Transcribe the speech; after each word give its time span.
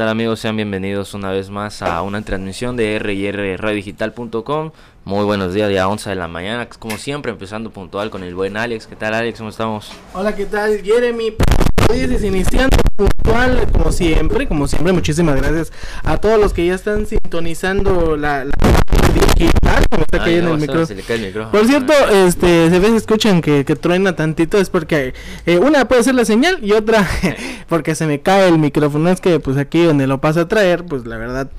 tal 0.00 0.08
amigos? 0.08 0.40
Sean 0.40 0.56
bienvenidos 0.56 1.12
una 1.12 1.30
vez 1.30 1.50
más 1.50 1.82
a 1.82 2.00
una 2.00 2.22
transmisión 2.22 2.74
de 2.74 2.98
rrradiodigital.com. 2.98 4.70
Muy 5.04 5.24
buenos 5.26 5.52
días, 5.52 5.68
día 5.68 5.86
11 5.88 6.08
de 6.08 6.16
la 6.16 6.26
mañana, 6.26 6.66
como 6.70 6.96
siempre, 6.96 7.32
empezando 7.32 7.68
puntual 7.68 8.08
con 8.08 8.22
el 8.22 8.34
buen 8.34 8.56
Alex. 8.56 8.86
¿Qué 8.86 8.96
tal 8.96 9.12
Alex? 9.12 9.36
¿Cómo 9.36 9.50
estamos? 9.50 9.92
Hola, 10.14 10.34
¿qué 10.34 10.46
tal? 10.46 10.80
Jeremy, 10.82 11.36
dices 11.92 12.24
iniciando 12.24 12.76
puntual, 12.96 13.66
como 13.72 13.92
siempre, 13.92 14.46
como 14.46 14.66
siempre, 14.66 14.92
muchísimas 14.92 15.36
gracias 15.36 15.72
a 16.04 16.16
todos 16.18 16.38
los 16.38 16.52
que 16.52 16.66
ya 16.66 16.74
están 16.74 17.06
sintonizando 17.06 18.16
la, 18.16 18.44
la 18.44 18.52
digital, 19.14 19.84
como 19.90 20.02
está 20.02 20.18
Ay, 20.18 20.24
cayendo 20.24 20.48
no, 20.50 20.54
el 20.54 20.60
micrófono. 20.60 20.86
se 20.86 20.94
le 20.94 21.02
cae 21.02 21.16
el 21.16 21.26
micrófono. 21.26 21.52
Por 21.52 21.66
cierto, 21.66 21.92
este, 22.26 22.70
se 22.70 22.78
ven, 22.78 22.94
escuchan 22.96 23.40
que, 23.40 23.64
que 23.64 23.76
truena 23.76 24.14
tantito, 24.16 24.58
es 24.58 24.70
porque 24.70 25.14
eh, 25.46 25.58
una 25.58 25.86
puede 25.88 26.02
ser 26.04 26.14
la 26.14 26.24
señal 26.24 26.58
y 26.62 26.72
otra 26.72 27.08
porque 27.68 27.94
se 27.94 28.06
me 28.06 28.20
cae 28.20 28.48
el 28.48 28.58
micrófono. 28.58 29.08
Es 29.10 29.20
que 29.20 29.40
pues 29.40 29.56
aquí 29.56 29.82
donde 29.82 30.06
lo 30.06 30.20
paso 30.20 30.40
a 30.40 30.48
traer, 30.48 30.84
pues 30.84 31.06
la 31.06 31.16
verdad. 31.16 31.50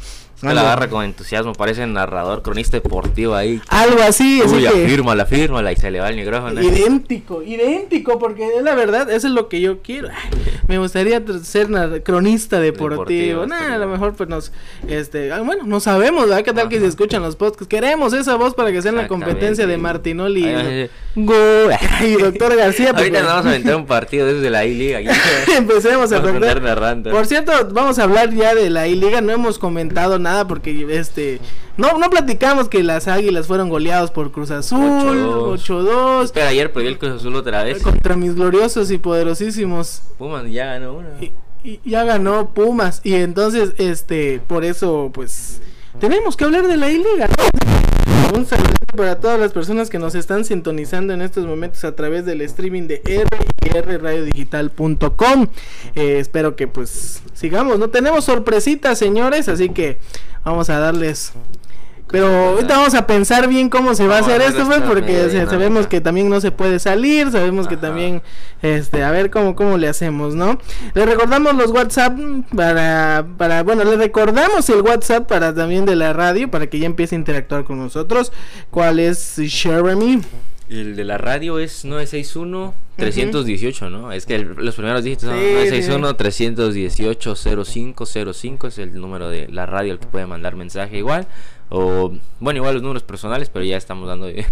Que 0.41 0.53
la 0.53 0.61
agarra 0.61 0.89
con 0.89 1.05
entusiasmo, 1.05 1.53
parece 1.53 1.85
narrador, 1.87 2.41
cronista 2.41 2.77
deportivo 2.77 3.35
ahí. 3.35 3.61
Algo 3.67 4.01
así, 4.01 4.41
así 4.43 4.55
Uy, 4.55 4.61
que- 4.61 4.67
afírmala, 4.67 5.23
afírmala 5.23 5.71
y 5.71 5.75
se 5.75 5.91
le 5.91 5.99
va 5.99 6.09
el 6.09 6.15
micrófono. 6.15 6.61
Idéntico, 6.61 7.43
idéntico, 7.43 8.17
porque 8.19 8.47
es 8.57 8.63
la 8.63 8.75
verdad, 8.75 9.09
eso 9.11 9.27
es 9.27 9.33
lo 9.33 9.47
que 9.49 9.61
yo 9.61 9.81
quiero. 9.81 10.09
Ay, 10.09 10.41
Me 10.67 10.77
gustaría 10.79 11.21
ser 11.43 11.69
cronista 12.03 12.59
deportivo. 12.59 13.41
Deportivo, 13.41 13.45
Nah, 13.47 13.57
estaría 13.57 13.75
a 13.75 13.77
lo 13.77 13.87
mejor 13.87 14.13
pues 14.13 14.29
nos, 14.29 14.51
este, 14.87 15.31
ah, 15.31 15.41
bueno, 15.41 15.63
no 15.65 15.79
sabemos, 15.79 16.27
¿verdad? 16.27 16.43
¿Qué 16.43 16.53
tal 16.53 16.69
que 16.69 16.79
se 16.79 16.87
escuchan 16.87 17.21
los 17.21 17.35
podcasts? 17.35 17.67
Queremos 17.67 18.13
esa 18.13 18.35
voz 18.35 18.53
para 18.55 18.71
que 18.71 18.81
sea 18.81 18.89
en 18.91 18.97
la 18.97 19.07
competencia 19.07 19.67
de 19.67 19.77
Martinoli 19.77 20.45
Ay, 20.45 20.89
y, 21.15 21.23
Go- 21.25 21.69
y 22.01 22.13
doctor 22.13 22.55
García. 22.55 22.93
pues, 22.93 23.03
Ahorita 23.03 23.19
nos 23.19 23.27
bueno. 23.27 23.27
vamos 23.27 23.45
a 23.45 23.49
aventar 23.49 23.75
un 23.75 23.85
partido 23.85 24.25
desde 24.27 24.49
la 24.49 24.65
I-Liga. 24.65 25.01
Empecemos 25.57 26.11
a 26.11 26.21
a. 26.21 27.11
Por 27.11 27.25
cierto, 27.27 27.51
vamos 27.71 27.99
a 27.99 28.03
hablar 28.03 28.33
ya 28.33 28.55
de 28.55 28.69
la 28.69 28.87
I-Liga. 28.87 29.19
No 29.21 29.31
hemos 29.33 29.59
comentado 29.59 30.17
nada 30.19 30.30
porque 30.47 30.85
este 30.91 31.39
no 31.77 31.97
no 31.97 32.09
platicamos 32.09 32.69
que 32.69 32.83
las 32.83 33.07
Águilas 33.07 33.47
fueron 33.47 33.69
goleados 33.69 34.11
por 34.11 34.31
Cruz 34.31 34.51
Azul 34.51 34.79
8-2. 34.79 35.59
8-2 35.65 36.23
Espera, 36.25 36.47
ayer 36.49 36.71
perdió 36.71 36.89
el 36.89 36.97
Cruz 36.97 37.13
Azul 37.13 37.35
otra 37.35 37.63
vez. 37.63 37.81
contra 37.81 38.15
mis 38.15 38.35
gloriosos 38.35 38.91
y 38.91 38.97
poderosísimos. 38.97 40.01
Pumas 40.17 40.49
ya 40.51 40.65
ganó 40.65 40.93
una. 40.93 41.09
Y, 41.21 41.31
y 41.63 41.79
ya 41.85 42.03
ganó 42.03 42.49
Pumas 42.49 43.01
y 43.03 43.13
entonces 43.15 43.73
este 43.77 44.41
por 44.47 44.65
eso 44.65 45.11
pues 45.13 45.61
tenemos 45.99 46.35
que 46.37 46.43
hablar 46.43 46.67
de 46.67 46.77
la 46.77 46.89
I-Liga. 46.89 47.29
Un 48.33 48.45
saludo 48.45 48.71
para 48.95 49.19
todas 49.19 49.39
las 49.39 49.51
personas 49.51 49.89
que 49.89 49.99
nos 49.99 50.15
están 50.15 50.45
sintonizando 50.45 51.13
en 51.13 51.21
estos 51.21 51.45
momentos 51.45 51.83
a 51.83 51.95
través 51.95 52.25
del 52.25 52.41
streaming 52.41 52.87
de 52.87 53.25
rradiodigital.com. 53.73 55.47
Eh, 55.95 56.19
espero 56.19 56.55
que 56.55 56.67
pues 56.67 57.21
sigamos. 57.33 57.77
No 57.77 57.89
tenemos 57.89 58.23
sorpresitas, 58.23 58.97
señores, 58.97 59.49
así 59.49 59.69
que 59.69 59.97
vamos 60.45 60.69
a 60.69 60.79
darles 60.79 61.33
pero 62.11 62.27
ahorita 62.27 62.77
vamos 62.77 62.93
a 62.93 63.07
pensar 63.07 63.47
bien 63.47 63.69
cómo 63.69 63.95
se 63.95 64.05
va 64.07 64.17
a 64.17 64.19
hacer 64.19 64.41
esto, 64.41 64.65
pues, 64.65 64.81
porque 64.81 65.29
sabemos 65.49 65.87
que 65.87 66.01
también 66.01 66.29
no 66.29 66.41
se 66.41 66.51
puede 66.51 66.77
salir, 66.79 67.31
sabemos 67.31 67.67
que 67.67 67.77
también, 67.77 68.21
este, 68.61 69.03
a 69.03 69.11
ver 69.11 69.31
cómo, 69.31 69.55
cómo 69.55 69.77
le 69.77 69.87
hacemos, 69.87 70.35
¿no? 70.35 70.59
Le 70.93 71.05
recordamos 71.05 71.55
los 71.55 71.71
WhatsApp 71.71 72.17
para, 72.55 73.25
para, 73.37 73.63
bueno, 73.63 73.83
le 73.83 73.95
recordamos 73.97 74.69
el 74.69 74.81
WhatsApp 74.81 75.27
para 75.27 75.53
también 75.55 75.85
de 75.85 75.95
la 75.95 76.13
radio, 76.13 76.51
para 76.51 76.67
que 76.67 76.77
ya 76.79 76.85
empiece 76.85 77.15
a 77.15 77.19
interactuar 77.19 77.63
con 77.63 77.79
nosotros. 77.79 78.31
¿Cuál 78.69 78.99
es 78.99 79.35
Jeremy? 79.47 80.21
El 80.69 80.95
de 80.95 81.03
la 81.03 81.17
radio 81.17 81.59
es 81.59 81.83
961-318, 81.83 83.89
¿no? 83.89 84.13
Es 84.13 84.25
que 84.25 84.35
el- 84.35 84.53
los 84.55 84.75
primeros 84.75 85.03
dígitos 85.03 85.27
son 85.29 85.37
Sí, 85.37 85.43
961-318-0505 87.01 88.67
es 88.67 88.77
el 88.77 88.93
número 88.93 89.29
de 89.29 89.47
la 89.49 89.65
radio 89.65 89.93
al 89.93 89.99
que 89.99 90.07
puede 90.07 90.25
mandar 90.27 90.55
mensaje 90.55 90.97
igual. 90.97 91.27
O, 91.73 92.11
bueno, 92.41 92.57
igual 92.57 92.73
los 92.73 92.83
números 92.83 93.03
personales, 93.03 93.49
pero 93.49 93.63
ya 93.63 93.77
estamos 93.77 94.05
dando 94.07 94.25
de, 94.25 94.45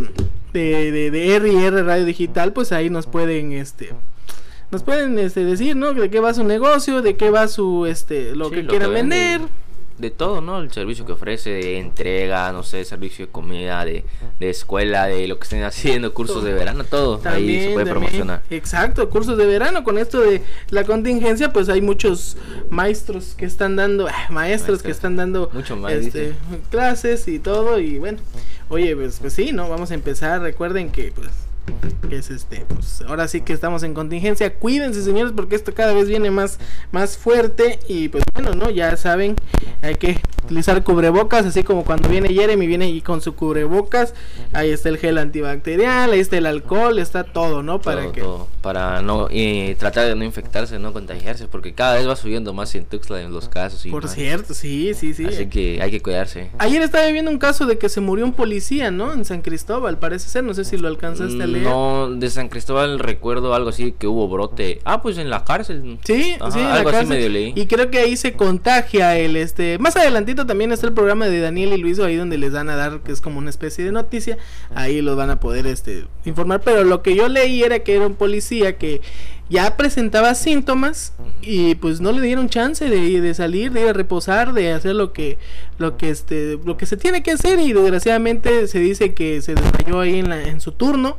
De, 0.53 0.91
de, 0.91 1.11
de 1.11 1.37
R&R 1.37 1.83
Radio 1.83 2.06
Digital, 2.06 2.55
pues 2.55 2.72
ahí 2.72 2.89
nos 2.89 3.06
pueden, 3.06 3.53
este, 3.53 3.91
nos 4.71 4.83
pueden 4.83 5.19
este, 5.19 5.44
decir, 5.44 5.77
¿no? 5.77 5.93
De 5.93 6.09
qué 6.09 6.21
va 6.21 6.33
su 6.33 6.43
negocio, 6.43 7.03
de 7.03 7.17
qué 7.17 7.31
va 7.31 7.49
su, 7.49 7.84
este, 7.84 8.34
lo 8.34 8.49
Sí, 8.49 8.56
que 8.56 8.67
quieran 8.67 8.94
vende, 8.94 9.17
vender. 9.17 9.49
De 9.99 10.11
todo, 10.11 10.41
¿no? 10.41 10.61
El 10.61 10.71
servicio 10.71 11.05
que 11.05 11.13
ofrece, 11.13 11.51
de 11.51 11.79
entrega, 11.79 12.53
no 12.53 12.63
sé, 12.63 12.85
servicio 12.85 13.27
de 13.27 13.33
comida, 13.33 13.85
de, 13.85 14.05
de 14.39 14.51
escuela, 14.51 15.07
de 15.07 15.27
lo 15.27 15.39
que 15.39 15.45
estén 15.45 15.65
haciendo, 15.65 16.15
cursos 16.15 16.45
de 16.45 16.53
verano, 16.53 16.85
todo. 16.85 17.21
ahí 17.25 17.61
se 17.61 17.73
puede 17.73 17.87
también. 17.87 17.89
promocionar. 17.89 18.43
Exacto, 18.51 19.11
cursos 19.11 19.37
de 19.37 19.47
verano. 19.47 19.83
Con 19.83 19.99
esto 19.99 20.21
de 20.21 20.43
la 20.71 20.85
contingencia, 20.85 21.53
pues 21.53 21.69
hay 21.69 21.83
muchos 21.83 22.37
maestros 22.71 23.35
que 23.37 23.45
están 23.45 23.75
dando, 23.75 24.07
ah, 24.07 24.29
maestros 24.31 24.83
que 24.83 24.93
están 24.93 25.17
dando 25.17 25.51
Mucho 25.53 25.77
más, 25.77 25.93
este, 25.93 26.35
clases 26.71 27.27
y 27.27 27.41
todo. 27.41 27.81
Y 27.81 27.99
bueno, 27.99 28.19
oye, 28.69 28.95
pues, 28.95 29.19
pues 29.21 29.33
sí, 29.33 29.53
¿no? 29.53 29.69
Vamos 29.69 29.91
a 29.91 29.95
empezar. 29.95 30.41
Recuerden 30.41 30.91
que, 30.91 31.11
pues, 31.11 31.29
que 32.09 32.17
es 32.17 32.31
este, 32.31 32.65
pues 32.69 33.03
ahora 33.06 33.29
sí 33.29 33.41
que 33.43 33.53
estamos 33.53 33.83
en 33.83 33.95
contingencia. 33.95 34.55
Cuídense, 34.55 35.03
señores, 35.03 35.33
porque 35.34 35.55
esto 35.56 35.75
cada 35.75 35.93
vez 35.93 36.09
viene 36.09 36.31
más, 36.31 36.59
más 36.93 37.17
fuerte. 37.19 37.79
Y 37.89 38.09
pues 38.09 38.25
bueno, 38.34 38.53
¿no? 38.55 38.71
Ya 38.71 38.97
saben, 38.97 39.37
hay 39.83 39.95
que 39.97 40.21
utilizar 40.45 40.83
cubrebocas, 40.84 41.45
así 41.47 41.62
como 41.62 41.84
cuando 41.84 42.09
viene 42.09 42.29
Jeremy, 42.33 42.67
viene 42.67 42.89
y 42.89 43.01
con 43.01 43.21
su 43.21 43.34
cubrebocas. 43.34 44.15
Ahí 44.53 44.71
está 44.71 44.89
el 44.89 44.99
gel 44.99 45.19
antibacterial, 45.19 46.12
ahí 46.12 46.21
está 46.21 46.39
el 46.39 46.47
alcohol, 46.47 46.99
está 46.99 47.25
todo, 47.25 47.62
¿no? 47.62 47.81
Para 47.81 48.03
Todo, 48.03 48.12
que. 48.12 48.21
todo, 48.23 48.49
para 48.62 49.03
no 49.03 49.29
y 49.31 49.75
tratar 49.77 50.06
de 50.09 50.15
no 50.15 50.25
infectarse, 50.25 50.79
no 50.79 50.93
contagiarse, 50.93 51.49
porque 51.49 51.75
cada 51.75 51.95
vez 51.95 52.09
va 52.09 52.17
subiendo 52.17 52.53
más 52.53 52.75
en 52.75 52.85
Tuxtla 52.85 53.21
en 53.23 53.33
los 53.33 53.49
casos 53.49 53.85
y 53.87 53.91
Por 53.91 54.05
más. 54.05 54.15
cierto, 54.15 54.55
sí, 54.55 54.93
sí, 54.95 55.15
sí. 55.15 55.27
Así 55.27 55.47
que 55.49 55.81
hay 55.83 55.91
que 55.91 56.00
cuidarse. 56.00 56.50
Ayer 56.59 56.83
estaba 56.83 57.06
viendo 57.11 57.31
un 57.31 57.39
caso 57.39 57.67
de 57.67 57.79
que 57.79 57.89
se 57.89 58.00
murió 58.00 58.25
un 58.25 58.33
policía, 58.33 58.91
¿no? 58.91 59.12
En 59.12 59.25
San 59.25 59.43
Cristóbal, 59.43 59.99
parece 59.99 60.29
ser. 60.29 60.45
No 60.45 60.55
sé 60.55 60.65
si 60.65 60.77
lo 60.77 60.89
alcanzaste 60.89 61.43
a 61.43 61.47
leer. 61.47 61.58
No, 61.63 62.11
de 62.11 62.31
San 62.31 62.49
Cristóbal 62.49 62.99
recuerdo 62.99 63.55
algo 63.55 63.71
así 63.71 63.93
que 63.93 64.07
hubo 64.07 64.29
brote. 64.29 64.81
Ah, 64.85 65.03
pues 65.03 65.19
en 65.19 65.31
la 65.31 65.45
cárcel. 65.45 65.99
Sí, 66.05 66.37
Ajá, 66.41 66.51
sí, 66.51 66.59
en 66.59 66.65
la 66.67 66.75
algo 66.75 66.91
así 66.91 67.07
medio 67.07 67.29
leí. 67.29 67.53
Y 67.57 67.67
creo 67.67 67.91
que 67.91 67.99
ahí 67.99 68.17
se 68.17 68.35
contagia 68.35 69.17
el 69.19 69.37
este. 69.37 69.79
Más 69.79 69.97
adelantito 69.97 70.47
también 70.47 70.73
está 70.73 70.87
el 70.87 70.93
programa 70.93 71.27
de 71.27 71.41
Daniel 71.41 71.73
y 71.73 71.79
Luis 71.79 71.99
ahí 71.99 72.17
donde 72.17 72.38
les 72.38 72.53
van 72.53 72.71
a 72.71 72.77
dar 72.77 73.00
que 73.00 73.12
es 73.12 73.21
como 73.21 73.38
una 73.38 73.50
especie 73.50 73.85
de 73.85 73.93
noticia. 73.93 74.38
Ahí 74.75 75.00
los 75.03 75.17
van 75.17 75.31
a 75.31 75.41
poder 75.41 75.67
este 75.67 76.06
informar. 76.25 76.61
Pero 76.62 76.85
lo 76.85 77.03
que 77.03 77.15
yo 77.15 77.29
leí 77.29 77.62
era 77.62 77.81
que 77.81 77.97
era 77.97 78.06
un 78.06 78.15
policía 78.15 78.77
que 78.77 79.00
ya 79.50 79.77
presentaba 79.77 80.35
síntomas 80.35 81.12
y 81.41 81.75
pues 81.77 82.00
no 82.00 82.12
le 82.12 82.21
dieron 82.21 82.49
chance 82.49 82.88
de, 82.88 83.21
de 83.21 83.35
salir, 83.35 83.73
de 83.73 83.82
ir 83.82 83.88
a 83.88 83.93
reposar, 83.93 84.53
de 84.53 84.73
hacer 84.73 84.94
lo 84.94 85.12
que 85.12 85.38
lo 85.79 85.97
que 85.97 86.11
este 86.11 86.59
lo 86.65 86.77
que 86.77 86.87
se 86.87 86.97
tiene 86.97 87.23
que 87.23 87.32
hacer 87.32 87.59
y 87.59 87.73
desgraciadamente 87.73 88.67
se 88.67 88.79
dice 88.79 89.15
que 89.15 89.41
se 89.41 89.55
desmayó 89.55 90.00
ahí 90.00 90.19
en 90.19 90.29
la 90.29 90.43
en 90.43 90.61
su 90.61 90.73
turno. 90.73 91.17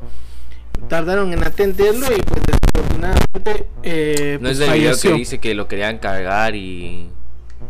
Tardaron 0.87 1.33
en 1.33 1.43
atenderlo 1.43 2.07
y 2.07 2.21
pues 2.21 2.41
desafortunadamente 2.45 3.67
eh, 3.83 4.37
No 4.39 4.47
pues, 4.47 4.51
es 4.53 4.59
del 4.59 4.79
video 4.79 4.97
que 4.99 5.13
dice 5.13 5.39
que 5.39 5.53
lo 5.53 5.67
querían 5.67 5.97
cargar 5.97 6.55
y 6.55 7.09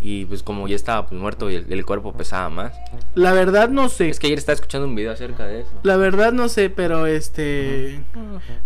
y 0.01 0.25
pues 0.25 0.43
como 0.43 0.67
ya 0.67 0.75
estaba 0.75 1.07
pues, 1.07 1.19
muerto 1.19 1.49
y 1.49 1.55
el, 1.55 1.65
el 1.69 1.85
cuerpo 1.85 2.13
pesaba 2.13 2.49
más. 2.49 2.73
La 3.15 3.33
verdad 3.33 3.69
no 3.69 3.89
sé. 3.89 4.09
Es 4.09 4.19
que 4.19 4.27
ayer 4.27 4.39
estaba 4.39 4.53
escuchando 4.53 4.87
un 4.87 4.95
video 4.95 5.11
acerca 5.11 5.45
de 5.45 5.61
eso. 5.61 5.71
La 5.83 5.97
verdad 5.97 6.31
no 6.31 6.47
sé, 6.47 6.69
pero 6.69 7.05
este 7.05 7.99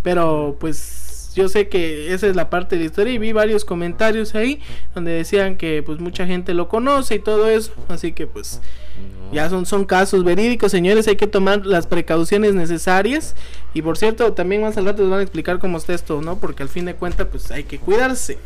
pero 0.04 0.58
pues 0.60 1.13
yo 1.36 1.50
sé 1.50 1.68
que 1.68 2.14
esa 2.14 2.28
es 2.28 2.36
la 2.36 2.50
parte 2.50 2.76
de 2.76 2.82
la 2.82 2.86
historia 2.88 3.14
y 3.14 3.18
vi 3.18 3.32
varios 3.32 3.66
comentarios 3.66 4.36
ahí 4.36 4.62
donde 4.96 5.12
decían 5.12 5.58
que 5.58 5.84
pues 5.84 6.00
mucha 6.00 6.26
gente 6.26 6.54
lo 6.54 6.68
conoce 6.70 7.16
y 7.16 7.20
todo 7.20 7.50
eso, 7.50 7.72
así 7.90 8.12
que 8.12 8.28
pues 8.28 8.62
ya 9.32 9.50
son, 9.50 9.66
son 9.66 9.86
casos 9.86 10.24
verídicos, 10.24 10.72
señores, 10.72 11.08
hay 11.08 11.16
que 11.16 11.26
tomar 11.28 11.66
las 11.66 11.88
precauciones 11.88 12.54
necesarias 12.54 13.36
y 13.74 13.82
por 13.82 13.98
cierto, 13.98 14.34
también 14.34 14.62
más 14.62 14.78
al 14.78 14.86
rato 14.86 15.02
les 15.02 15.10
van 15.10 15.20
a 15.20 15.24
explicar 15.24 15.60
cómo 15.60 15.78
está 15.78 15.94
esto, 15.94 16.22
¿no? 16.22 16.38
Porque 16.38 16.62
al 16.64 16.70
fin 16.70 16.86
de 16.86 16.94
cuentas 16.96 17.28
pues 17.32 17.50
hay 17.50 17.64
que 17.64 17.80
cuidarse. 17.80 18.38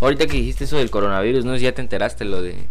Ahorita 0.00 0.26
que 0.26 0.36
dijiste 0.38 0.64
eso 0.64 0.76
del 0.76 0.90
coronavirus, 0.90 1.44
no 1.44 1.56
ya 1.56 1.72
te 1.72 1.80
enteraste 1.80 2.24
lo 2.24 2.42
de 2.42 2.66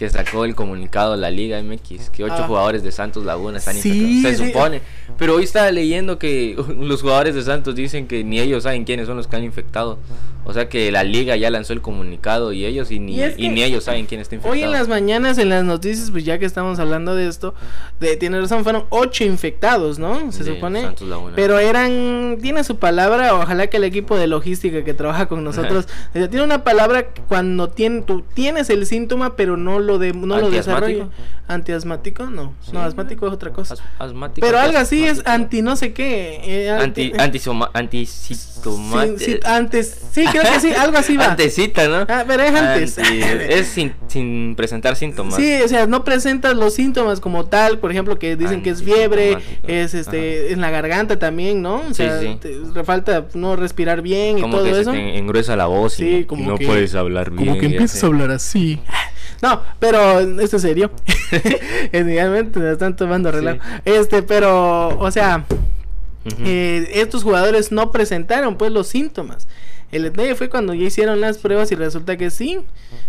que 0.00 0.08
sacó 0.08 0.46
el 0.46 0.54
comunicado 0.54 1.12
de 1.12 1.18
la 1.18 1.30
Liga 1.30 1.62
MX, 1.62 2.08
que 2.08 2.24
ocho 2.24 2.34
Ah. 2.38 2.46
jugadores 2.46 2.82
de 2.82 2.90
Santos 2.90 3.22
Laguna 3.26 3.58
están 3.58 3.76
Sí, 3.76 3.90
infectados. 4.16 4.38
Se 4.38 4.44
sí. 4.44 4.50
supone. 4.50 4.80
Pero 5.18 5.34
hoy 5.34 5.44
estaba 5.44 5.70
leyendo 5.70 6.18
que 6.18 6.56
los 6.80 7.02
jugadores 7.02 7.34
de 7.34 7.42
Santos 7.42 7.74
dicen 7.74 8.06
que 8.08 8.24
ni 8.24 8.40
ellos 8.40 8.62
saben 8.62 8.84
quiénes 8.84 9.06
son 9.06 9.18
los 9.18 9.26
que 9.26 9.36
han 9.36 9.44
infectado. 9.44 9.98
O 10.42 10.54
sea 10.54 10.70
que 10.70 10.90
la 10.90 11.04
Liga 11.04 11.36
ya 11.36 11.50
lanzó 11.50 11.74
el 11.74 11.82
comunicado 11.82 12.52
y 12.54 12.64
ellos 12.64 12.90
y 12.90 12.98
ni, 12.98 13.16
Y 13.16 13.22
es 13.22 13.34
y 13.38 13.42
que 13.42 13.48
ni 13.50 13.62
ellos 13.62 13.84
saben 13.84 14.06
quién 14.06 14.22
está 14.22 14.34
infectado. 14.36 14.54
Hoy 14.54 14.62
en 14.62 14.72
las 14.72 14.88
mañanas, 14.88 15.36
en 15.36 15.50
las 15.50 15.64
noticias, 15.64 16.10
pues 16.10 16.24
ya 16.24 16.38
que 16.38 16.46
estamos 16.46 16.78
hablando 16.78 17.14
de 17.14 17.28
esto, 17.28 17.54
de, 18.00 18.16
tiene 18.16 18.40
razón, 18.40 18.64
fueron 18.64 18.84
ocho 18.88 19.22
infectados, 19.24 19.98
¿no? 19.98 20.32
Se 20.32 20.42
De 20.42 20.54
supone. 20.54 20.80
Santos 20.80 21.06
Laguna. 21.08 21.34
Pero 21.36 21.58
eran, 21.58 22.38
tiene 22.40 22.64
su 22.64 22.76
palabra, 22.78 23.34
ojalá 23.34 23.66
que 23.66 23.76
el 23.76 23.84
equipo 23.84 24.16
de 24.16 24.28
logística 24.28 24.82
que 24.82 24.94
trabaja 24.94 25.26
con 25.28 25.44
nosotros, 25.44 25.86
tiene 26.14 26.42
una 26.42 26.64
palabra 26.64 27.08
cuando 27.28 27.68
tiene, 27.68 28.00
tú 28.00 28.22
tienes 28.32 28.70
el 28.70 28.86
síntoma, 28.86 29.36
pero 29.36 29.58
no 29.58 29.78
lo, 29.78 29.89
de, 29.98 30.12
no 30.12 30.38
lo 30.38 30.46
¿Antiasmático? 30.46 30.86
desarrolla. 30.86 31.06
¿Antiasmático? 31.48 32.26
No, 32.26 32.54
Sí. 32.64 32.70
no, 32.72 32.80
asmático 32.82 33.26
es 33.26 33.32
otra 33.32 33.52
cosa. 33.52 33.74
As- 33.74 33.82
asmático, 33.98 34.46
Pero 34.46 34.58
algo 34.60 34.78
así 34.78 35.04
es 35.04 35.22
anti 35.26 35.62
no 35.62 35.74
sé 35.76 35.92
qué. 35.92 36.40
eh, 36.44 36.70
Anti, 36.70 37.12
antisoma- 37.12 37.70
antisitoma- 37.74 39.06
sí, 39.18 39.24
sí, 39.24 39.40
antes, 39.44 40.00
sí, 40.12 40.24
creo 40.30 40.42
que 40.44 40.60
sí, 40.60 40.72
algo 40.72 40.96
así 40.98 41.16
va. 41.16 41.26
Antesita, 41.30 41.88
¿no? 41.88 42.06
Ah, 42.08 42.24
pero 42.26 42.42
es 42.44 42.54
antes. 42.54 42.98
Anti- 42.98 43.20
es 43.22 43.66
sin, 43.66 43.92
sin 44.06 44.54
presentar 44.56 44.94
síntomas. 44.96 45.34
Sí, 45.36 45.60
o 45.64 45.68
sea, 45.68 45.86
no 45.86 46.04
presentas 46.04 46.54
los 46.54 46.74
síntomas 46.74 47.18
como 47.20 47.46
tal, 47.46 47.78
por 47.78 47.90
ejemplo, 47.90 48.18
que 48.18 48.36
dicen 48.36 48.62
que 48.62 48.70
es 48.70 48.82
fiebre, 48.82 49.38
es 49.66 49.94
este, 49.94 50.52
en 50.52 50.60
la 50.60 50.70
garganta 50.70 51.18
también, 51.18 51.62
¿no? 51.62 51.76
O 51.80 51.88
Sí, 51.88 51.94
sea, 51.94 52.20
sí. 52.20 52.38
te 52.40 52.84
falta 52.84 53.26
no 53.34 53.56
respirar 53.56 54.02
bien 54.02 54.38
y 54.38 54.40
Como 54.42 54.58
todo 54.58 54.66
que 54.66 54.74
se 54.74 54.80
eso. 54.82 54.92
te 54.92 55.18
engruesa 55.18 55.56
la 55.56 55.66
voz 55.66 55.98
y, 56.00 56.18
Sí, 56.20 56.24
como 56.26 56.44
y 56.44 56.46
no 56.46 56.58
que- 56.58 56.66
puedes 56.66 56.94
hablar 56.94 57.30
bien. 57.30 57.72
y 57.72 57.76
así. 57.78 58.06
hablar 58.06 58.30
así. 58.30 58.80
No, 59.42 59.62
pero 59.78 60.20
esto 60.40 60.56
es 60.56 60.62
serio. 60.62 60.90
Realmente 61.92 62.58
me 62.58 62.72
están 62.72 62.96
tomando 62.96 63.30
relajo. 63.30 63.60
Este, 63.84 64.22
pero, 64.22 64.98
o 64.98 65.10
sea, 65.10 65.46
eh, 66.44 66.90
estos 66.94 67.22
jugadores 67.22 67.72
no 67.72 67.90
presentaron 67.90 68.56
pues 68.56 68.70
los 68.70 68.88
síntomas. 68.88 69.48
El 69.92 70.04
detalle 70.04 70.36
fue 70.36 70.48
cuando 70.48 70.72
ya 70.72 70.84
hicieron 70.84 71.20
las 71.20 71.38
pruebas 71.38 71.72
y 71.72 71.74
resulta 71.74 72.16
que 72.16 72.30
sí. 72.30 72.60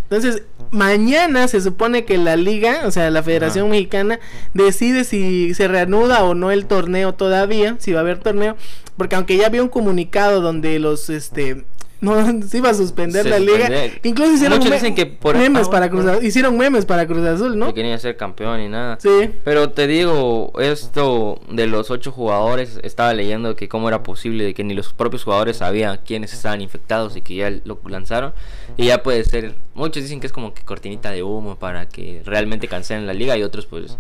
Entonces, 0.04 0.44
mañana 0.72 1.48
se 1.48 1.62
supone 1.62 2.06
que 2.06 2.18
la 2.18 2.36
liga, 2.36 2.82
o 2.86 2.92
sea, 2.92 3.12
la 3.12 3.22
Federación 3.22 3.66
Ajá. 3.66 3.72
Mexicana, 3.72 4.20
decide 4.54 5.04
si 5.04 5.54
se 5.54 5.68
reanuda 5.68 6.24
o 6.24 6.34
no 6.34 6.50
el 6.50 6.66
torneo 6.66 7.14
todavía, 7.14 7.76
si 7.80 7.92
va 7.92 8.00
a 8.00 8.02
haber 8.02 8.20
torneo, 8.20 8.56
porque 8.98 9.16
aunque 9.16 9.38
ya 9.38 9.46
había 9.46 9.62
un 9.62 9.70
comunicado 9.70 10.42
donde 10.42 10.80
los, 10.80 11.12
este, 11.12 11.66
no, 12.02 12.42
se 12.48 12.58
iba 12.58 12.72
a 12.72 12.74
suspender 12.74 13.24
Se 13.24 13.30
la 13.30 13.38
liga, 13.38 13.70
incluso 14.02 14.34
hicieron 14.34 14.58
Muchos 14.58 14.74
dicen 14.74 14.96
que 14.96 15.06
por- 15.06 15.38
memes 15.38 15.70
para 15.70 15.88
Cruz 15.88 16.06
Azul, 16.06 16.26
hicieron 16.26 16.58
memes 16.58 16.86
para 16.86 17.06
Cruz 17.06 17.24
Azul, 17.28 17.60
¿no? 17.60 17.68
Que 17.68 17.76
quería 17.76 17.98
ser 18.00 18.18
campeón 18.18 18.60
y 18.60 18.70
nada. 18.70 18.98
Sí. 19.00 19.30
Pero 19.44 19.70
te 19.70 19.86
digo, 19.86 20.52
esto 20.60 21.40
de 21.50 21.68
los 21.68 21.92
ocho 21.92 22.12
jugadores, 22.12 22.80
estaba 22.82 23.14
leyendo 23.14 23.56
que 23.56 23.70
cómo 23.70 23.88
era 23.88 24.02
posible 24.02 24.44
de 24.44 24.54
que 24.56 24.64
ni 24.64 24.74
los 24.74 24.94
propios 24.94 25.24
jugadores 25.24 25.58
sabían 25.58 26.00
quiénes 26.04 26.34
estaban 26.34 26.62
infectados 26.62 27.16
y 27.16 27.22
que 27.22 27.36
ya 27.36 27.52
lo 27.66 27.80
lanzaron. 27.86 28.34
Y 28.78 28.88
ya 28.88 29.04
puede 29.04 29.24
ser, 29.24 29.54
muchos 29.76 30.02
dicen 30.02 30.20
que 30.20 30.26
es 30.28 30.34
como 30.34 30.56
que 30.56 30.64
cortinita 30.64 31.12
de 31.12 31.22
humo 31.22 31.58
para 31.58 31.88
que 31.88 32.24
realmente 32.26 32.68
cancelen 32.68 33.06
la 33.06 33.14
liga 33.14 33.38
y 33.38 33.44
otros 33.44 33.68
pues 33.68 33.98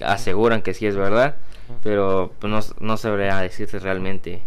aseguran 0.00 0.62
que 0.62 0.72
sí 0.72 0.86
es 0.86 0.96
verdad. 0.96 1.36
Pero 1.82 2.32
pues 2.38 2.50
no, 2.50 2.60
no 2.80 2.96
sabría 2.96 3.38
decirte 3.40 3.78
realmente 3.78 4.40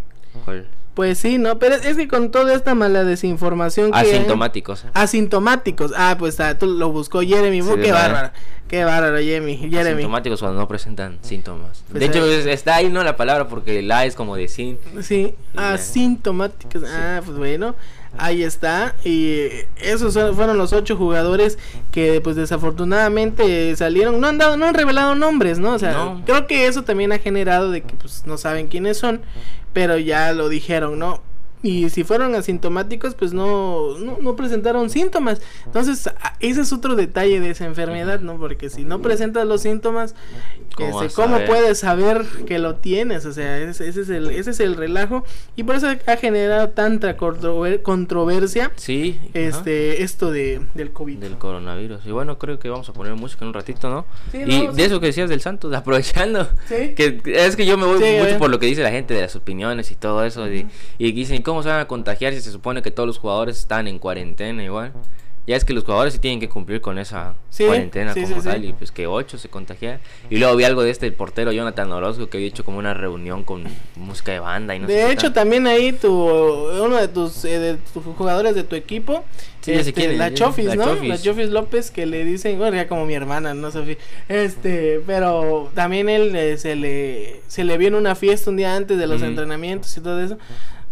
cuál. 0.44 0.68
Pues 0.95 1.18
sí, 1.19 1.38
¿no? 1.38 1.59
Pero 1.59 1.75
es 1.75 1.97
que 1.97 2.07
con 2.07 2.31
toda 2.31 2.53
esta 2.56 2.74
mala 2.74 3.03
desinformación 3.03 3.92
que... 3.92 3.97
Asintomáticos. 4.00 4.86
Asintomáticos. 4.94 5.92
Ah, 5.95 6.15
pues 6.18 6.39
ah, 6.39 6.57
tú 6.57 6.68
lo 6.68 6.89
buscó 6.89 7.21
Jeremy. 7.21 7.62
Sí, 7.62 7.69
qué 7.83 7.92
bárbaro. 7.92 8.31
Qué 8.69 8.83
bárbaro, 8.86 9.18
Jeremy. 9.18 9.57
Jeremy. 9.57 9.89
Asintomáticos 9.89 10.39
cuando 10.39 10.57
no 10.59 10.68
presentan 10.69 11.19
síntomas. 11.21 11.83
Pues 11.92 12.00
de 12.00 12.06
hecho, 12.06 12.25
es- 12.25 12.45
está 12.45 12.75
ahí 12.77 12.89
no 12.89 13.03
la 13.03 13.18
palabra 13.18 13.47
porque 13.50 13.81
la 13.81 14.06
es 14.06 14.15
como 14.15 14.38
de 14.38 14.47
sin. 14.47 14.77
Sí, 15.01 15.36
asintomáticos. 15.57 16.83
Ah, 16.88 17.21
pues 17.25 17.38
bueno. 17.38 17.75
Ahí 18.18 18.44
está. 18.44 18.95
Y 19.03 19.31
eh, 19.33 19.68
esos 19.81 20.13
fueron 20.36 20.57
los 20.57 20.71
ocho 20.71 20.95
jugadores 20.95 21.59
que 21.92 22.21
pues 22.21 22.38
desafortunadamente 22.38 23.71
eh, 23.71 23.75
salieron. 23.75 24.21
No 24.21 24.27
han 24.27 24.38
dado, 24.38 24.56
no 24.56 24.65
han 24.65 24.74
revelado 24.74 25.15
nombres, 25.15 25.59
¿no? 25.59 25.74
O 25.74 25.80
sea, 25.80 25.92
No. 25.92 26.21
creo 26.25 26.47
que 26.47 26.68
eso 26.68 26.83
también 26.83 27.12
ha 27.12 27.19
generado 27.19 27.69
de 27.71 27.81
que 27.81 27.94
pues 27.95 28.24
no 28.25 28.38
saben 28.38 28.68
quiénes 28.68 28.97
son. 28.97 29.21
Pero 29.75 29.98
ya 29.98 30.31
lo 30.31 30.48
dijeron, 30.48 31.00
¿no? 31.00 31.22
Y 31.65 31.89
si 31.89 32.03
fueron 32.03 32.35
asintomáticos, 32.35 33.15
pues 33.15 33.33
no, 33.33 33.97
no, 33.97 34.17
no 34.21 34.35
presentaron 34.35 34.89
síntomas. 34.89 35.41
Entonces, 35.65 36.09
ese 36.39 36.62
es 36.62 36.71
otro 36.71 36.95
detalle 36.95 37.39
de 37.39 37.50
esa 37.50 37.65
enfermedad, 37.65 38.19
¿no? 38.19 38.38
Porque 38.38 38.69
si 38.69 38.85
no 38.85 39.01
presentas 39.01 39.47
los 39.47 39.62
síntomas, 39.62 40.13
¿Cómo 40.75 41.00
a 41.01 41.07
¿cómo 41.07 41.39
puedes 41.45 41.79
saber 41.79 42.23
que 42.45 42.59
lo 42.59 42.75
tienes? 42.75 43.25
O 43.25 43.31
sea, 43.33 43.57
ese, 43.59 43.88
ese 43.88 44.01
es 44.01 44.09
el, 44.09 44.29
ese 44.29 44.51
es 44.51 44.59
el 44.59 44.75
relajo. 44.75 45.23
Y 45.56 45.63
por 45.63 45.75
eso 45.75 45.88
ha 46.06 46.17
generado 46.17 46.69
tanta 46.69 47.17
controver- 47.17 47.81
controversia 47.81 48.71
Sí. 48.75 49.18
ajá. 49.21 49.29
este 49.33 50.03
esto 50.03 50.31
de, 50.31 50.61
del 50.75 50.91
COVID. 50.91 51.18
del 51.18 51.38
coronavirus. 51.38 52.06
Y 52.06 52.11
bueno, 52.11 52.38
creo 52.38 52.59
que 52.59 52.69
vamos 52.69 52.88
a 52.89 52.94
poner 52.94 53.13
música 53.15 53.44
en 53.44 53.47
un 53.50 53.53
ratito, 53.53 53.89
¿no? 53.89 54.06
Sí, 54.31 54.39
y 54.45 54.68
de 54.68 54.85
eso 54.85 55.00
que 55.00 55.07
decías 55.07 55.29
del 55.29 55.41
Santos, 55.41 55.73
aprovechando. 55.75 56.47
Sí. 56.68 56.94
Que 56.95 57.21
es 57.25 57.56
que 57.56 57.65
yo 57.65 57.77
me 57.77 57.85
voy 57.85 58.00
Sí, 58.03 58.18
mucho 58.21 58.38
por 58.38 58.50
lo 58.51 58.59
que 58.59 58.65
dice 58.68 58.83
la 58.83 58.91
gente 58.91 59.13
de 59.13 59.21
las 59.21 59.35
opiniones 59.35 59.89
y 59.91 59.95
todo 59.95 60.23
eso. 60.25 60.44
de- 60.45 60.68
y 60.97 61.11
dicen, 61.13 61.41
¿cómo 61.41 61.55
se 61.63 61.69
van 61.69 61.80
a 61.80 61.88
contagiar 61.88 62.34
si 62.34 62.42
se 62.42 62.52
supone 62.52 62.81
que 62.81 62.92
todos 62.92 63.07
los 63.07 63.18
jugadores 63.18 63.57
están 63.57 63.88
en 63.88 64.00
cuarentena 64.00 64.63
igual? 64.63 64.94
Ya 65.48 65.56
es 65.56 65.63
que 65.63 65.74
los 65.74 65.84
jugadores 65.84 66.13
sí 66.16 66.19
tienen 66.19 66.40
que 66.40 66.50
cumplir 66.50 66.81
con 66.81 66.98
esa 66.98 67.36
Sí, 67.52 67.66
cuarentena 67.66 68.16
sí, 68.16 68.24
como 68.24 68.42
sí, 68.42 68.48
tal. 68.48 68.66
Y 68.66 68.74
pues 68.74 68.92
que 68.92 69.06
ocho 69.06 69.38
se 69.38 69.48
contagiaban. 69.48 70.00
Y 70.31 70.38
luego 70.38 70.56
vi 70.56 70.63
algo 70.63 70.81
de 70.81 70.90
este 70.90 71.06
el 71.06 71.13
portero 71.13 71.52
Jonathan 71.52 71.92
Orozco 71.92 72.28
que 72.30 72.38
había 72.38 72.48
hecho 72.48 72.66
como 72.66 72.80
una 72.80 72.96
reunión 72.96 73.44
con 73.44 73.63
música 73.96 74.31
de 74.31 74.40
banda 74.40 74.75
y 74.75 74.80
no 74.80 74.88
sé 74.88 74.94
de 74.94 75.06
qué 75.06 75.12
hecho, 75.12 75.22
tanto. 75.28 75.40
también 75.42 75.68
ahí 75.68 75.92
tu, 75.92 76.12
uno 76.12 76.96
de 76.96 77.07
tus, 77.10 77.46
eh, 77.46 77.60
de 77.60 77.78
tus 77.94 78.04
jugadores 78.18 78.56
de 78.56 78.63
tu 78.63 78.75
equipo, 78.75 79.24
sé 79.62 79.75
este, 79.81 79.94
quién 79.94 80.13
es, 80.13 80.18
la 80.18 80.34
Chofis, 80.34 80.66
la 80.66 80.75
¿no? 80.78 80.84
Chofis. 80.86 81.10
La 81.10 81.18
Chofis 81.22 81.50
López 81.50 81.92
que 81.92 82.07
le 82.07 82.25
dicen, 82.25 82.57
bueno, 82.57 82.75
ya 82.75 82.88
como 82.88 83.06
mi 83.06 83.13
hermana, 83.13 83.54
¿no, 83.54 83.69
Sofía? 83.69 83.98
Este, 84.28 85.00
pero 85.06 85.69
también 85.76 86.09
él 86.09 86.35
eh, 86.35 86.57
se 86.57 86.76
le 86.76 87.42
se 87.47 87.64
le 87.64 87.78
vio 87.78 87.90
en 87.90 87.95
una 87.95 88.16
fiesta 88.16 88.50
un 88.50 88.57
día 88.57 88.76
antes 88.76 88.97
de 88.97 89.06
los 89.06 89.18
Ujú. 89.21 89.30
entrenamientos 89.30 89.95
y 89.95 90.02
todo 90.02 90.19
eso. 90.24 90.40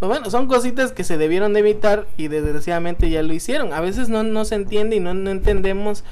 Pues 0.04 0.10
bueno, 0.10 0.30
son 0.30 0.48
cositas 0.48 0.92
que 0.92 1.06
se 1.06 1.18
debieron 1.18 1.54
de 1.54 1.62
evitar 1.62 2.08
y 2.18 2.28
desgraciadamente 2.28 3.10
ya 3.10 3.24
lo 3.24 3.34
hicieron. 3.34 3.72
A 3.72 3.80
veces 3.80 4.10
no, 4.10 4.22
no 4.22 4.44
se 4.44 4.56
entiende 4.56 4.98
y 4.98 5.00
no, 5.00 5.14
no 5.14 5.32
entendemos, 5.32 6.04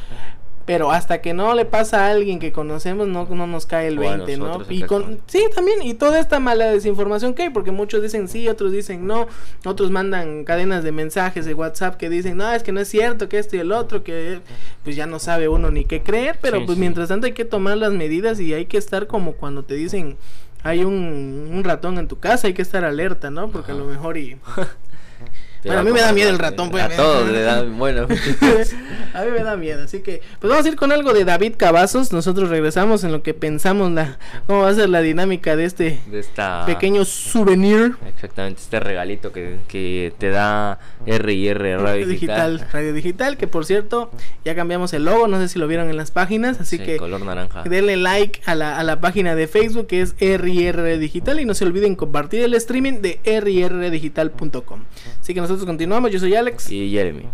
pero 0.66 0.92
hasta 0.92 1.20
que 1.20 1.34
no 1.34 1.54
le 1.56 1.66
pasa 1.66 2.06
a 2.06 2.12
alguien 2.12 2.40
que 2.40 2.54
conocemos 2.54 3.10
no, 3.10 3.26
no 3.26 3.48
nos 3.48 3.66
cae 3.66 3.90
el 3.90 4.00
O 4.00 4.08
a 4.08 4.16
20, 4.16 4.38
¿no? 4.38 4.62
Y 4.70 4.84
con, 4.84 5.20
sí, 5.28 5.44
también, 5.54 5.82
y 5.82 5.94
toda 5.94 6.22
esta 6.22 6.40
mala 6.40 6.72
desinformación 6.72 7.34
que 7.34 7.44
hay, 7.44 7.50
porque 7.50 7.72
muchos 7.72 8.02
dicen 8.02 8.30
sí, 8.30 8.48
otros 8.48 8.72
dicen 8.72 9.06
no, 9.06 9.28
otros 9.66 9.92
mandan 9.92 10.46
cadenas 10.46 10.86
de 10.86 10.94
mensajes 10.94 11.44
de 11.46 11.54
WhatsApp 11.54 11.98
que 11.98 12.10
dicen, 12.10 12.38
no, 12.38 12.50
es 12.50 12.64
que 12.64 12.72
no 12.72 12.80
es 12.80 12.88
cierto, 12.88 13.28
que 13.28 13.40
esto 13.40 13.58
y 13.58 13.60
el 13.60 13.74
otro, 13.74 14.06
que 14.06 14.40
pues 14.86 14.96
ya 14.96 15.06
no 15.06 15.20
sabe 15.20 15.50
uno 15.50 15.70
ni 15.70 15.84
qué 15.84 16.02
creer, 16.02 16.40
pero 16.42 16.60
Sí, 16.60 16.64
pues 16.66 16.76
sí. 16.78 16.80
mientras 16.80 17.10
tanto 17.10 17.28
hay 17.28 17.34
que 17.34 17.44
tomar 17.44 17.78
las 17.78 17.92
medidas 17.92 18.40
y 18.40 18.54
hay 18.54 18.68
que 18.68 18.78
estar 18.78 19.08
como 19.08 19.34
cuando 19.34 19.64
te 19.64 19.74
dicen 19.74 20.16
hay 20.64 20.84
un, 20.84 21.50
un 21.52 21.64
ratón 21.64 21.98
en 21.98 22.08
tu 22.08 22.20
casa, 22.20 22.48
hay 22.48 22.54
que 22.54 22.62
estar 22.62 22.84
alerta, 22.84 23.32
¿no? 23.32 23.50
Porque 23.50 23.72
a 23.72 23.76
lo 23.76 23.86
mejor 23.86 24.18
y... 24.18 24.40
Bueno, 25.64 25.82
a 25.82 25.84
mí 25.84 25.92
me 25.92 26.02
da 26.02 26.12
miedo 26.14 26.30
el 26.30 26.40
ratón, 26.40 26.72
pues, 26.72 26.84
A 26.84 26.90
todos 26.90 27.30
le 27.30 27.42
dan, 27.42 27.78
bueno. 27.78 28.04
a 29.14 29.22
mí 29.24 29.32
me 29.32 29.44
da 29.44 29.56
miedo, 29.58 29.84
así 29.84 30.00
que 30.00 30.22
pues 30.40 30.50
vamos 30.50 30.66
a 30.66 30.70
ir 30.70 30.76
con 30.76 30.92
algo 30.92 31.14
de 31.14 31.24
David 31.26 31.54
Cavazos, 31.58 32.12
nosotros 32.12 32.50
regresamos 32.50 33.04
en 33.04 33.12
lo 33.12 33.22
que 33.24 33.34
pensamos 33.34 33.92
la 33.92 34.18
cómo 34.48 34.62
va 34.62 34.70
a 34.70 34.74
ser 34.74 34.90
la 34.90 35.02
dinámica 35.02 35.56
de 35.56 35.66
este 35.66 36.00
de 36.08 36.20
esta 36.20 36.66
pequeño 36.66 37.06
souvenir 37.06 37.96
Exactamente, 38.08 38.62
este 38.62 38.80
regalito 38.80 39.32
que, 39.32 39.58
que 39.68 40.14
te 40.18 40.30
da 40.30 40.80
R 41.06 41.34
y 41.34 41.48
R 41.50 41.78
Radio 41.78 42.08
Digital. 42.08 42.54
digital, 42.58 42.68
radio 42.72 42.94
digital, 42.94 43.38
que 43.38 43.48
por 43.48 43.66
cierto 43.66 44.12
ya 44.46 44.56
cambiamos 44.56 44.94
el 44.94 45.06
logo, 45.06 45.28
no 45.28 45.40
sé 45.40 45.48
si 45.48 45.60
lo 45.60 45.68
vieron 45.68 45.90
en 45.90 45.98
las 45.98 46.12
páginas, 46.12 46.60
así 46.60 46.78
Sí, 46.78 46.84
que 46.84 46.98
color 46.98 47.22
naranja. 47.26 47.64
denle 47.64 47.98
like 47.98 48.42
a 48.46 48.56
la, 48.56 48.78
a 48.80 48.84
la 48.84 49.00
página 49.02 49.36
de 49.36 49.48
Facebook 49.48 49.88
que 49.88 50.02
es 50.02 50.16
RR 50.20 50.98
Digital 50.98 51.40
y 51.40 51.46
no 51.46 51.54
se 51.54 51.66
olviden 51.66 51.96
compartir 51.96 52.42
el 52.44 52.54
streaming 52.56 53.02
de 53.02 53.20
rrdigital.com. 53.26 54.84
Así 55.20 55.34
que 55.34 55.42
nosotros 55.52 55.68
continuamos, 55.68 56.12
yo 56.12 56.20
soy 56.20 56.36
Alex. 56.36 56.72
Y 56.72 56.92
Jeremy. 56.92 57.26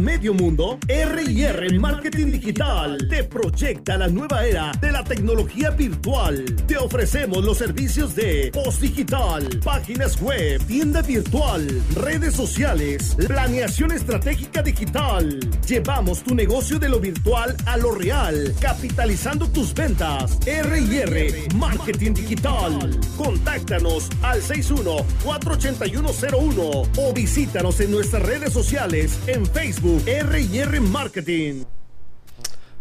Medio 0.00 0.34
mundo? 0.34 0.78
R&R 0.88 1.78
Marketing 1.78 2.32
Digital 2.32 2.96
te 3.08 3.24
proyecta 3.24 3.96
la 3.96 4.08
nueva 4.08 4.44
era 4.44 4.72
de 4.80 4.92
la 4.94 5.02
tecnología 5.02 5.70
virtual. 5.70 6.44
Te 6.68 6.76
ofrecemos 6.76 7.44
los 7.44 7.58
servicios 7.58 8.14
de 8.14 8.52
post 8.54 8.80
digital, 8.80 9.48
páginas 9.64 10.22
web, 10.22 10.64
tienda 10.68 11.02
virtual, 11.02 11.82
redes 11.96 12.34
sociales, 12.34 13.16
planeación 13.26 13.90
estratégica 13.90 14.62
digital. 14.62 15.40
Llevamos 15.66 16.22
tu 16.22 16.36
negocio 16.36 16.78
de 16.78 16.88
lo 16.88 17.00
virtual 17.00 17.56
a 17.66 17.76
lo 17.76 17.90
real, 17.90 18.54
capitalizando 18.60 19.48
tus 19.48 19.74
ventas. 19.74 20.38
R&R 20.46 21.48
Marketing 21.56 22.14
Digital. 22.14 22.96
Contáctanos 23.16 24.08
al 24.22 24.42
61-48101 24.42 26.88
o 26.98 27.12
visítanos 27.12 27.80
en 27.80 27.90
nuestras 27.90 28.22
redes 28.22 28.52
sociales 28.52 29.18
en 29.26 29.44
Facebook 29.44 30.04
R&R 30.06 30.80
Marketing. 30.80 31.64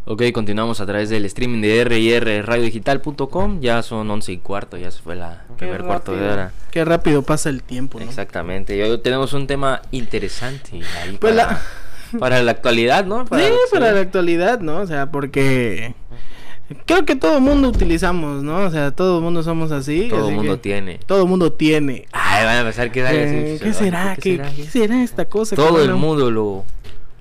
Ok, 0.06 0.22
continuamos 0.34 0.82
a 0.82 0.86
través 0.86 1.10
del 1.10 1.24
streaming 1.26 1.62
de 1.62 1.80
R&R 1.80 2.42
radiodigital.com. 2.42 3.62
Ya 3.62 3.82
son 3.84 4.10
11 4.12 4.34
y 4.34 4.38
cuarto, 4.38 4.78
ya 4.78 4.92
se 4.92 5.02
fue 5.02 5.16
la 5.16 5.46
Qué 5.58 5.66
primer 5.66 5.84
cuarto 5.84 6.14
de 6.14 6.28
hora. 6.28 6.52
Qué 6.72 6.84
rápido 6.84 7.22
pasa 7.22 7.50
el 7.50 7.64
tiempo, 7.64 8.00
¿no? 8.00 8.06
Exactamente. 8.06 8.76
Y 8.76 8.82
hoy 8.82 8.98
tenemos 8.98 9.32
un 9.32 9.48
tema 9.48 9.82
interesante 9.92 10.82
ahí 11.02 11.18
Pues 11.20 11.34
para, 11.36 11.52
la- 11.54 11.62
para 12.20 12.44
la 12.44 12.52
actualidad, 12.52 13.06
¿no? 13.06 13.22
Sí, 13.24 13.30
para 13.72 13.90
sí. 13.90 13.96
la 13.96 14.00
actualidad, 14.02 14.60
¿no? 14.60 14.80
O 14.80 14.88
sea, 14.88 15.10
porque 15.10 15.96
creo 16.86 17.06
que 17.06 17.16
todo 17.16 17.40
mundo 17.40 17.70
utilizamos, 17.70 18.44
¿no? 18.44 18.58
O 18.58 18.72
sea, 18.72 18.92
todo 18.92 19.22
mundo 19.22 19.42
somos 19.42 19.72
así. 19.72 20.10
Todo 20.10 20.28
el 20.28 20.36
mundo 20.36 20.60
tiene. 20.60 21.00
Todo 21.06 21.26
mundo 21.28 21.54
tiene. 21.54 22.08
Ay, 22.12 22.44
van 22.44 22.58
a 22.58 22.64
pensar 22.64 22.92
que 22.92 23.06
Eh, 23.08 23.58
¿Qué 23.64 23.74
será? 23.74 24.18
¿Qué, 24.20 24.42
qué 24.54 24.66
será 24.66 25.02
esta 25.02 25.24
cosa? 25.24 25.56
Todo 25.56 25.82
el 25.82 25.94
mundo 25.94 26.30
lo. 26.30 26.66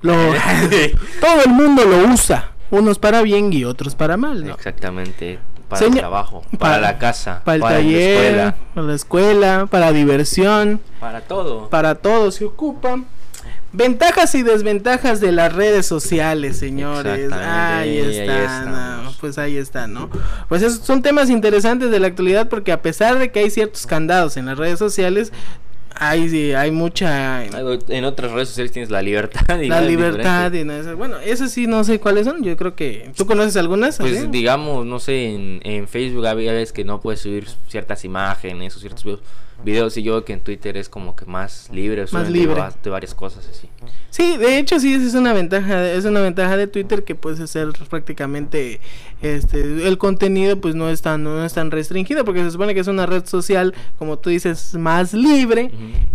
Lo, 0.00 0.14
todo 1.20 1.42
el 1.46 1.50
mundo 1.52 1.84
lo 1.84 2.12
usa. 2.12 2.48
Unos 2.72 2.98
para 2.98 3.22
bien 3.22 3.52
y 3.52 3.64
otros 3.64 3.94
para 3.94 4.16
mal, 4.16 4.44
¿no? 4.44 4.54
Exactamente. 4.54 5.38
Para 5.68 5.86
el 5.86 5.94
trabajo, 5.94 6.42
para, 6.58 6.58
para- 6.58 6.80
la 6.80 6.98
casa, 6.98 7.40
Para 7.44 7.54
el 7.54 7.60
la 7.62 7.68
taller, 7.68 8.18
escuela, 8.24 8.54
para 8.74 8.86
la 8.86 8.94
escuela, 8.94 9.66
para 9.70 9.92
diversión, 9.92 10.80
para 11.00 11.20
todo. 11.22 11.68
para 11.70 11.94
todo 11.94 12.30
se 12.32 12.44
ocupan. 12.44 13.06
Ventajas 13.74 14.34
y 14.34 14.42
desventajas 14.42 15.20
de 15.20 15.32
las 15.32 15.50
redes 15.54 15.86
sociales, 15.86 16.58
señores. 16.58 17.32
Ahí 17.32 17.98
está, 17.98 18.64
no, 19.02 19.12
pues 19.18 19.38
ahí 19.38 19.56
está, 19.56 19.86
¿no? 19.86 20.10
Pues 20.50 20.60
esos 20.62 20.84
son 20.84 21.00
temas 21.00 21.30
interesantes 21.30 21.90
de 21.90 21.98
la 22.00 22.08
actualidad 22.08 22.48
porque 22.50 22.70
a 22.72 22.82
pesar 22.82 23.18
de 23.18 23.30
que 23.32 23.40
hay 23.40 23.50
ciertos 23.50 23.86
candados 23.86 24.36
en 24.36 24.44
las 24.44 24.58
redes 24.58 24.78
sociales, 24.78 25.32
hay, 25.96 26.28
sí, 26.28 26.52
hay 26.52 26.70
mucha 26.70 27.44
En 27.44 28.04
otras 28.04 28.32
redes 28.32 28.48
sociales 28.48 28.72
tienes 28.72 28.90
la 28.90 29.02
libertad. 29.02 29.58
y 29.60 29.68
la 29.68 29.80
libertad 29.80 30.52
y 30.52 30.64
bueno, 30.94 31.18
eso 31.18 31.48
sí 31.48 31.66
no 31.66 31.84
sé 31.84 32.00
cuáles 32.00 32.26
son, 32.26 32.42
yo 32.42 32.56
creo 32.56 32.74
que 32.74 33.10
tú 33.16 33.26
conoces 33.26 33.56
algunas, 33.56 33.98
Pues 33.98 34.18
así? 34.18 34.26
digamos, 34.28 34.86
no 34.86 34.98
sé, 34.98 35.34
en, 35.34 35.60
en 35.64 35.88
Facebook 35.88 36.26
había 36.26 36.52
veces 36.52 36.72
que 36.72 36.84
no 36.84 37.00
puedes 37.00 37.20
subir 37.20 37.46
ciertas 37.68 38.04
imágenes 38.04 38.76
o 38.76 38.80
ciertos 38.80 39.04
videos, 39.04 39.20
videos 39.64 39.96
y 39.96 40.02
yo 40.02 40.24
que 40.24 40.32
en 40.32 40.40
Twitter 40.40 40.76
es 40.76 40.88
como 40.88 41.14
que 41.14 41.24
más 41.24 41.68
libre, 41.72 42.04
de 42.04 42.30
libre. 42.30 42.62
de 42.82 42.90
varias 42.90 43.14
cosas 43.14 43.48
así. 43.48 43.68
Sí, 44.10 44.36
de 44.36 44.58
hecho 44.58 44.78
sí 44.80 44.94
esa 44.94 45.06
es 45.06 45.14
una 45.14 45.32
ventaja, 45.32 45.90
es 45.90 46.04
una 46.04 46.20
ventaja 46.20 46.56
de 46.56 46.66
Twitter 46.66 47.04
que 47.04 47.14
puedes 47.14 47.40
hacer 47.40 47.68
prácticamente 47.88 48.80
este 49.22 49.86
el 49.86 49.98
contenido 49.98 50.60
pues 50.60 50.74
no 50.74 50.90
es 50.90 51.00
tan 51.00 51.22
no 51.22 51.44
es 51.44 51.52
tan 51.54 51.70
restringido 51.70 52.24
porque 52.24 52.42
se 52.42 52.50
supone 52.50 52.74
que 52.74 52.80
es 52.80 52.88
una 52.88 53.06
red 53.06 53.24
social, 53.26 53.74
como 53.98 54.18
tú 54.18 54.30
dices, 54.30 54.74
más 54.74 55.14
libre 55.14 55.70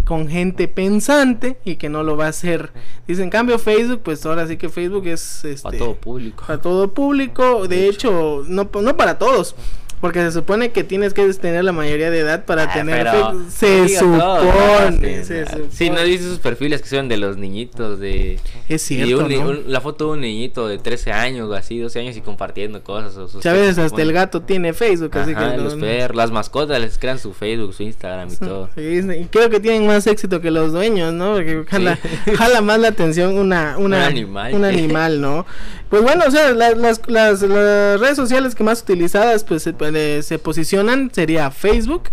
con 0.06 0.28
gente 0.28 0.68
pensante 0.68 1.58
y 1.64 1.76
que 1.76 1.90
no 1.90 2.04
lo 2.04 2.18
va 2.18 2.26
a 2.26 2.30
hacer. 2.30 2.72
Dice, 3.08 3.24
en 3.24 3.30
cambio 3.30 3.60
Facebook, 3.60 4.02
pues 4.04 4.26
ahora 4.26 4.48
sí 4.48 4.58
que 4.58 4.70
Facebook 4.70 5.08
es 5.08 5.46
este 5.46 5.64
Para 5.64 5.78
todo 5.78 5.96
público. 5.96 6.44
para 6.46 6.62
todo 6.62 6.94
público, 6.94 7.68
de 7.68 7.88
hecho, 7.88 8.44
no, 8.48 8.70
no 8.82 8.98
para 8.98 9.18
todos. 9.18 9.56
Porque 10.00 10.20
se 10.22 10.32
supone 10.32 10.70
que 10.72 10.84
tienes 10.84 11.14
que 11.16 11.26
tener 11.34 11.64
la 11.64 11.72
mayoría 11.72 12.12
de 12.12 12.20
edad 12.20 12.46
para 12.46 12.64
Ah, 12.64 12.74
tener 12.74 13.08
Se 13.50 13.82
diga 13.86 14.00
todo, 14.00 14.42
supone, 14.42 15.18
¿no? 15.18 15.26
se 15.26 15.46
Sí, 15.46 15.52
supone. 15.52 15.72
Sí, 15.72 15.90
no 15.90 16.04
dice 16.04 16.24
esos 16.26 16.38
perfiles 16.40 16.84
que 16.84 16.90
son 16.90 17.10
de 17.10 17.18
los 17.18 17.38
niñitos 17.38 18.00
de... 18.00 18.40
Es 18.70 18.92
y 18.92 19.04
cierto, 19.04 19.26
un- 19.26 19.34
¿no? 19.34 19.50
un- 19.50 19.64
la 19.66 19.82
foto 19.82 20.06
de 20.06 20.12
un 20.12 20.22
niñito 20.22 20.68
de 20.68 20.78
13 20.78 21.12
años 21.12 21.50
o 21.50 21.54
así, 21.56 21.80
12 21.80 22.00
años 22.00 22.16
y 22.16 22.22
compartiendo 22.22 22.84
cosas. 22.84 23.18
O 23.18 23.28
sus 23.28 23.42
textos, 23.42 23.78
hasta 23.80 24.02
el 24.04 24.14
gato 24.14 24.42
tiene 24.44 24.74
Facebook, 24.74 25.18
así 25.18 25.32
Ajá, 25.32 25.54
que 25.56 25.58
los 25.58 25.76
no- 25.76 25.82
perros, 25.82 26.16
las 26.16 26.30
mascotas 26.30 26.80
les 26.80 27.00
crean 27.00 27.18
su 27.18 27.34
Facebook, 27.34 27.74
su 27.74 27.82
Instagram 27.82 28.30
y 28.32 28.36
todo. 28.36 28.70
Y 28.78 29.26
creo 29.26 29.50
que 29.50 29.60
tienen 29.60 29.88
más 29.88 30.06
éxito 30.06 30.42
que 30.42 30.52
los 30.52 30.74
dueños, 30.74 31.12
¿no? 31.14 31.34
Porque 31.34 31.64
jala, 31.68 31.98
jala 32.38 32.62
más 32.62 32.80
la 32.80 32.90
atención 32.90 33.36
una, 33.36 33.78
una, 33.80 33.98
Un 33.98 34.04
animal. 34.04 34.54
un 34.54 34.64
animal, 34.66 35.22
¿no? 35.22 35.46
Pues 35.90 36.02
bueno, 36.04 36.26
o 36.28 36.32
sea, 36.32 36.52
la- 36.52 36.76
las, 36.76 37.02
las, 37.08 37.42
las 37.42 38.00
redes 38.00 38.18
sociales 38.18 38.54
que 38.56 38.64
más 38.64 38.82
utilizadas 38.82 39.44
pues 39.46 39.64
se, 39.64 39.72
eh, 39.96 40.24
se 40.24 40.40
posicionan 40.40 41.12
sería 41.14 41.52
Facebook. 41.52 42.10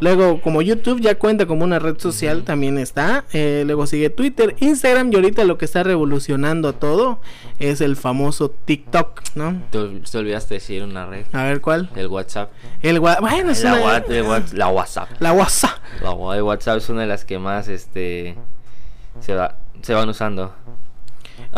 Luego, 0.00 0.40
como 0.40 0.62
YouTube 0.62 1.00
ya 1.00 1.16
cuenta 1.16 1.46
como 1.46 1.62
una 1.64 1.78
red 1.78 1.98
social, 1.98 2.42
también 2.44 2.76
está. 2.78 3.24
Eh, 3.32 3.62
luego 3.66 3.86
sigue 3.86 4.10
Twitter, 4.10 4.56
Instagram 4.58 5.12
y 5.12 5.16
ahorita 5.16 5.44
lo 5.44 5.58
que 5.58 5.64
está 5.66 5.82
revolucionando 5.84 6.72
todo 6.72 7.20
es 7.60 7.80
el 7.82 7.94
famoso 7.94 8.50
TikTok, 8.50 9.20
¿no? 9.36 9.62
Te, 9.70 9.78
te 10.10 10.18
olvidaste 10.18 10.54
decir 10.54 10.82
una 10.82 11.06
red, 11.06 11.26
A 11.32 11.44
ver 11.44 11.60
cuál. 11.60 11.90
el 11.94 12.08
WhatsApp. 12.08 12.50
El 12.80 12.98
wa- 13.00 13.18
bueno, 13.20 13.50
es 13.52 13.62
La, 13.62 13.74
una- 13.74 13.82
wa- 13.84 13.96
el 13.98 14.22
wa- 14.22 14.42
la 14.54 14.68
WhatsApp. 14.68 15.08
la 15.20 15.32
WhatsApp. 15.34 15.78
La 16.02 16.36
el 16.36 16.42
WhatsApp 16.42 16.78
es 16.78 16.88
una 16.88 17.02
de 17.02 17.06
las 17.06 17.24
que 17.24 17.38
más, 17.38 17.68
este... 17.68 18.34
se, 19.20 19.34
va, 19.34 19.56
se 19.82 19.94
van 19.94 20.08
usando. 20.08 20.52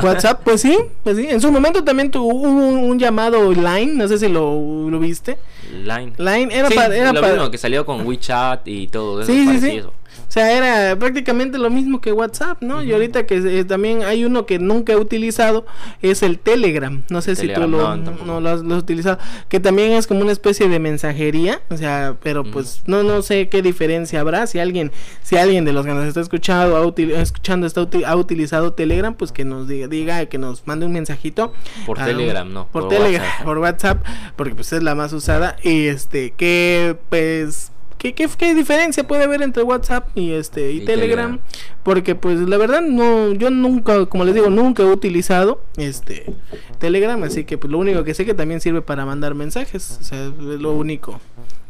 WhatsApp, 0.02 0.40
pues 0.42 0.60
sí, 0.60 0.76
pues 1.02 1.16
sí. 1.16 1.26
En 1.28 1.40
su 1.40 1.52
momento 1.52 1.84
también 1.84 2.10
tuvo 2.10 2.26
un, 2.34 2.54
un 2.78 2.98
llamado 2.98 3.52
Line, 3.52 3.94
no 3.94 4.08
sé 4.08 4.18
si 4.18 4.28
lo, 4.28 4.90
lo 4.90 4.98
viste. 4.98 5.38
Line. 5.72 6.12
Line 6.18 6.48
era 6.52 6.68
Sí, 6.68 6.74
para... 6.74 6.96
Era 6.96 7.12
lo 7.12 7.20
para 7.20 7.34
mismo 7.34 7.50
que 7.50 7.58
salió 7.58 7.86
con 7.86 8.06
WeChat 8.06 8.66
y 8.66 8.88
todo 8.88 9.22
eso. 9.22 9.32
Sí, 9.32 9.38
sí, 9.38 9.54
sí. 9.54 9.60
parecido. 9.60 9.92
O 10.28 10.30
sea, 10.34 10.52
era 10.56 10.98
prácticamente 10.98 11.58
lo 11.58 11.70
mismo 11.70 12.00
que 12.00 12.12
WhatsApp, 12.12 12.60
¿no? 12.62 12.82
Y 12.82 12.92
ahorita 12.92 13.26
que 13.26 13.36
eh, 13.60 13.64
también 13.64 14.02
hay 14.02 14.24
uno 14.24 14.46
que 14.46 14.58
nunca 14.58 14.92
he 14.92 14.96
utilizado, 14.96 15.64
es 16.02 16.22
el 16.22 16.38
Telegram. 16.38 17.02
No 17.08 17.22
sé 17.22 17.36
si 17.36 17.46
tú 17.54 17.60
lo, 17.68 17.96
no, 17.96 18.12
no 18.26 18.40
lo, 18.40 18.48
has, 18.50 18.60
lo 18.62 18.74
has 18.74 18.82
utilizado. 18.82 19.18
Que 19.48 19.60
también 19.60 19.92
es 19.92 20.06
como 20.06 20.20
una 20.20 20.32
especie 20.32 20.68
de 20.68 20.78
mensajería. 20.80 21.60
O 21.70 21.76
sea, 21.76 22.16
pero 22.22 22.42
pues 22.44 22.82
no 22.86 23.02
no 23.02 23.22
sé 23.22 23.48
qué 23.48 23.62
diferencia 23.62 24.20
habrá. 24.20 24.46
Si 24.46 24.58
alguien 24.58 24.90
si 25.22 25.36
alguien 25.36 25.64
de 25.64 25.72
los 25.72 25.86
que 25.86 25.92
nos 25.92 26.04
está 26.06 26.20
escuchando, 26.20 26.76
ha 26.76 26.84
util- 26.84 27.12
escuchando 27.14 27.66
está 27.66 27.80
uti- 27.82 28.04
ha 28.04 28.16
utilizado 28.16 28.72
Telegram, 28.72 29.14
pues 29.14 29.30
que 29.32 29.44
nos 29.44 29.68
diga, 29.68 29.86
diga, 29.88 30.26
que 30.26 30.38
nos 30.38 30.66
mande 30.66 30.86
un 30.86 30.92
mensajito. 30.92 31.52
Por 31.86 32.00
Ah, 32.00 32.06
Telegram, 32.06 32.52
no, 32.52 32.66
Por, 32.68 32.82
por 32.82 32.88
Telegram, 32.90 33.22
WhatsApp. 33.22 33.44
por 33.44 33.58
WhatsApp, 33.58 34.04
porque 34.36 34.54
pues 34.54 34.72
es 34.72 34.82
la 34.82 34.94
más 34.94 35.12
usada. 35.12 35.56
Y 35.62 35.86
este, 35.86 36.32
que 36.32 36.96
pues... 37.08 37.70
¿Qué, 37.98 38.12
qué, 38.14 38.28
qué 38.36 38.54
diferencia 38.54 39.06
puede 39.06 39.24
haber 39.24 39.42
entre 39.42 39.62
WhatsApp 39.62 40.08
y 40.14 40.32
este 40.32 40.72
y, 40.72 40.82
Y 40.82 40.84
Telegram? 40.84 41.38
Telegram. 41.38 41.40
Porque 41.82 42.14
pues 42.14 42.38
la 42.40 42.56
verdad 42.56 42.82
no, 42.82 43.32
yo 43.32 43.50
nunca, 43.50 44.06
como 44.06 44.24
les 44.24 44.34
digo, 44.34 44.50
nunca 44.50 44.82
he 44.82 44.86
utilizado 44.86 45.62
este 45.76 46.34
Telegram, 46.78 47.22
así 47.22 47.44
que 47.44 47.58
pues 47.58 47.70
lo 47.70 47.78
único 47.78 48.04
que 48.04 48.14
sé 48.14 48.24
que 48.24 48.34
también 48.34 48.60
sirve 48.60 48.82
para 48.82 49.06
mandar 49.06 49.34
mensajes, 49.34 49.98
o 50.00 50.04
sea, 50.04 50.26
es 50.26 50.60
lo 50.60 50.72
único, 50.72 51.20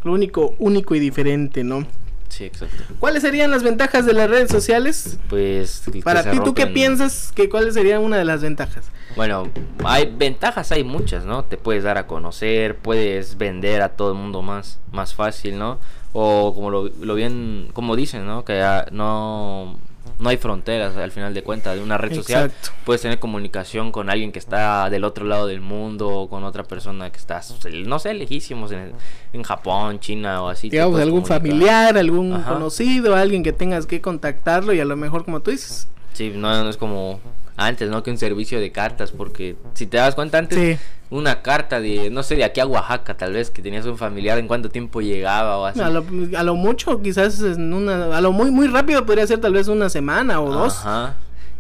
lo 0.02 0.12
único, 0.12 0.54
único 0.58 0.94
y 0.94 1.00
diferente, 1.00 1.64
¿no? 1.64 1.86
Sí, 2.28 2.44
exacto. 2.44 2.82
¿Cuáles 2.98 3.22
serían 3.22 3.52
las 3.52 3.62
ventajas 3.62 4.06
de 4.06 4.12
las 4.12 4.28
redes 4.28 4.50
sociales? 4.50 5.18
Pues. 5.28 5.84
Para 6.02 6.28
ti, 6.28 6.40
¿tú 6.42 6.52
qué 6.52 6.66
piensas 6.66 7.30
que 7.32 7.48
cuáles 7.48 7.74
serían 7.74 8.02
una 8.02 8.16
de 8.16 8.24
las 8.24 8.42
ventajas? 8.42 8.86
Bueno, 9.14 9.48
hay 9.84 10.12
ventajas, 10.16 10.72
hay 10.72 10.82
muchas, 10.82 11.24
¿no? 11.24 11.44
Te 11.44 11.56
puedes 11.56 11.84
dar 11.84 11.96
a 11.96 12.08
conocer, 12.08 12.76
puedes 12.76 13.38
vender 13.38 13.82
a 13.82 13.90
todo 13.90 14.10
el 14.12 14.18
mundo 14.18 14.42
más, 14.42 14.80
más 14.90 15.14
fácil, 15.14 15.58
¿no? 15.58 15.78
O 16.16 16.54
como 16.54 16.70
lo, 16.70 16.88
lo 17.00 17.14
bien, 17.16 17.68
como 17.72 17.96
dicen, 17.96 18.24
¿no? 18.24 18.44
Que 18.44 18.62
no, 18.92 19.76
no 20.18 20.28
hay 20.28 20.36
fronteras 20.36 20.96
al 20.96 21.10
final 21.10 21.34
de 21.34 21.42
cuentas 21.42 21.74
de 21.74 21.82
una 21.82 21.98
red 21.98 22.14
social. 22.14 22.46
Exacto. 22.46 22.70
Puedes 22.84 23.02
tener 23.02 23.18
comunicación 23.18 23.90
con 23.90 24.08
alguien 24.08 24.30
que 24.30 24.38
está 24.38 24.88
del 24.90 25.02
otro 25.02 25.24
lado 25.26 25.48
del 25.48 25.60
mundo 25.60 26.08
o 26.08 26.28
con 26.28 26.44
otra 26.44 26.62
persona 26.62 27.10
que 27.10 27.18
está, 27.18 27.40
no 27.84 27.98
sé, 27.98 28.14
lejísimos 28.14 28.70
en, 28.70 28.92
en 29.32 29.42
Japón, 29.42 29.98
China 29.98 30.42
o 30.42 30.48
así. 30.48 30.70
Digamos, 30.70 31.00
algún 31.00 31.22
comunicar. 31.22 31.40
familiar, 31.40 31.98
algún 31.98 32.32
Ajá. 32.32 32.52
conocido, 32.54 33.16
alguien 33.16 33.42
que 33.42 33.52
tengas 33.52 33.86
que 33.86 34.00
contactarlo 34.00 34.72
y 34.72 34.80
a 34.80 34.84
lo 34.84 34.96
mejor 34.96 35.24
como 35.24 35.40
tú 35.40 35.50
dices. 35.50 35.88
Sí, 36.12 36.32
no, 36.34 36.62
no 36.62 36.70
es 36.70 36.76
como 36.76 37.18
antes, 37.56 37.88
¿no? 37.88 38.02
Que 38.02 38.10
un 38.10 38.18
servicio 38.18 38.60
de 38.60 38.72
cartas, 38.72 39.12
porque 39.12 39.56
si 39.74 39.86
te 39.86 39.96
das 39.96 40.14
cuenta 40.14 40.38
antes, 40.38 40.58
Sí. 40.58 40.78
una 41.10 41.42
carta 41.42 41.80
de, 41.80 42.10
no 42.10 42.22
sé, 42.22 42.34
de 42.36 42.44
aquí 42.44 42.60
a 42.60 42.66
Oaxaca, 42.66 43.16
tal 43.16 43.32
vez, 43.34 43.50
que 43.50 43.62
tenías 43.62 43.86
un 43.86 43.96
familiar, 43.96 44.38
en 44.38 44.48
cuánto 44.48 44.68
tiempo 44.70 45.00
llegaba 45.00 45.58
o 45.58 45.66
así. 45.66 45.80
A 45.80 45.88
lo, 45.90 46.04
a 46.36 46.42
lo 46.42 46.54
mucho, 46.56 47.00
quizás 47.00 47.40
en 47.40 47.72
una, 47.72 48.16
a 48.16 48.20
lo 48.20 48.32
muy 48.32 48.50
muy 48.50 48.66
rápido 48.66 49.06
podría 49.06 49.26
ser 49.26 49.40
tal 49.40 49.52
vez 49.52 49.68
una 49.68 49.88
semana 49.88 50.40
o 50.40 50.50
dos. 50.52 50.80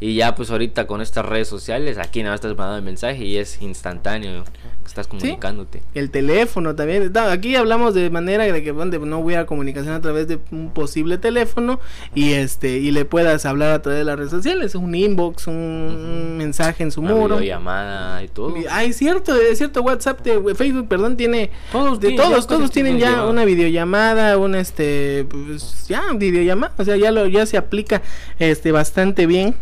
Y 0.00 0.16
ya 0.16 0.34
pues 0.34 0.50
ahorita 0.50 0.86
con 0.86 1.00
estas 1.00 1.24
redes 1.24 1.48
sociales, 1.48 1.98
aquí 1.98 2.22
nada 2.22 2.34
más 2.34 2.38
estás 2.38 2.56
mandando 2.56 2.78
el 2.78 2.84
mensaje 2.84 3.24
y 3.24 3.36
es 3.36 3.62
instantáneo, 3.62 4.44
que 4.44 4.86
estás 4.86 5.06
comunicándote. 5.06 5.82
El 5.94 6.10
teléfono 6.10 6.74
también. 6.74 7.10
No, 7.12 7.20
aquí 7.22 7.56
hablamos 7.56 7.94
de 7.94 8.10
manera 8.10 8.44
de 8.44 8.62
que 8.62 8.72
bueno, 8.72 8.98
no 9.06 9.18
hubiera 9.18 9.46
comunicación 9.46 9.94
a 9.94 10.00
través 10.00 10.28
de 10.28 10.38
un 10.50 10.70
posible 10.70 11.16
teléfono 11.18 11.80
y 12.14 12.32
este 12.32 12.78
y 12.78 12.90
le 12.90 13.04
puedas 13.04 13.46
hablar 13.46 13.72
a 13.72 13.82
través 13.82 14.00
de 14.00 14.04
las 14.04 14.16
redes 14.18 14.30
sociales, 14.32 14.74
un 14.74 14.94
inbox, 14.94 15.46
un, 15.46 15.54
un 15.54 16.36
mensaje 16.36 16.82
en 16.82 16.90
su 16.90 17.00
Una 17.00 17.14
muro. 17.14 17.36
videollamada 17.36 18.22
y 18.22 18.28
todo. 18.28 18.54
Ay, 18.70 18.90
es 18.90 18.96
cierto, 18.96 19.34
es 19.34 19.58
cierto, 19.58 19.82
WhatsApp, 19.82 20.20
de, 20.22 20.54
Facebook, 20.54 20.88
perdón, 20.88 21.16
tiene 21.16 21.50
Todos 21.72 22.00
de 22.00 22.12
todos, 22.12 22.46
todos 22.46 22.70
tienen 22.70 22.98
ya 22.98 23.24
una 23.24 23.44
videollamada, 23.44 24.36
una 24.38 24.60
este 24.60 25.26
pues, 25.30 25.86
ya 25.88 26.12
videollamada, 26.14 26.74
o 26.76 26.84
sea, 26.84 26.96
ya 26.96 27.10
lo 27.10 27.26
ya 27.26 27.46
se 27.46 27.56
aplica 27.56 28.02
este 28.38 28.72
bastante 28.72 29.26
bien. 29.26 29.54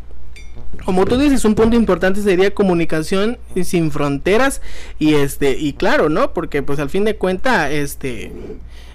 Como 0.85 1.05
tú 1.05 1.17
dices, 1.19 1.45
un 1.45 1.55
punto 1.55 1.77
importante 1.77 2.23
sería 2.23 2.53
comunicación 2.53 3.39
sin 3.63 3.91
fronteras 3.91 4.61
y 4.99 5.15
este 5.15 5.57
y 5.59 5.75
claro, 5.75 6.09
¿no? 6.09 6.33
Porque 6.33 6.63
pues 6.63 6.79
al 6.79 6.91
fin 6.91 7.05
de 7.05 7.17
cuenta 7.17 7.71
este 7.71 8.33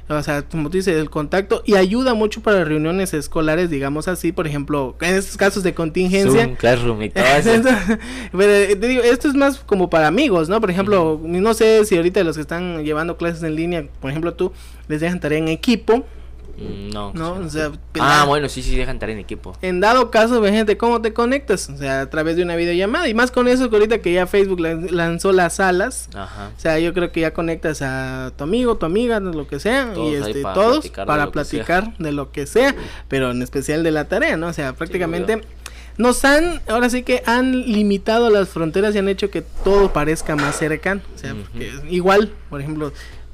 o 0.10 0.24
sea, 0.24 0.42
como 0.44 0.70
tú 0.70 0.78
dices, 0.78 0.96
el 0.96 1.10
contacto 1.10 1.64
y 1.66 1.76
ayuda 1.76 2.14
mucho 2.14 2.42
para 2.42 2.64
reuniones 2.64 3.14
escolares, 3.14 3.70
digamos 3.70 4.08
así, 4.08 4.32
por 4.32 4.48
ejemplo, 4.48 4.96
en 5.02 5.16
estos 5.16 5.36
casos 5.36 5.64
de 5.64 5.74
contingencia. 5.74 6.44
Zoom, 6.44 6.56
Classroom 6.56 7.02
y 7.02 7.10
todo 7.10 7.26
eso. 7.38 7.54
Entonces, 7.54 7.98
pero, 8.32 8.54
eh, 8.54 8.76
te 8.78 8.88
digo, 8.88 9.04
esto 9.04 9.28
es 9.28 9.34
más 9.34 9.60
como 9.60 9.90
para 9.90 10.08
amigos, 10.08 10.48
¿no? 10.48 10.62
Por 10.62 10.72
ejemplo, 10.72 11.20
no 11.22 11.54
sé 11.54 11.84
si 11.84 11.98
ahorita 11.98 12.24
los 12.24 12.38
que 12.38 12.42
están 12.42 12.86
llevando 12.86 13.18
clases 13.18 13.44
en 13.44 13.56
línea, 13.56 13.86
por 14.00 14.10
ejemplo 14.10 14.34
tú, 14.34 14.54
les 14.88 15.02
dejan 15.02 15.20
tarea 15.20 15.40
en 15.40 15.50
equipo, 15.50 16.06
no. 16.58 17.14
¿no? 17.14 17.34
O 17.34 17.50
sea, 17.50 17.72
Ah, 18.00 18.26
bueno, 18.28 18.50
sí, 18.50 18.62
sí, 18.64 18.76
dejan 18.76 18.96
estar 18.96 19.10
en 19.10 19.20
equipo. 19.20 19.56
en 19.62 19.80
dado 19.80 20.10
caso, 20.12 20.42
gente, 20.44 20.78
¿cómo 20.78 21.02
te 21.02 21.14
conectas? 21.14 21.70
O 21.70 21.78
sea, 21.78 22.02
a 22.02 22.10
través 22.10 22.36
de 22.36 22.44
una 22.44 22.56
videollamada. 22.56 23.08
Y 23.08 23.14
más 23.14 23.32
con 23.32 23.48
eso 23.48 23.70
que 23.70 23.76
ahorita 23.76 24.00
que 24.00 24.14
ya 24.14 24.26
Facebook 24.28 24.60
lan- 24.60 24.90
lanzó 24.90 25.32
las 25.32 25.56
salas. 25.56 26.10
Ajá. 26.16 26.52
O 26.56 26.60
sea, 26.60 26.80
yo 26.80 26.94
creo 26.94 27.12
que 27.12 27.22
ya 27.22 27.32
conectas 27.34 27.82
a 27.82 28.32
tu 28.38 28.44
amigo, 28.44 28.76
tu 28.78 28.86
amiga, 28.86 29.20
lo 29.20 29.48
que 29.48 29.60
sea, 29.60 29.94
Todos 29.94 30.12
y 30.12 30.16
este, 30.16 30.42
para 30.42 30.54
todos 30.56 30.80
platicar 30.80 31.06
para 31.08 31.24
sea. 31.24 31.32
platicar 31.32 31.98
de 31.98 32.12
lo 32.12 32.32
que 32.32 32.48
sea, 32.48 32.76
pero 33.08 33.32
en 33.32 33.42
especial 33.42 33.84
de 33.84 33.92
la 33.92 34.06
tarea, 34.06 34.38
¿no? 34.38 34.48
O 34.48 34.54
sea, 34.54 34.74
prácticamente 34.74 35.42
nos 35.98 36.24
han, 36.26 36.62
ahora 36.68 36.90
sí 36.92 37.02
que 37.02 37.24
han 37.26 37.52
limitado 37.72 38.30
las 38.30 38.50
fronteras 38.50 38.94
y 38.94 39.00
han 39.00 39.10
hecho 39.10 39.32
que 39.32 39.42
todo 39.42 39.92
parezca 39.94 40.36
más 40.36 40.56
cercano. 40.56 41.02
O 41.16 41.18
sea, 41.18 41.34
porque 41.34 41.72
igual, 41.90 42.32
por 42.52 42.62
ejemplo, 42.62 42.94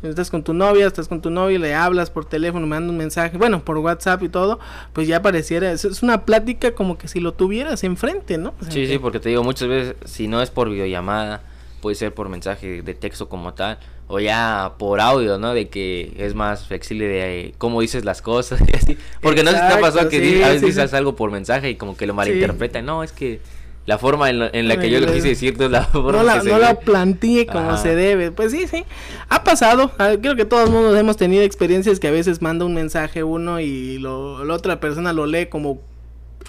estás 0.09 0.29
con 0.29 0.43
tu 0.43 0.53
novia, 0.53 0.85
estás 0.87 1.07
con 1.07 1.21
tu 1.21 1.29
novio, 1.29 1.59
le 1.59 1.73
hablas 1.73 2.09
por 2.09 2.25
teléfono, 2.25 2.67
manda 2.67 2.91
un 2.91 2.97
mensaje, 2.97 3.37
bueno, 3.37 3.63
por 3.63 3.77
WhatsApp 3.77 4.21
y 4.23 4.29
todo, 4.29 4.59
pues 4.93 5.07
ya 5.07 5.21
pareciera, 5.21 5.71
es, 5.71 5.85
es 5.85 6.03
una 6.03 6.25
plática 6.25 6.73
como 6.75 6.97
que 6.97 7.07
si 7.07 7.19
lo 7.19 7.33
tuvieras 7.33 7.83
enfrente, 7.83 8.37
¿no? 8.37 8.53
O 8.59 8.63
sea, 8.63 8.71
Sí, 8.71 8.81
que- 8.81 8.87
sí, 8.93 8.97
porque 8.99 9.19
te 9.19 9.29
digo, 9.29 9.43
muchas 9.43 9.67
veces, 9.67 9.95
si 10.05 10.27
no 10.27 10.41
es 10.41 10.49
por 10.49 10.69
videollamada, 10.69 11.41
puede 11.81 11.95
ser 11.95 12.13
por 12.13 12.29
mensaje 12.29 12.81
de 12.81 12.93
texto 12.93 13.27
como 13.29 13.53
tal, 13.53 13.77
o 14.07 14.19
ya 14.19 14.73
por 14.77 14.99
audio, 14.99 15.37
¿no? 15.37 15.53
De 15.53 15.69
que 15.69 16.13
es 16.17 16.33
más 16.35 16.67
flexible 16.67 17.07
de 17.07 17.55
cómo 17.57 17.81
dices 17.81 18.05
las 18.05 18.21
cosas 18.21 18.61
y 18.67 18.75
así. 18.75 18.97
Porque 19.21 19.43
no 19.43 19.51
sé 19.51 19.57
si 19.59 19.67
te 19.67 19.73
ha 19.73 19.79
pasado 19.79 20.09
que 20.09 20.19
sí, 20.19 20.43
a 20.43 20.47
veces 20.47 20.59
sí, 20.61 20.65
dices 20.67 20.91
sí. 20.91 20.95
algo 20.95 21.15
por 21.15 21.31
mensaje 21.31 21.69
y 21.71 21.75
como 21.75 21.95
que 21.97 22.05
lo 22.05 22.13
malinterpretan. 22.13 22.85
No, 22.85 23.03
es 23.03 23.11
que 23.11 23.39
la 23.85 23.97
forma 23.97 24.29
en, 24.29 24.39
la- 24.39 24.49
en 24.53 24.67
la 24.69 24.77
que 24.77 24.89
yo 24.89 24.99
lo 25.01 25.11
quise 25.11 25.29
decir 25.29 25.57
no 25.57 25.65
es 25.65 25.71
la 25.71 25.83
forma 25.85 26.11
no 26.19 26.23
la, 26.23 26.39
que 26.41 26.49
no 26.49 26.57
la 26.57 26.79
planteé 26.79 27.45
como 27.45 27.71
Ajá. 27.71 27.77
se 27.77 27.95
debe. 27.95 28.31
Pues 28.31 28.51
sí, 28.51 28.65
sí. 28.67 28.85
Ha 29.29 29.43
pasado. 29.43 29.91
Ah, 29.97 30.13
Creo 30.21 30.35
que 30.35 30.45
todos 30.45 30.69
mundo 30.69 30.95
hemos 30.95 31.17
tenido 31.17 31.43
experiencias 31.43 31.99
que 31.99 32.07
a 32.07 32.11
veces 32.11 32.41
manda 32.41 32.63
un 32.65 32.73
mensaje 32.73 33.23
uno 33.23 33.59
y 33.59 33.97
lo, 33.99 34.43
la 34.45 34.53
otra 34.53 34.79
persona 34.79 35.11
lo 35.11 35.25
lee 35.25 35.47
como 35.47 35.81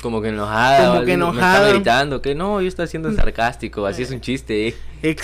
Como 0.01 0.23
que 0.23 0.29
enojada. 0.29 0.87
Como 0.89 1.01
que 1.01 1.03
así, 1.03 1.07
Me 1.07 1.15
enojada. 1.15 1.59
está 1.67 1.75
gritando 1.75 2.23
que 2.23 2.35
no, 2.37 2.61
yo 2.61 2.69
estoy 2.69 2.87
siendo 2.87 3.13
sarcástico, 3.13 3.85
así 3.87 4.03
es 4.03 4.11
un 4.13 4.21
chiste. 4.21 4.69
eh. 4.69 4.75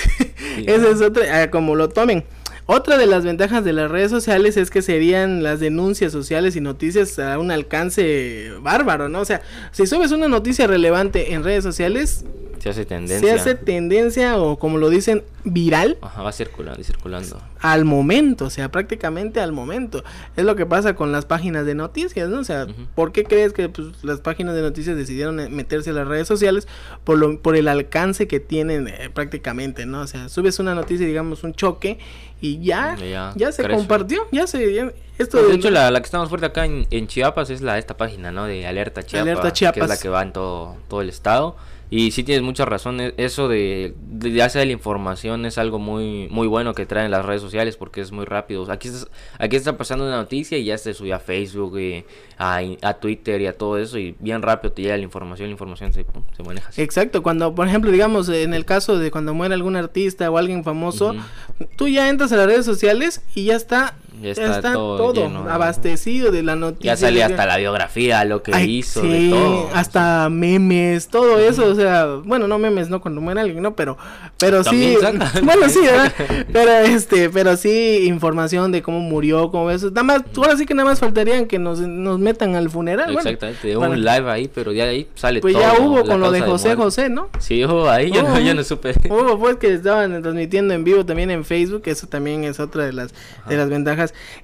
Esa 0.66 0.88
es 0.90 1.00
otra, 1.02 1.42
ah, 1.42 1.50
como 1.50 1.74
lo 1.76 1.88
tomen. 1.90 2.24
Otra 2.72 2.98
de 2.98 3.06
las 3.06 3.24
ventajas 3.24 3.64
de 3.64 3.72
las 3.72 3.90
redes 3.90 4.12
sociales 4.12 4.56
es 4.56 4.70
que 4.70 4.80
serían 4.80 5.42
las 5.42 5.58
denuncias 5.58 6.12
sociales 6.12 6.54
y 6.54 6.60
noticias 6.60 7.18
a 7.18 7.36
un 7.40 7.50
alcance 7.50 8.52
bárbaro, 8.60 9.08
¿no? 9.08 9.18
O 9.18 9.24
sea, 9.24 9.42
si 9.72 9.88
subes 9.88 10.12
una 10.12 10.28
noticia 10.28 10.68
relevante 10.68 11.34
en 11.34 11.42
redes 11.42 11.64
sociales, 11.64 12.24
Se 12.60 12.68
hace 12.70 12.84
tendencia. 12.84 13.18
se 13.34 13.40
hace 13.40 13.54
tendencia 13.54 14.38
o 14.38 14.58
como 14.58 14.78
lo 14.78 14.88
dicen, 14.90 15.24
viral 15.44 15.98
Ajá, 16.02 16.22
va 16.22 16.32
circulando 16.32 16.80
y 16.80 16.84
circulando. 16.84 17.40
al 17.60 17.84
momento, 17.84 18.44
o 18.44 18.50
sea, 18.50 18.70
prácticamente 18.70 19.40
al 19.40 19.52
momento. 19.52 20.04
Es 20.36 20.44
lo 20.44 20.54
que 20.56 20.66
pasa 20.66 20.94
con 20.94 21.10
las 21.12 21.24
páginas 21.24 21.64
de 21.66 21.74
noticias, 21.74 22.28
¿no? 22.28 22.40
O 22.40 22.44
sea, 22.44 22.64
Ujú. 22.64 22.74
¿por 22.94 23.12
qué 23.12 23.24
crees 23.24 23.52
que 23.52 23.68
pues, 23.68 23.88
las 24.04 24.20
páginas 24.20 24.54
de 24.54 24.62
noticias 24.62 24.96
decidieron 24.96 25.40
eh, 25.40 25.48
meterse 25.48 25.90
a 25.90 25.92
las 25.94 26.06
redes 26.06 26.28
sociales? 26.28 26.68
Por, 27.04 27.18
lo, 27.18 27.40
por 27.40 27.56
el 27.56 27.68
alcance 27.68 28.28
que 28.28 28.40
tienen 28.40 28.88
eh, 28.88 29.10
prácticamente, 29.12 29.86
¿no? 29.86 30.02
O 30.02 30.06
sea, 30.06 30.28
subes 30.28 30.58
una 30.58 30.74
noticia, 30.74 31.06
digamos, 31.06 31.42
un 31.44 31.54
choque 31.54 31.98
y 32.42 32.60
ya, 32.62 32.96
Ya 32.96 33.32
ya, 33.36 33.52
se 33.52 33.62
crece. 33.62 33.76
compartió, 33.78 34.22
ya 34.32 34.46
se... 34.46 34.72
ya- 34.74 34.92
esto 35.18 35.36
Pues, 35.36 35.50
de 35.50 35.56
hecho, 35.56 35.70
la, 35.70 35.90
la 35.90 36.00
que 36.00 36.06
estamos 36.06 36.30
fuerte 36.30 36.46
acá 36.46 36.64
en, 36.64 36.86
en 36.90 37.06
Chiapas 37.06 37.50
es 37.50 37.60
la 37.60 37.76
esta 37.76 37.94
página, 37.98 38.32
¿no? 38.32 38.46
De 38.46 38.66
Alerta 38.66 39.02
Chiapas. 39.02 39.22
Alerta 39.22 39.42
Que 39.42 39.48
es 39.48 39.52
Chiapas. 39.54 39.88
la 39.90 39.96
que 39.98 40.08
va 40.08 40.22
en 40.22 40.32
todo, 40.32 40.76
todo 40.88 41.02
el 41.02 41.10
estado. 41.10 41.56
Y 41.92 42.12
sí 42.12 42.22
tienes 42.22 42.42
mucha 42.44 42.64
razón, 42.64 43.00
e- 43.00 43.14
eso 43.16 43.48
de, 43.48 43.94
de 44.08 44.30
de 44.30 44.64
la 44.66 44.72
información 44.72 45.44
es 45.44 45.58
algo 45.58 45.80
muy 45.80 46.28
muy 46.30 46.46
bueno 46.46 46.72
que 46.72 46.86
traen 46.86 47.10
las 47.10 47.24
redes 47.24 47.42
sociales 47.42 47.76
porque 47.76 48.00
es 48.00 48.12
muy 48.12 48.24
rápido. 48.26 48.70
Aquí, 48.70 48.86
estás- 48.88 49.08
aquí 49.38 49.56
está 49.56 49.76
pasando 49.76 50.04
una 50.06 50.16
noticia 50.16 50.56
y 50.56 50.64
ya 50.64 50.78
se 50.78 50.94
subió 50.94 51.16
a 51.16 51.18
Facebook, 51.18 51.78
y 51.80 52.04
a, 52.38 52.60
a 52.82 52.94
Twitter 52.94 53.40
y 53.40 53.46
a 53.46 53.58
todo 53.58 53.76
eso 53.76 53.98
y 53.98 54.14
bien 54.20 54.40
rápido 54.40 54.72
te 54.72 54.82
llega 54.82 54.96
la 54.96 55.02
información, 55.02 55.48
la 55.48 55.52
información 55.52 55.92
se, 55.92 56.06
se 56.36 56.42
maneja 56.44 56.68
así. 56.68 56.80
Exacto, 56.80 57.22
cuando, 57.24 57.54
por 57.56 57.66
ejemplo, 57.66 57.90
digamos, 57.90 58.28
en 58.28 58.54
el 58.54 58.64
caso 58.64 58.96
de 58.98 59.10
cuando 59.10 59.34
muere 59.34 59.54
algún 59.54 59.74
artista 59.74 60.30
o 60.30 60.38
alguien 60.38 60.62
famoso, 60.62 61.08
Ujú. 61.10 61.66
tú 61.76 61.88
ya 61.88 62.08
entras 62.08 62.30
a 62.32 62.36
las 62.36 62.46
redes 62.46 62.64
sociales 62.64 63.20
y 63.34 63.46
ya 63.46 63.56
está 63.56 63.96
Ya 64.20 64.30
está, 64.32 64.56
está, 64.56 64.72
todo, 64.72 64.96
todo, 64.96 65.14
lleno, 65.26 65.44
¿no? 65.44 65.50
abastecido 65.50 66.30
de 66.32 66.42
la 66.42 66.56
noticia. 66.56 66.92
Ya 66.92 66.96
sale 66.96 67.22
hasta 67.22 67.46
la 67.46 67.56
biografía, 67.58 68.24
lo 68.24 68.42
que 68.42 68.52
Ay, 68.54 68.78
hizo, 68.78 69.02
sí, 69.02 69.08
de 69.08 69.30
todo. 69.30 69.68
hasta 69.72 70.28
memes, 70.28 71.08
todo 71.08 71.38
eso, 71.38 71.66
o 71.66 71.74
sea, 71.74 72.06
bueno, 72.24 72.48
no 72.48 72.58
memes, 72.58 72.90
no 72.90 73.00
cuando 73.00 73.20
muere 73.20 73.40
alguien, 73.40 73.62
no, 73.62 73.74
pero, 73.74 73.96
pero 74.38 74.64
sí, 74.64 74.96
saca. 75.00 75.30
bueno, 75.42 75.68
sí, 75.68 75.80
¿verdad? 75.80 76.12
pero 76.52 76.70
este, 76.70 77.30
pero 77.30 77.56
sí, 77.56 78.04
información 78.06 78.72
de 78.72 78.82
cómo 78.82 79.00
murió, 79.00 79.50
cómo 79.50 79.70
eso, 79.70 79.88
nada 79.90 80.02
más, 80.02 80.22
ahora 80.36 80.56
sí 80.56 80.66
que 80.66 80.74
nada 80.74 80.88
más 80.88 80.98
faltarían 80.98 81.46
que 81.46 81.58
nos, 81.58 81.78
nos 81.80 82.18
metan 82.18 82.56
al 82.56 82.68
funeral, 82.68 83.12
bueno, 83.12 83.20
Exactamente, 83.30 83.76
para- 83.76 83.90
un 83.90 84.04
live 84.04 84.30
ahí, 84.30 84.50
pero 84.52 84.72
ya 84.72 84.84
de 84.84 84.90
ahí 84.90 85.08
sale 85.14 85.40
pues 85.40 85.54
todo. 85.54 85.62
ya 85.62 85.80
hubo 85.80 86.04
con 86.04 86.20
lo 86.20 86.30
de 86.30 86.40
José. 86.40 86.74
José, 86.74 87.08
¿no? 87.10 87.28
Sí, 87.38 87.64
hubo 87.64 87.88
ahí, 87.88 88.10
yo, 88.10 88.22
no, 88.22 88.40
yo 88.40 88.54
no 88.54 88.64
supe. 88.64 88.94
Hubo 89.08 89.38
pues 89.38 89.56
que 89.56 89.72
estaban 89.72 90.20
transmitiendo 90.22 90.74
en 90.74 90.84
vivo 90.84 91.06
también 91.06 91.30
en 91.30 91.44
Facebook, 91.44 91.82
eso 91.86 92.06
también 92.06 92.44
es 92.44 92.58
otra 92.60 92.84
de 92.84 92.92
las 92.92 93.14
de 93.48 93.56
las 93.56 93.68
ventajas. 93.68 93.99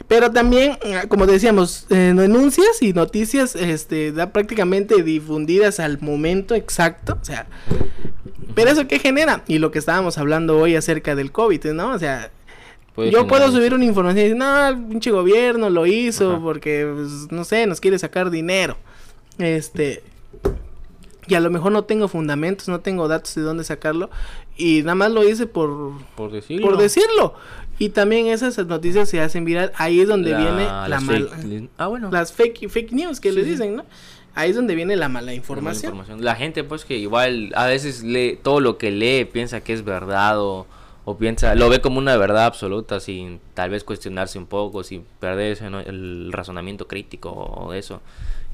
Pero 0.09 0.31
también, 0.31 0.79
ah, 0.95 1.05
como 1.09 1.27
decíamos, 1.27 1.87
eh, 1.91 2.13
denuncias 2.17 2.83
y 2.83 2.93
noticias 2.93 3.57
este 3.57 4.13
da 4.13 4.31
prácticamente 4.31 5.03
difundidas 5.03 5.81
al 5.81 6.01
momento 6.01 6.55
exacto, 6.55 7.19
o 7.21 7.25
sea, 7.25 7.47
pero 8.55 8.71
eso 8.71 8.87
qué 8.89 8.99
genera? 8.99 9.43
Y 9.47 9.59
lo 9.59 9.71
que 9.71 9.79
estábamos 9.79 10.19
hablando 10.19 10.59
hoy 10.59 10.77
acerca 10.77 11.15
del 11.15 11.33
COVID, 11.33 11.67
¿no? 11.73 11.93
O 11.93 11.99
sea, 11.99 12.31
Puede 12.95 13.11
yo 13.11 13.27
puedo 13.27 13.51
subir 13.53 13.75
una 13.75 13.85
información 13.85 14.19
y 14.19 14.23
decir, 14.23 14.37
no, 14.39 14.69
el 14.69 14.79
pinche 14.87 15.11
gobierno 15.11 15.69
lo 15.69 15.85
hizo 15.87 16.33
Ajá. 16.33 16.41
porque, 16.43 16.91
pues, 16.95 17.31
no 17.31 17.45
sé, 17.45 17.67
nos 17.67 17.79
quiere 17.81 17.99
sacar 17.99 18.31
dinero. 18.31 18.79
Este, 19.39 20.03
y 21.29 21.35
a 21.35 21.41
lo 21.41 21.51
mejor 21.51 21.73
no 21.73 21.85
tengo 21.85 22.09
fundamentos, 22.09 22.69
no 22.69 22.81
tengo 22.81 23.07
datos 23.09 23.35
de 23.35 23.43
dónde 23.43 23.65
sacarlo. 23.65 24.09
Y 24.57 24.81
nada 24.81 24.95
más 24.95 25.11
lo 25.11 25.29
hice 25.29 25.47
por, 25.47 25.93
Por 26.15 26.33
decirlo. 26.33 26.67
por 26.67 26.79
decirlo. 26.79 27.35
Y 27.79 27.91
también 27.91 28.27
esas 28.27 28.57
noticias 28.67 29.09
se 29.09 29.21
hacen 29.21 29.45
viral. 29.45 29.73
Ahí 29.77 30.01
es 30.01 30.09
donde 30.09 30.31
La- 30.31 30.39
viene 30.39 30.65
la 30.65 31.01
mala. 31.01 31.29
fake- 31.29 31.69
Ah, 31.79 31.89
bueno. 31.89 32.11
Las 32.11 32.33
fake, 32.33 32.69
fake 32.71 32.93
news 32.93 33.21
que 33.21 33.31
Sí, 33.31 33.37
le 33.37 33.45
sí. 33.45 33.51
dicen, 33.51 33.77
¿no? 33.77 33.85
Ahí 34.35 34.51
es 34.51 34.57
donde 34.57 34.75
viene 34.75 34.97
la 34.97 35.09
mala 35.09 35.21
La 35.21 35.27
mala 35.27 35.35
información. 35.35 35.85
información. 35.93 36.25
La 36.25 36.35
gente, 36.37 36.63
pues, 36.65 36.85
que 36.85 36.97
igual 36.99 37.53
a 37.55 37.67
veces 37.67 38.03
lee 38.03 38.39
todo 38.43 38.61
lo 38.61 38.77
que 38.79 38.91
lee, 38.91 39.25
piensa 39.25 39.63
que 39.63 39.73
es 39.73 39.83
verdad 39.85 40.39
o, 40.41 40.67
o 41.07 41.17
piensa, 41.17 41.55
lo 41.55 41.69
ve 41.71 41.81
como 41.81 41.99
una 41.99 42.17
verdad 42.17 42.45
absoluta 42.47 42.99
sin 43.01 43.41
tal 43.55 43.71
vez 43.71 43.85
cuestionarse 43.85 44.39
un 44.39 44.47
poco, 44.47 44.83
sin 44.85 45.05
perder 45.21 45.53
ese, 45.53 45.71
¿no? 45.71 45.81
el 45.81 46.31
razonamiento 46.33 46.87
crítico 46.89 47.31
o 47.31 47.73
eso. 47.73 48.01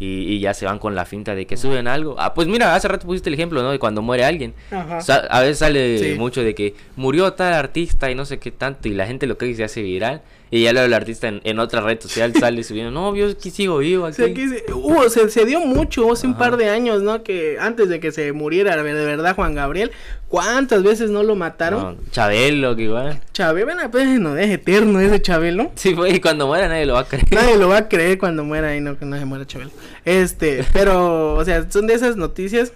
Y, 0.02 0.34
y 0.34 0.40
ya 0.40 0.52
se 0.52 0.64
van 0.66 0.80
con 0.80 0.96
la 0.96 1.04
finta 1.04 1.36
de 1.36 1.46
que 1.46 1.56
suben 1.56 1.86
algo. 1.86 2.16
Ah, 2.18 2.34
pues 2.34 2.48
mira, 2.48 2.74
hace 2.74 2.88
rato 2.88 3.06
pusiste 3.06 3.30
el 3.30 3.34
ejemplo, 3.34 3.62
¿no? 3.62 3.70
De 3.70 3.78
cuando 3.78 4.02
muere 4.02 4.24
alguien. 4.24 4.52
Ajá. 4.72 5.00
Sa- 5.00 5.26
a 5.30 5.40
veces 5.42 5.58
sale 5.58 5.96
Sí. 5.98 6.18
mucho 6.18 6.42
de 6.42 6.56
que 6.56 6.74
murió 6.96 7.32
tal 7.34 7.52
artista 7.52 8.10
y 8.10 8.16
no 8.16 8.24
sé 8.24 8.40
qué 8.40 8.50
tanto, 8.50 8.88
y 8.88 8.94
la 8.94 9.06
gente 9.06 9.28
lo 9.28 9.38
cree 9.38 9.52
y 9.52 9.54
se 9.54 9.62
hace 9.62 9.80
viral. 9.80 10.22
Y 10.54 10.64
ya 10.64 10.72
luego 10.74 10.86
el 10.86 10.92
artista 10.92 11.28
en, 11.28 11.40
en 11.44 11.58
otra 11.58 11.80
red 11.80 11.98
social 11.98 12.32
sale 12.38 12.62
subiendo, 12.62 12.90
no, 12.92 13.16
yo 13.16 13.30
aquí 13.30 13.50
sigo 13.50 13.78
vivo 13.78 14.04
O 14.04 14.06
aquí. 14.06 14.16
sea, 14.16 14.26
aquí 14.26 14.48
se, 14.48 14.64
hubo- 14.72 15.08
se, 15.08 15.28
se 15.30 15.46
dio 15.46 15.60
mucho 15.60 16.12
hace 16.12 16.26
un 16.26 16.36
par 16.36 16.58
de 16.58 16.68
años, 16.68 17.02
¿no? 17.02 17.22
Que 17.22 17.56
antes 17.58 17.88
de 17.88 17.98
que 18.00 18.12
se 18.12 18.32
muriera 18.32 18.76
de 18.80 18.92
verdad 18.92 19.34
Juan 19.34 19.54
Gabriel, 19.54 19.92
¿cuántas 20.28 20.82
veces 20.82 21.08
no 21.10 21.22
lo 21.22 21.34
mataron? 21.36 21.96
No, 21.96 22.10
Chabelo, 22.10 22.76
que 22.76 22.82
igual. 22.82 23.18
Chabelo, 23.32 23.64
bueno, 23.90 24.36
es 24.36 24.50
eterno 24.50 25.00
ese 25.00 25.22
Chabelo. 25.22 25.72
Sí, 25.74 25.94
pues, 25.94 26.12
y 26.14 26.20
cuando 26.20 26.46
muera 26.46 26.68
nadie 26.68 26.84
lo 26.84 26.92
va 26.94 27.00
a 27.00 27.04
creer. 27.08 27.24
Nadie 27.32 27.56
lo 27.56 27.68
va 27.68 27.78
a 27.78 27.88
creer 27.88 28.18
cuando 28.18 28.44
muera 28.44 28.76
y 28.76 28.80
no 28.82 28.98
que 28.98 29.06
no 29.06 29.18
se 29.18 29.24
muera 29.24 29.46
Chabelo. 29.46 29.70
Este, 30.04 30.64
pero, 30.74 31.34
o 31.34 31.44
sea, 31.46 31.66
son 31.70 31.86
de 31.86 31.94
esas 31.94 32.16
noticias 32.16 32.72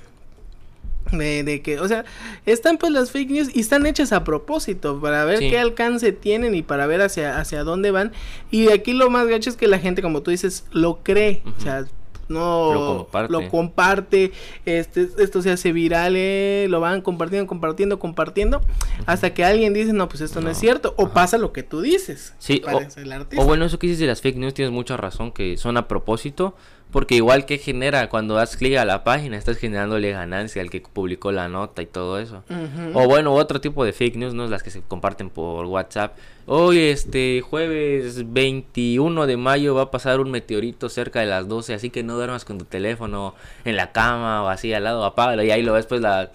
de, 1.13 1.43
de 1.45 1.63
que, 1.63 1.79
o 1.81 1.89
sea, 1.89 2.05
están 2.47 2.79
pues 2.79 2.93
las 2.93 3.11
fake 3.11 3.31
news 3.31 3.49
y 3.55 3.61
están 3.61 3.87
hechas 3.87 4.13
a 4.13 4.25
propósito 4.25 5.01
para 5.01 5.25
ver 5.25 5.39
Sí. 5.39 5.51
qué 5.51 5.59
alcance 5.59 6.13
tienen 6.13 6.55
y 6.55 6.63
para 6.63 6.87
ver 6.87 7.01
hacia, 7.03 7.39
hacia 7.39 7.63
dónde 7.65 7.91
van. 7.91 8.13
Y 8.51 8.71
aquí 8.71 8.93
lo 8.93 9.11
más 9.11 9.27
gacho 9.27 9.51
es 9.51 9.57
que 9.57 9.67
la 9.69 9.79
gente, 9.79 10.03
como 10.03 10.23
tú 10.23 10.31
dices, 10.31 10.65
lo 10.73 11.01
cree. 11.03 11.43
O 11.45 11.51
Ujú. 11.51 11.61
sea, 11.61 11.85
no 12.29 12.73
Lo 12.75 12.87
comparte. 12.99 13.33
lo 13.33 13.49
comparte, 13.49 14.33
este, 14.65 15.09
esto 15.19 15.43
se 15.43 15.53
hace 15.53 15.71
viral, 15.71 16.15
eh, 16.17 16.67
lo 16.69 16.81
van 16.81 17.01
compartiendo, 17.01 17.47
compartiendo, 17.47 18.01
compartiendo, 18.01 18.63
hasta 19.07 19.33
que 19.33 19.45
alguien 19.45 19.73
dice, 19.75 19.93
no, 19.93 20.09
pues 20.09 20.23
esto 20.23 20.41
no, 20.41 20.47
No, 20.47 20.51
es 20.51 20.59
cierto, 20.59 20.93
o 20.97 21.05
ajá. 21.05 21.15
pasa 21.15 21.39
lo 21.39 21.53
que 21.53 21.63
tú 21.63 21.83
dices. 21.83 22.35
Sí, 22.39 22.63
o, 22.67 23.43
o 23.43 23.45
bueno, 23.45 23.65
eso 23.65 23.79
que 23.79 23.87
dices 23.87 24.01
de 24.01 24.07
las 24.09 24.23
fake 24.23 24.39
news 24.39 24.55
tienes 24.55 24.73
mucha 24.73 24.97
razón, 24.97 25.31
que 25.31 25.57
son 25.57 25.77
a 25.77 25.87
propósito, 25.87 26.57
porque 26.91 27.17
igual 27.17 27.47
que 27.47 27.59
genera 27.59 28.09
cuando 28.09 28.35
das 28.35 28.57
clic 28.57 28.77
a 28.77 28.85
la 28.85 29.05
página, 29.05 29.37
estás 29.37 29.59
generándole 29.59 30.13
ganancia 30.13 30.63
al 30.63 30.71
que 30.71 30.81
publicó 30.81 31.33
la 31.33 31.49
nota 31.49 31.83
y 31.83 31.87
todo 31.87 32.19
eso. 32.19 32.43
O 32.95 33.07
bueno, 33.07 33.35
otro 33.35 33.61
tipo 33.61 33.85
de 33.85 33.93
fake 33.93 34.17
news, 34.17 34.35
¿no? 34.35 34.47
Las 34.47 34.63
que 34.63 34.71
se 34.71 34.81
comparten 34.83 35.29
por 35.29 35.67
WhatsApp. 35.67 36.17
Hoy, 36.47 36.79
este 36.79 37.41
jueves 37.41 38.33
21 38.33 39.27
de 39.27 39.37
mayo 39.37 39.75
va 39.75 39.83
a 39.83 39.91
pasar 39.91 40.21
un 40.21 40.31
meteorito 40.31 40.89
cerca 40.89 41.21
de 41.21 41.27
las 41.27 41.49
12, 41.49 41.75
así 41.75 41.91
que 41.91 42.05
no 42.05 42.15
duermas 42.15 42.45
con 42.45 42.57
tu 42.57 42.65
teléfono 42.65 43.35
en 43.65 43.77
la 43.77 43.91
cama 43.91 44.45
o 44.45 44.49
así 44.49 44.73
al 44.73 44.85
lado, 44.85 45.05
apágalo 45.05 45.43
y 45.43 45.51
ahí 45.51 45.63
lo 45.63 45.73
ves 45.73 45.87
pues 45.87 46.01
la... 46.01 46.31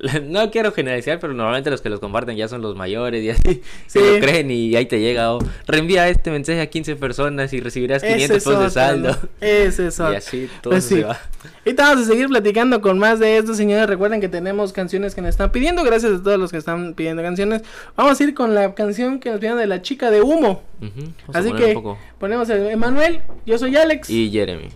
no 0.24 0.50
quiero 0.50 0.72
generalizar, 0.72 1.18
pero 1.20 1.32
normalmente 1.34 1.70
los 1.70 1.80
que 1.80 1.88
los 1.90 2.00
comparten 2.00 2.36
ya 2.36 2.48
son 2.48 2.62
los 2.62 2.76
mayores 2.76 3.22
y 3.22 3.30
así 3.30 3.62
se 3.86 4.00
Sí. 4.00 4.06
lo 4.14 4.20
creen 4.20 4.50
y 4.50 4.74
ahí 4.76 4.86
te 4.86 5.00
llega 5.00 5.34
o 5.34 5.38
reenvía 5.66 6.08
este 6.08 6.30
mensaje 6.30 6.60
a 6.60 6.66
15 6.66 6.96
personas 6.96 7.52
y 7.52 7.60
recibirás 7.60 8.02
500 8.02 8.24
Ese 8.24 8.36
es 8.36 8.44
pesos 8.44 8.62
de 8.62 8.70
saldo. 8.70 9.16
es 9.40 9.78
Y 9.78 9.82
otro. 9.82 10.06
así 10.16 10.48
todo 10.62 10.70
Pues 10.72 10.84
se 10.84 11.04
va. 11.04 11.18
Ahorita 11.64 11.82
vamos 11.84 12.06
a 12.06 12.10
seguir 12.10 12.28
platicando 12.28 12.80
con 12.80 12.98
más 12.98 13.18
de 13.18 13.36
esto, 13.38 13.54
señores. 13.54 13.86
Recuerden 13.88 14.20
que 14.20 14.28
tenemos 14.28 14.72
canciones 14.72 15.14
que 15.14 15.20
nos 15.22 15.30
están 15.30 15.50
pidiendo. 15.52 15.82
Gracias 15.84 16.12
a 16.12 16.22
todos 16.22 16.38
los 16.38 16.50
que 16.50 16.56
están 16.58 16.94
pidiendo 16.94 17.22
canciones. 17.22 17.62
Vamos 17.96 18.20
a 18.20 18.24
ir 18.24 18.34
con 18.34 18.54
la 18.54 18.74
canción 18.74 19.18
que 19.20 19.30
nos 19.30 19.38
pidieron 19.38 19.58
de 19.58 19.66
la 19.66 19.82
chica 19.82 20.10
de 20.10 20.22
humo. 20.22 20.62
Así 21.32 21.52
que 21.52 21.80
ponemos 22.18 22.50
a 22.50 22.56
Emanuel. 22.70 23.20
Yo 23.46 23.58
soy 23.58 23.76
Alex. 23.76 24.08
Y 24.10 24.30
Jeremy. 24.30 24.68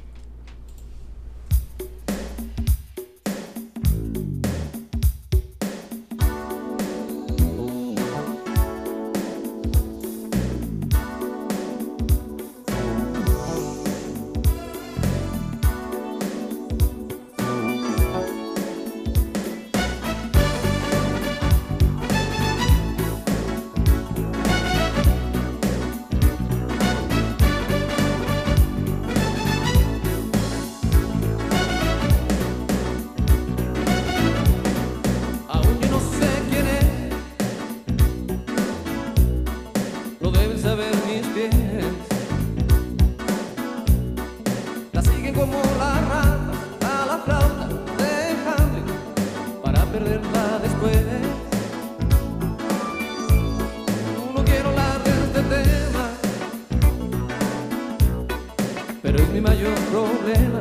Pero 59.06 59.22
es 59.22 59.28
mi 59.28 59.40
mayor 59.40 59.72
problema. 59.92 60.60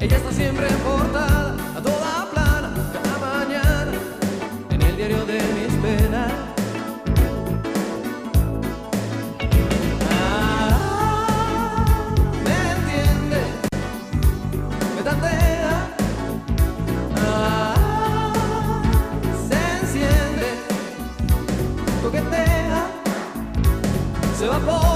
Ella 0.00 0.16
está 0.16 0.32
siempre 0.32 0.66
portada, 0.82 1.54
a 1.76 1.82
toda 1.82 2.30
plana, 2.32 2.72
cada 2.94 3.18
mañana, 3.18 3.92
en 4.70 4.80
el 4.80 4.96
diario 4.96 5.26
de 5.26 5.34
mis 5.56 5.74
penas. 5.84 6.32
Ah, 10.10 11.84
me 12.44 12.56
entiende, 12.72 13.40
me 14.96 15.02
tantea. 15.02 15.76
Ah, 17.18 17.74
se 19.46 19.58
enciende, 19.80 20.48
coquetea, 22.02 22.80
se 24.38 24.44
evapora. 24.46 24.87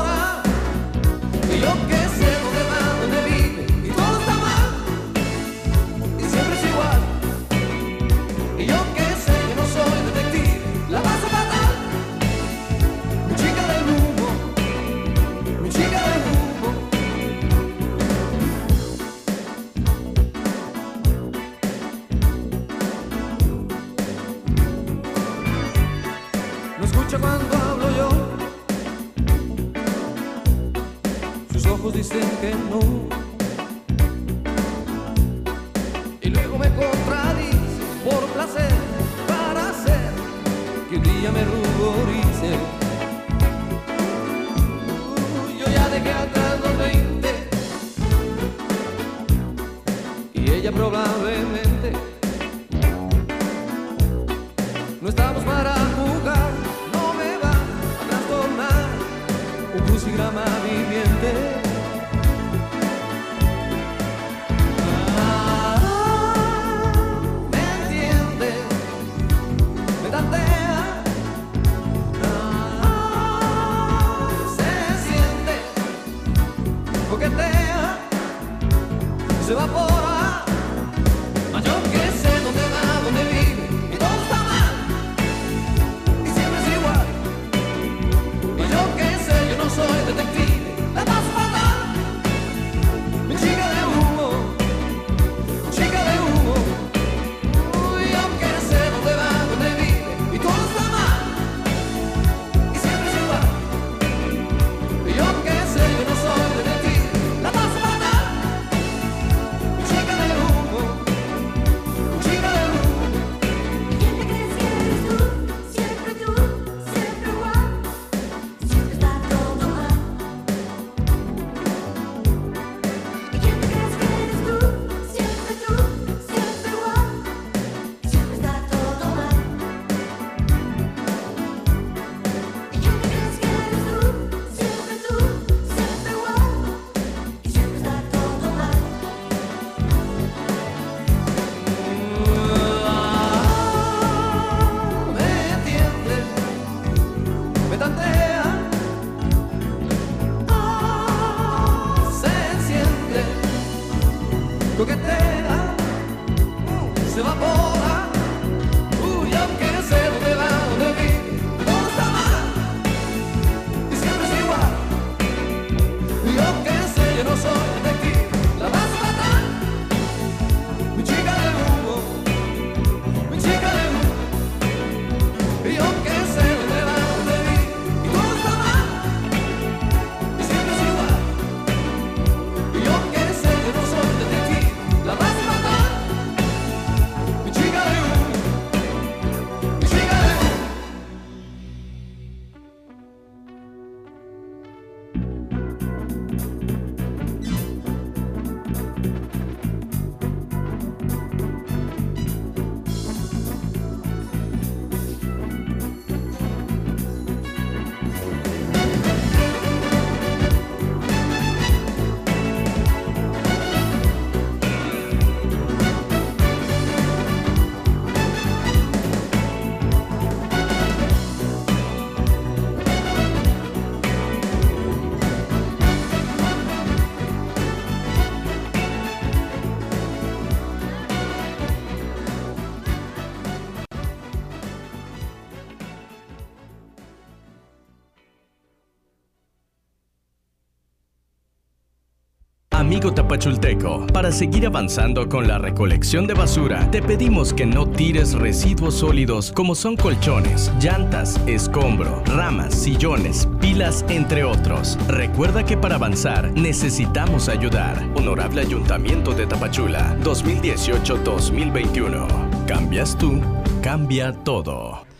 Tapachulteco, 243.11 244.07
para 244.13 244.31
seguir 244.31 244.67
avanzando 244.67 245.29
con 245.29 245.49
la 245.49 245.59
recolección 245.59 246.27
de 246.27 246.35
basura, 246.35 246.89
te 246.91 247.03
pedimos 247.03 247.53
que 247.53 247.67
no 247.67 247.89
tires 247.89 248.35
residuos 248.35 248.95
sólidos 248.95 249.51
como 249.51 249.75
son 249.75 249.97
colchones, 249.97 250.71
llantas, 250.81 251.41
escombro, 251.47 252.23
ramas, 252.27 252.75
sillones, 252.75 253.49
pilas, 253.61 254.05
entre 254.09 254.45
otros. 254.45 254.97
Recuerda 255.09 255.65
que 255.65 255.77
para 255.77 255.97
avanzar 255.97 256.53
necesitamos 256.53 257.49
ayudar. 257.49 258.01
Honorable 258.15 258.61
Ayuntamiento 258.61 259.33
de 259.33 259.47
Tapachula, 259.47 260.17
2018-2021. 260.23 262.27
Cambias 262.67 263.19
tú, 263.19 263.41
cambia 263.83 264.33
todo. 264.33 265.12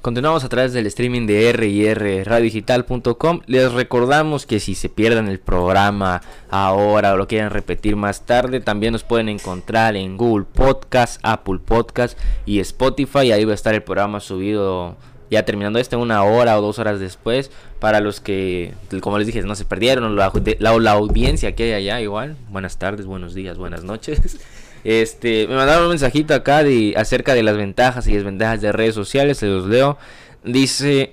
Continuamos 0.00 0.44
a 0.44 0.48
través 0.48 0.72
del 0.72 0.86
streaming 0.86 1.26
de 1.26 1.50
R 1.50 2.22
radiodigital.com. 2.22 3.40
Les 3.46 3.72
recordamos 3.72 4.46
que 4.46 4.60
si 4.60 4.76
se 4.76 4.88
pierden 4.88 5.26
el 5.26 5.40
programa 5.40 6.22
ahora 6.50 7.14
o 7.14 7.16
lo 7.16 7.26
quieren 7.26 7.50
repetir 7.50 7.96
más 7.96 8.24
tarde, 8.24 8.60
también 8.60 8.92
nos 8.92 9.02
pueden 9.02 9.28
encontrar 9.28 9.96
en 9.96 10.16
Google 10.16 10.46
Podcast, 10.46 11.18
Apple 11.24 11.58
Podcast 11.64 12.16
y 12.46 12.60
Spotify. 12.60 13.32
Ahí 13.32 13.44
va 13.44 13.50
a 13.50 13.56
estar 13.56 13.74
el 13.74 13.82
programa 13.82 14.20
subido 14.20 14.96
ya 15.32 15.44
terminando 15.44 15.80
este 15.80 15.96
una 15.96 16.22
hora 16.22 16.56
o 16.56 16.62
dos 16.62 16.78
horas 16.78 17.00
después. 17.00 17.50
Para 17.80 17.98
los 18.00 18.20
que, 18.20 18.74
como 19.00 19.18
les 19.18 19.26
dije, 19.26 19.42
no 19.42 19.56
se 19.56 19.64
perdieron, 19.64 20.14
la, 20.14 20.32
la, 20.60 20.78
la 20.78 20.92
audiencia 20.92 21.56
que 21.56 21.64
hay 21.64 21.72
allá 21.72 22.00
igual. 22.00 22.36
Buenas 22.50 22.78
tardes, 22.78 23.04
buenos 23.04 23.34
días, 23.34 23.58
buenas 23.58 23.82
noches. 23.82 24.38
Este, 24.84 25.46
me 25.48 25.56
mandaron 25.56 25.84
un 25.84 25.90
mensajito 25.90 26.34
acá 26.34 26.62
de 26.62 26.94
acerca 26.96 27.34
de 27.34 27.42
las 27.42 27.56
ventajas 27.56 28.06
y 28.06 28.14
desventajas 28.14 28.60
de 28.60 28.72
redes 28.72 28.94
sociales, 28.94 29.38
se 29.38 29.46
los 29.46 29.66
leo. 29.66 29.98
Dice 30.44 31.12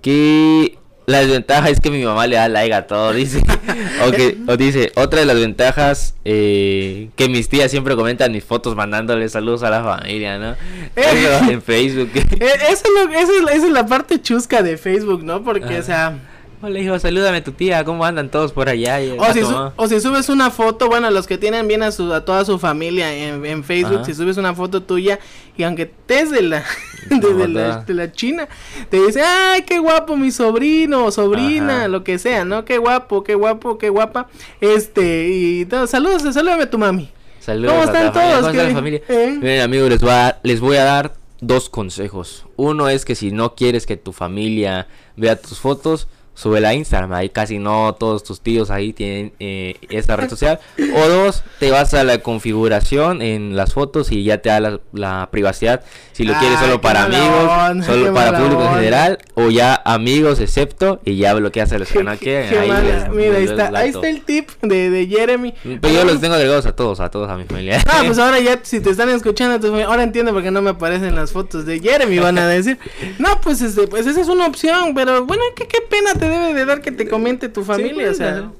que 0.00 0.78
la 1.06 1.18
desventaja 1.18 1.68
es 1.68 1.80
que 1.80 1.90
mi 1.90 2.02
mamá 2.04 2.26
le 2.28 2.36
da 2.36 2.48
like 2.48 2.72
a 2.74 2.86
todo, 2.86 3.12
dice. 3.12 3.42
o, 4.06 4.10
que, 4.12 4.38
o 4.46 4.56
dice, 4.56 4.92
otra 4.94 5.20
de 5.20 5.26
las 5.26 5.36
ventajas 5.36 6.14
eh, 6.24 7.10
que 7.16 7.28
mis 7.28 7.48
tías 7.48 7.70
siempre 7.70 7.96
comentan 7.96 8.30
mis 8.32 8.44
fotos 8.44 8.76
mandándole 8.76 9.28
saludos 9.28 9.62
a 9.64 9.70
la 9.70 9.82
familia, 9.82 10.38
¿no? 10.38 10.54
Eso 10.96 11.50
en 11.50 11.60
Facebook. 11.60 12.10
Eh, 12.14 12.24
Eso 12.70 12.84
es 12.84 12.84
lo, 12.94 13.12
es, 13.12 13.28
esa 13.56 13.66
es 13.66 13.72
la 13.72 13.86
parte 13.86 14.22
chusca 14.22 14.62
de 14.62 14.76
Facebook, 14.76 15.24
¿no? 15.24 15.42
Porque, 15.42 15.76
Ah. 15.76 15.80
o 15.80 15.82
sea, 15.82 16.18
Hola 16.64 16.78
hijo, 16.78 16.96
salúdame 17.00 17.38
a 17.38 17.44
tu 17.44 17.50
tía, 17.50 17.84
¿cómo 17.84 18.04
andan 18.04 18.30
todos 18.30 18.52
por 18.52 18.68
allá? 18.68 19.00
O 19.18 19.24
a 19.24 19.32
si, 19.32 19.40
mamá. 19.40 19.72
o 19.74 19.88
si 19.88 20.00
subes 20.00 20.28
una 20.28 20.48
foto, 20.52 20.86
bueno, 20.86 21.10
los 21.10 21.26
que 21.26 21.36
tienen 21.36 21.66
bien 21.66 21.82
a, 21.82 21.90
su, 21.90 22.12
a 22.14 22.24
toda 22.24 22.44
su 22.44 22.56
familia 22.60 23.12
en, 23.12 23.44
en 23.44 23.64
Facebook, 23.64 23.96
Ajá. 23.96 24.04
si 24.04 24.14
subes 24.14 24.36
una 24.36 24.54
foto 24.54 24.80
tuya 24.80 25.18
y 25.56 25.64
aunque 25.64 25.82
estés 25.82 26.30
de 26.30 26.42
la, 26.42 26.64
de, 27.10 27.34
de 27.34 27.48
la, 27.48 27.78
de 27.78 27.94
la 27.94 28.12
China, 28.12 28.46
te 28.90 29.04
dice, 29.04 29.22
ay, 29.22 29.62
qué 29.62 29.80
guapo 29.80 30.16
mi 30.16 30.30
sobrino 30.30 31.06
o 31.06 31.10
sobrina, 31.10 31.78
Ajá. 31.80 31.88
lo 31.88 32.04
que 32.04 32.20
sea, 32.20 32.44
¿no? 32.44 32.64
Qué 32.64 32.78
guapo, 32.78 33.24
qué 33.24 33.34
guapo, 33.34 33.76
qué 33.76 33.88
guapa. 33.88 34.28
Este, 34.60 35.30
y 35.30 35.64
todo, 35.64 35.88
saludos, 35.88 36.22
salúdame 36.32 36.62
a 36.62 36.70
tu 36.70 36.78
mami. 36.78 37.10
Saludos 37.40 37.72
¿Cómo 37.72 37.82
a 37.82 37.86
están 37.86 38.12
familia, 38.12 38.30
todos? 38.30 38.36
¿Cómo 38.38 38.50
está 38.50 38.62
la 38.62 38.68
¿Qué- 38.68 38.74
familia? 38.74 39.02
eh? 39.08 39.36
Miren 39.40 39.60
amigos, 39.62 39.88
les 39.90 40.00
voy 40.00 40.10
a, 40.12 40.38
les 40.44 40.60
voy 40.60 40.76
a 40.76 40.84
dar 40.84 41.14
dos 41.40 41.68
consejos. 41.68 42.46
Uno 42.54 42.88
es 42.88 43.04
que 43.04 43.16
si 43.16 43.32
no 43.32 43.56
quieres 43.56 43.84
que 43.84 43.96
tu 43.96 44.12
familia 44.12 44.86
vea 45.16 45.34
tus 45.34 45.58
fotos, 45.58 46.06
sube 46.34 46.64
a 46.66 46.74
Instagram. 46.74 47.12
Ahí 47.12 47.28
casi 47.28 47.58
no 47.58 47.94
todos 47.98 48.24
tus 48.24 48.40
tíos 48.40 48.70
ahí 48.70 48.92
tienen 48.92 49.32
eh, 49.40 49.76
esta 49.90 50.16
red 50.16 50.28
social. 50.30 50.58
O 50.94 51.08
dos, 51.08 51.42
te 51.58 51.70
vas 51.70 51.92
a 51.94 52.04
la 52.04 52.18
configuración 52.18 53.22
en 53.22 53.56
las 53.56 53.74
fotos 53.74 54.12
y 54.12 54.24
ya 54.24 54.38
te 54.38 54.48
da 54.48 54.60
la, 54.60 54.80
la 54.92 55.28
privacidad. 55.30 55.82
Si 56.12 56.24
lo 56.24 56.34
quieres 56.38 56.58
Ay, 56.58 56.64
solo 56.66 56.80
para 56.80 57.04
amigos, 57.04 57.86
solo 57.86 58.12
para 58.14 58.38
público 58.38 58.62
en 58.64 58.74
general, 58.74 59.18
o 59.34 59.50
ya 59.50 59.80
amigos 59.84 60.40
excepto 60.40 61.00
y 61.04 61.16
ya 61.16 61.34
bloqueas 61.34 61.72
a 61.72 61.78
los 61.78 61.88
que 61.90 62.02
no 62.04 62.16
quieren. 62.16 62.58
ahí 62.58 62.68
les- 62.84 63.08
Mira, 63.10 63.36
ahí 63.38 63.44
está, 63.44 63.68
ahí 63.74 63.88
está 63.90 64.08
el 64.08 64.22
tip 64.22 64.50
de, 64.62 64.90
de 64.90 65.06
Jeremy. 65.06 65.54
Pero 65.80 65.94
yo 65.94 66.04
los 66.04 66.20
tengo 66.20 66.34
agregados 66.34 66.66
a 66.66 66.74
todos, 66.76 67.00
a 67.00 67.10
todos 67.10 67.30
a 67.30 67.36
mi 67.36 67.44
familia. 67.44 67.82
Ah, 67.86 68.02
pues 68.06 68.18
ahora 68.20 68.40
ya, 68.40 68.60
si 68.62 68.80
te 68.80 68.90
están 68.90 69.08
escuchando, 69.10 69.58
familia, 69.60 69.86
ahora 69.86 70.02
entiendo 70.02 70.32
por 70.32 70.42
qué 70.42 70.50
no 70.50 70.60
me 70.62 70.70
aparecen 70.70 71.14
las 71.14 71.32
fotos 71.32 71.64
de 71.66 71.80
Jeremy, 71.80 72.18
van 72.18 72.38
a 72.38 72.46
decir. 72.46 72.78
No, 73.18 73.40
pues, 73.40 73.60
este, 73.62 73.86
pues 73.86 74.06
esa 74.06 74.20
es 74.20 74.28
una 74.28 74.46
opción, 74.46 74.94
pero 74.94 75.24
bueno, 75.26 75.42
¿qué, 75.56 75.66
qué 75.66 75.78
pena 75.88 76.14
te 76.22 76.28
debe 76.28 76.54
de 76.54 76.64
dar 76.64 76.80
que 76.80 76.92
te 76.92 77.08
comente 77.08 77.48
tu 77.48 77.64
familia, 77.64 78.10
o 78.10 78.14
sea. 78.14 78.50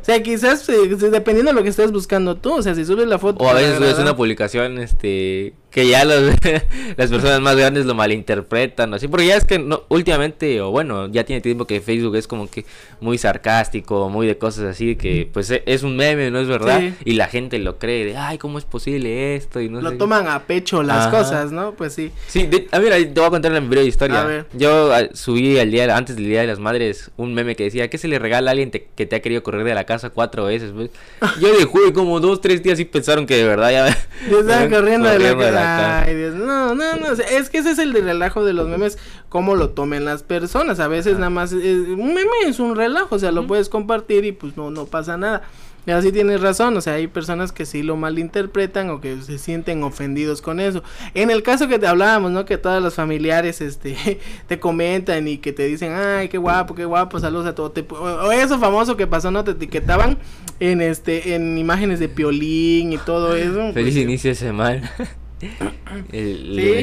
O 0.00 0.04
sea, 0.04 0.22
quizás 0.22 0.68
eh, 0.68 0.86
dependiendo 1.10 1.50
de 1.50 1.56
lo 1.56 1.62
que 1.64 1.70
estés 1.70 1.90
buscando 1.90 2.36
tú, 2.36 2.54
o 2.54 2.62
sea, 2.62 2.74
si 2.74 2.84
subes 2.84 3.08
la 3.08 3.18
foto. 3.18 3.42
O 3.42 3.48
a 3.48 3.54
veces 3.54 3.76
subes 3.76 3.98
una 3.98 4.16
publicación 4.16 4.78
este 4.78 5.54
que 5.70 5.86
ya 5.86 6.04
los, 6.04 6.32
las 6.96 7.10
personas 7.10 7.40
más 7.40 7.54
grandes 7.56 7.84
lo 7.86 7.94
malinterpretan, 7.94 8.94
así 8.94 9.06
porque 9.08 9.26
ya 9.26 9.36
es 9.36 9.44
que 9.44 9.58
no, 9.58 9.82
últimamente 9.88 10.60
o 10.60 10.70
bueno, 10.70 11.08
ya 11.08 11.24
tiene 11.24 11.40
tiempo 11.42 11.66
que 11.66 11.80
Facebook 11.80 12.16
es 12.16 12.26
como 12.26 12.48
que 12.50 12.64
muy 13.00 13.18
sarcástico, 13.18 14.08
muy 14.08 14.26
de 14.26 14.38
cosas 14.38 14.64
así 14.64 14.96
que 14.96 15.28
pues 15.32 15.50
e- 15.50 15.62
es 15.66 15.82
un 15.82 15.96
meme, 15.96 16.30
no 16.30 16.40
es 16.40 16.48
verdad, 16.48 16.80
Sí. 16.80 16.94
y 17.04 17.12
la 17.14 17.26
gente 17.28 17.58
lo 17.58 17.78
cree 17.78 18.04
de, 18.04 18.16
ay, 18.16 18.38
¿cómo 18.38 18.58
es 18.58 18.64
posible 18.64 19.36
esto? 19.36 19.60
y 19.60 19.68
no 19.68 19.80
Lo 19.80 19.90
sé. 19.90 19.96
toman 19.96 20.26
a 20.28 20.44
pecho 20.44 20.82
las 20.82 21.06
Ajá. 21.06 21.18
cosas, 21.18 21.52
¿no? 21.52 21.72
Pues 21.72 21.92
sí. 21.94 22.12
Sí, 22.28 22.46
de- 22.46 22.66
a 22.72 22.78
ver, 22.78 22.92
te 23.12 23.20
voy 23.20 23.26
a 23.26 23.30
contar 23.30 23.52
mi 23.60 23.66
breve 23.68 23.86
historia. 23.86 24.22
A 24.22 24.24
ver. 24.26 24.46
Yo 24.54 24.92
ah, 24.92 25.02
subí 25.12 25.58
al 25.58 25.70
día, 25.70 25.96
antes 25.96 26.16
del 26.16 26.26
Día 26.26 26.40
de 26.40 26.46
las 26.46 26.58
Madres, 26.58 27.10
un 27.16 27.34
meme 27.34 27.56
que 27.56 27.64
decía, 27.64 27.88
¿qué 27.90 27.98
se 27.98 28.08
le 28.08 28.18
regala 28.18 28.50
a 28.50 28.52
alguien 28.52 28.70
te- 28.70 28.88
que 28.94 29.06
te 29.06 29.16
ha 29.16 29.20
querido 29.20 29.42
correr 29.42 29.64
de 29.64 29.74
la 29.74 29.84
casa 29.84 30.10
cuatro 30.10 30.44
veces? 30.46 30.72
pues? 30.74 30.90
Yo 31.40 31.56
de 31.56 31.64
juego 31.64 31.92
como 31.92 32.20
dos, 32.20 32.40
tres 32.40 32.62
días 32.62 32.78
y 32.80 32.84
pensaron 32.84 33.26
que 33.26 33.36
de 33.36 33.44
verdad 33.44 33.70
ya... 33.70 33.98
Corriendo 34.70 35.08
de 35.08 35.18
la 35.18 35.34
corriendo 35.34 35.57
cara. 35.62 36.02
Ay, 36.02 36.14
Dios. 36.14 36.34
No, 36.34 36.74
no, 36.74 36.96
no. 36.96 37.12
es 37.12 37.50
que 37.50 37.58
ese 37.58 37.70
es 37.70 37.78
el 37.78 37.92
de 37.92 38.00
relajo 38.00 38.44
de 38.44 38.52
los 38.52 38.68
memes, 38.68 38.98
cómo 39.28 39.54
lo 39.54 39.70
tomen 39.70 40.04
las 40.04 40.22
personas. 40.22 40.80
A 40.80 40.88
veces 40.88 41.14
nada 41.14 41.30
más. 41.30 41.52
un 41.52 42.14
meme 42.14 42.30
es 42.46 42.60
un 42.60 42.76
relajo, 42.76 43.16
o 43.16 43.18
sea, 43.18 43.32
lo 43.32 43.46
puedes 43.46 43.68
compartir 43.68 44.24
y 44.24 44.32
pues 44.32 44.56
no, 44.56 44.70
no 44.70 44.86
pasa 44.86 45.16
nada. 45.16 45.42
Y 45.88 45.90
así 45.90 46.12
tienes 46.12 46.42
razón, 46.42 46.76
o 46.76 46.82
sea, 46.82 46.94
hay 46.94 47.06
personas 47.06 47.50
que 47.50 47.64
sí 47.64 47.82
lo 47.82 47.96
malinterpretan 47.96 48.90
o 48.90 49.00
que 49.00 49.22
se 49.22 49.38
sienten 49.38 49.82
ofendidos 49.82 50.42
con 50.42 50.60
eso. 50.60 50.82
En 51.14 51.30
el 51.30 51.42
caso 51.42 51.66
que 51.66 51.78
te 51.78 51.86
hablábamos, 51.86 52.30
¿no? 52.30 52.44
Que 52.44 52.58
todos 52.58 52.82
los 52.82 52.92
familiares 52.92 53.62
este 53.62 53.96
te 54.48 54.60
comentan 54.60 55.26
y 55.28 55.38
que 55.38 55.54
te 55.54 55.64
dicen, 55.64 55.94
ay, 55.94 56.28
qué 56.28 56.36
guapo, 56.36 56.74
qué 56.74 56.84
guapo, 56.84 57.18
saludos 57.18 57.46
a 57.46 57.54
todos. 57.54 57.72
O 57.90 58.30
eso 58.30 58.58
famoso 58.58 58.98
que 58.98 59.06
pasó, 59.06 59.30
¿no? 59.30 59.44
Te 59.44 59.52
etiquetaban 59.52 60.18
en 60.60 60.82
este 60.82 61.34
en 61.34 61.56
imágenes 61.56 62.00
de 62.00 62.10
piolín 62.10 62.92
y 62.92 62.98
todo 62.98 63.34
eso. 63.34 63.72
Feliz 63.72 63.94
pues, 63.94 63.96
inicio 63.96 64.28
de 64.28 64.34
semana. 64.34 64.92
el 66.12 66.36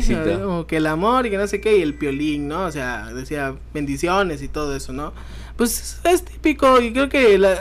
Sí, 0.04 0.14
lunesito. 0.14 0.60
o 0.60 0.68
que 0.68 0.78
el 0.78 0.88
amor 0.88 1.26
y 1.26 1.30
que 1.30 1.38
no 1.38 1.48
sé 1.48 1.60
qué, 1.62 1.78
y 1.78 1.82
el 1.82 1.94
piolín, 1.96 2.48
¿no? 2.48 2.66
O 2.66 2.72
sea, 2.72 3.14
decía 3.14 3.56
bendiciones 3.74 4.42
y 4.42 4.48
todo 4.48 4.76
eso, 4.76 4.94
¿no? 4.94 5.14
Pues 5.56 6.02
es 6.04 6.26
típico 6.26 6.82
y 6.82 6.92
creo 6.92 7.08
que 7.08 7.38
la- 7.38 7.54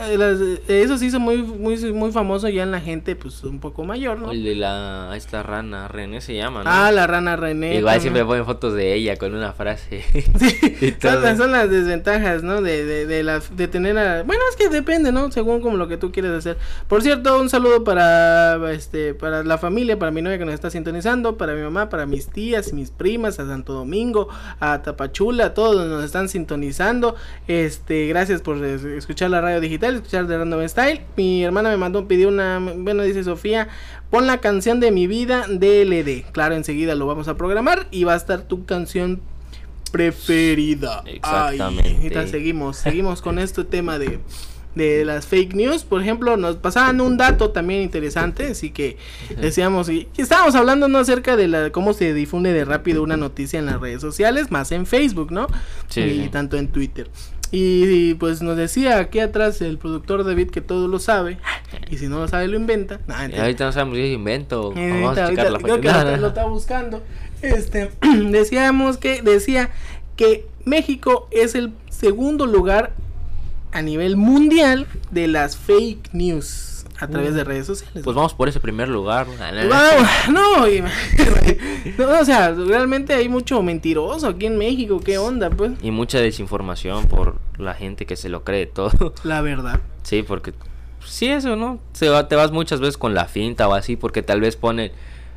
eso 0.68 0.98
se 0.98 1.06
hizo 1.06 1.20
muy, 1.20 1.38
muy, 1.44 1.76
muy 1.92 2.10
famoso 2.10 2.48
ya 2.48 2.64
en 2.64 2.72
la 2.72 2.80
gente, 2.80 3.14
pues 3.14 3.44
un 3.44 3.60
poco 3.60 3.84
mayor, 3.84 4.18
¿no? 4.18 4.32
El 4.32 4.42
de 4.42 4.56
la... 4.56 5.12
Esta 5.16 5.44
rana, 5.44 5.86
René 5.86 6.20
se 6.20 6.34
llama, 6.34 6.64
¿no? 6.64 6.70
Ah, 6.70 6.90
la 6.90 7.06
rana 7.06 7.36
René. 7.36 7.68
Igual 7.76 7.94
también. 7.94 8.00
siempre 8.02 8.24
ponen 8.24 8.44
fotos 8.46 8.74
de 8.74 8.94
ella 8.94 9.16
con 9.16 9.32
una 9.34 9.52
frase. 9.52 10.02
Sí, 10.38 10.94
son, 11.00 11.22
las- 11.22 11.38
son 11.38 11.52
las 11.52 11.70
desventajas, 11.70 12.42
¿no? 12.42 12.60
De, 12.62 12.84
de, 12.84 13.06
de, 13.06 13.22
las- 13.22 13.56
de 13.56 13.68
tener 13.68 13.96
a... 13.96 14.22
Bueno, 14.24 14.42
es 14.50 14.56
que 14.56 14.68
depende, 14.68 15.12
¿no? 15.12 15.30
Según 15.30 15.60
como 15.60 15.76
lo 15.76 15.86
que 15.86 15.96
tú 15.96 16.10
quieres 16.10 16.32
hacer. 16.32 16.58
Por 16.88 17.02
cierto, 17.02 17.40
un 17.40 17.48
saludo 17.48 17.84
para 17.84 18.72
este 18.72 19.14
para 19.14 19.44
la 19.44 19.56
familia, 19.58 19.98
para 19.98 20.10
mi 20.10 20.20
novia 20.20 20.38
que 20.38 20.44
nos 20.44 20.54
está 20.54 20.68
sintonizando, 20.70 21.36
para 21.36 21.54
mi 21.54 21.62
mamá, 21.62 21.88
para 21.88 22.06
mis 22.06 22.26
tías 22.28 22.72
mis 22.72 22.90
primas, 22.90 23.38
a 23.38 23.46
Santo 23.46 23.72
Domingo, 23.72 24.28
a 24.58 24.82
Tapachula, 24.82 25.54
todos 25.54 25.86
nos 25.88 26.04
están 26.04 26.28
sintonizando. 26.28 27.14
Este, 27.46 27.83
gracias 27.88 28.40
por 28.42 28.64
es- 28.64 28.84
escuchar 28.84 29.30
la 29.30 29.40
radio 29.40 29.60
digital, 29.60 29.96
escuchar 29.96 30.26
de 30.26 30.38
Random 30.38 30.66
Style. 30.68 31.02
Mi 31.16 31.44
hermana 31.44 31.70
me 31.70 31.76
mandó, 31.76 32.08
pidió 32.08 32.28
una, 32.28 32.58
bueno, 32.58 33.02
dice 33.02 33.22
Sofía, 33.24 33.68
pon 34.10 34.26
la 34.26 34.38
canción 34.38 34.80
de 34.80 34.90
mi 34.90 35.06
vida 35.06 35.46
DLD. 35.48 36.24
Claro, 36.32 36.54
enseguida 36.54 36.94
lo 36.94 37.06
vamos 37.06 37.28
a 37.28 37.36
programar 37.36 37.86
y 37.90 38.04
va 38.04 38.14
a 38.14 38.16
estar 38.16 38.42
tu 38.42 38.64
canción 38.64 39.20
preferida. 39.92 41.02
Exactamente. 41.06 41.82
Ay, 41.88 41.96
ahorita 41.96 42.26
seguimos, 42.26 42.76
seguimos 42.78 43.22
con 43.22 43.38
este 43.38 43.62
tema 43.64 43.98
de, 43.98 44.18
de 44.74 45.04
las 45.04 45.26
fake 45.26 45.54
news. 45.54 45.84
Por 45.84 46.00
ejemplo, 46.02 46.36
nos 46.36 46.56
pasaban 46.56 47.00
un 47.00 47.16
dato 47.16 47.50
también 47.50 47.82
interesante, 47.82 48.48
así 48.48 48.70
que 48.70 48.96
decíamos, 49.40 49.88
y 49.88 50.08
estábamos 50.16 50.54
hablando 50.56 50.88
no 50.88 50.98
acerca 50.98 51.36
de 51.36 51.46
la, 51.48 51.70
cómo 51.70 51.92
se 51.92 52.12
difunde 52.12 52.52
de 52.52 52.64
rápido 52.64 53.02
una 53.02 53.16
noticia 53.16 53.58
en 53.58 53.66
las 53.66 53.80
redes 53.80 54.00
sociales, 54.00 54.50
más 54.50 54.72
en 54.72 54.84
Facebook, 54.86 55.30
¿no? 55.30 55.46
Sí, 55.88 56.00
y 56.00 56.28
tanto 56.28 56.56
en 56.56 56.68
Twitter. 56.68 57.08
Y, 57.54 58.10
y, 58.10 58.14
pues 58.14 58.42
nos 58.42 58.56
decía 58.56 58.98
aquí 58.98 59.20
atrás 59.20 59.60
el 59.60 59.78
productor 59.78 60.24
David 60.24 60.50
que 60.50 60.60
todo 60.60 60.88
lo 60.88 60.98
sabe, 60.98 61.38
y 61.88 61.98
si 61.98 62.08
no 62.08 62.18
lo 62.18 62.26
sabe 62.26 62.48
lo 62.48 62.56
inventa. 62.56 63.00
Nah, 63.06 63.28
ahorita 63.38 63.66
no 63.66 63.72
sabemos 63.72 63.96
si 63.96 64.02
es 64.02 64.14
invento. 64.14 64.72
Eh, 64.76 64.90
Vamos 64.90 65.16
a 65.18 65.24
ahorita- 65.24 65.42
la 65.44 65.58
ahorita 65.58 65.66
creo 65.68 66.14
que 66.14 66.20
lo 66.20 66.28
está 66.28 66.46
buscando. 66.46 67.02
Este, 67.42 67.90
decíamos 68.30 68.96
que 68.98 69.22
decía 69.22 69.70
que 70.16 70.46
México 70.64 71.28
es 71.30 71.54
el 71.54 71.72
segundo 71.90 72.46
lugar 72.46 72.92
a 73.70 73.82
nivel 73.82 74.16
mundial 74.16 74.86
de 75.10 75.28
las 75.28 75.56
fake 75.56 76.10
news 76.12 76.73
a 77.00 77.08
través 77.08 77.34
de 77.34 77.44
redes 77.44 77.66
sociales. 77.66 78.02
Pues 78.04 78.14
vamos 78.16 78.34
por 78.34 78.48
ese 78.48 78.60
primer 78.60 78.88
lugar. 78.88 79.26
No, 79.26 79.52
no. 79.52 79.68
Wow, 79.68 80.32
no, 80.32 80.68
y- 80.68 80.80
no, 81.98 82.20
o 82.20 82.24
sea, 82.24 82.52
realmente 82.52 83.14
hay 83.14 83.28
mucho 83.28 83.62
mentiroso 83.62 84.28
aquí 84.28 84.46
en 84.46 84.56
México, 84.58 85.00
¿qué 85.04 85.18
onda? 85.18 85.50
Pues 85.50 85.72
Y 85.82 85.90
mucha 85.90 86.18
desinformación 86.20 87.06
por 87.06 87.38
la 87.58 87.74
gente 87.74 88.06
que 88.06 88.16
se 88.16 88.28
lo 88.28 88.44
cree 88.44 88.66
todo. 88.66 89.14
la 89.24 89.40
verdad. 89.40 89.80
Sí, 90.02 90.22
porque 90.22 90.52
sí 91.04 91.26
eso, 91.28 91.56
¿no? 91.56 91.78
Se 91.92 92.08
va, 92.08 92.28
te 92.28 92.36
vas 92.36 92.52
muchas 92.52 92.80
veces 92.80 92.96
con 92.96 93.14
la 93.14 93.26
finta 93.26 93.68
o 93.68 93.74
así 93.74 93.96
porque 93.96 94.22
tal 94.22 94.40
vez 94.40 94.56
ponen 94.56 94.92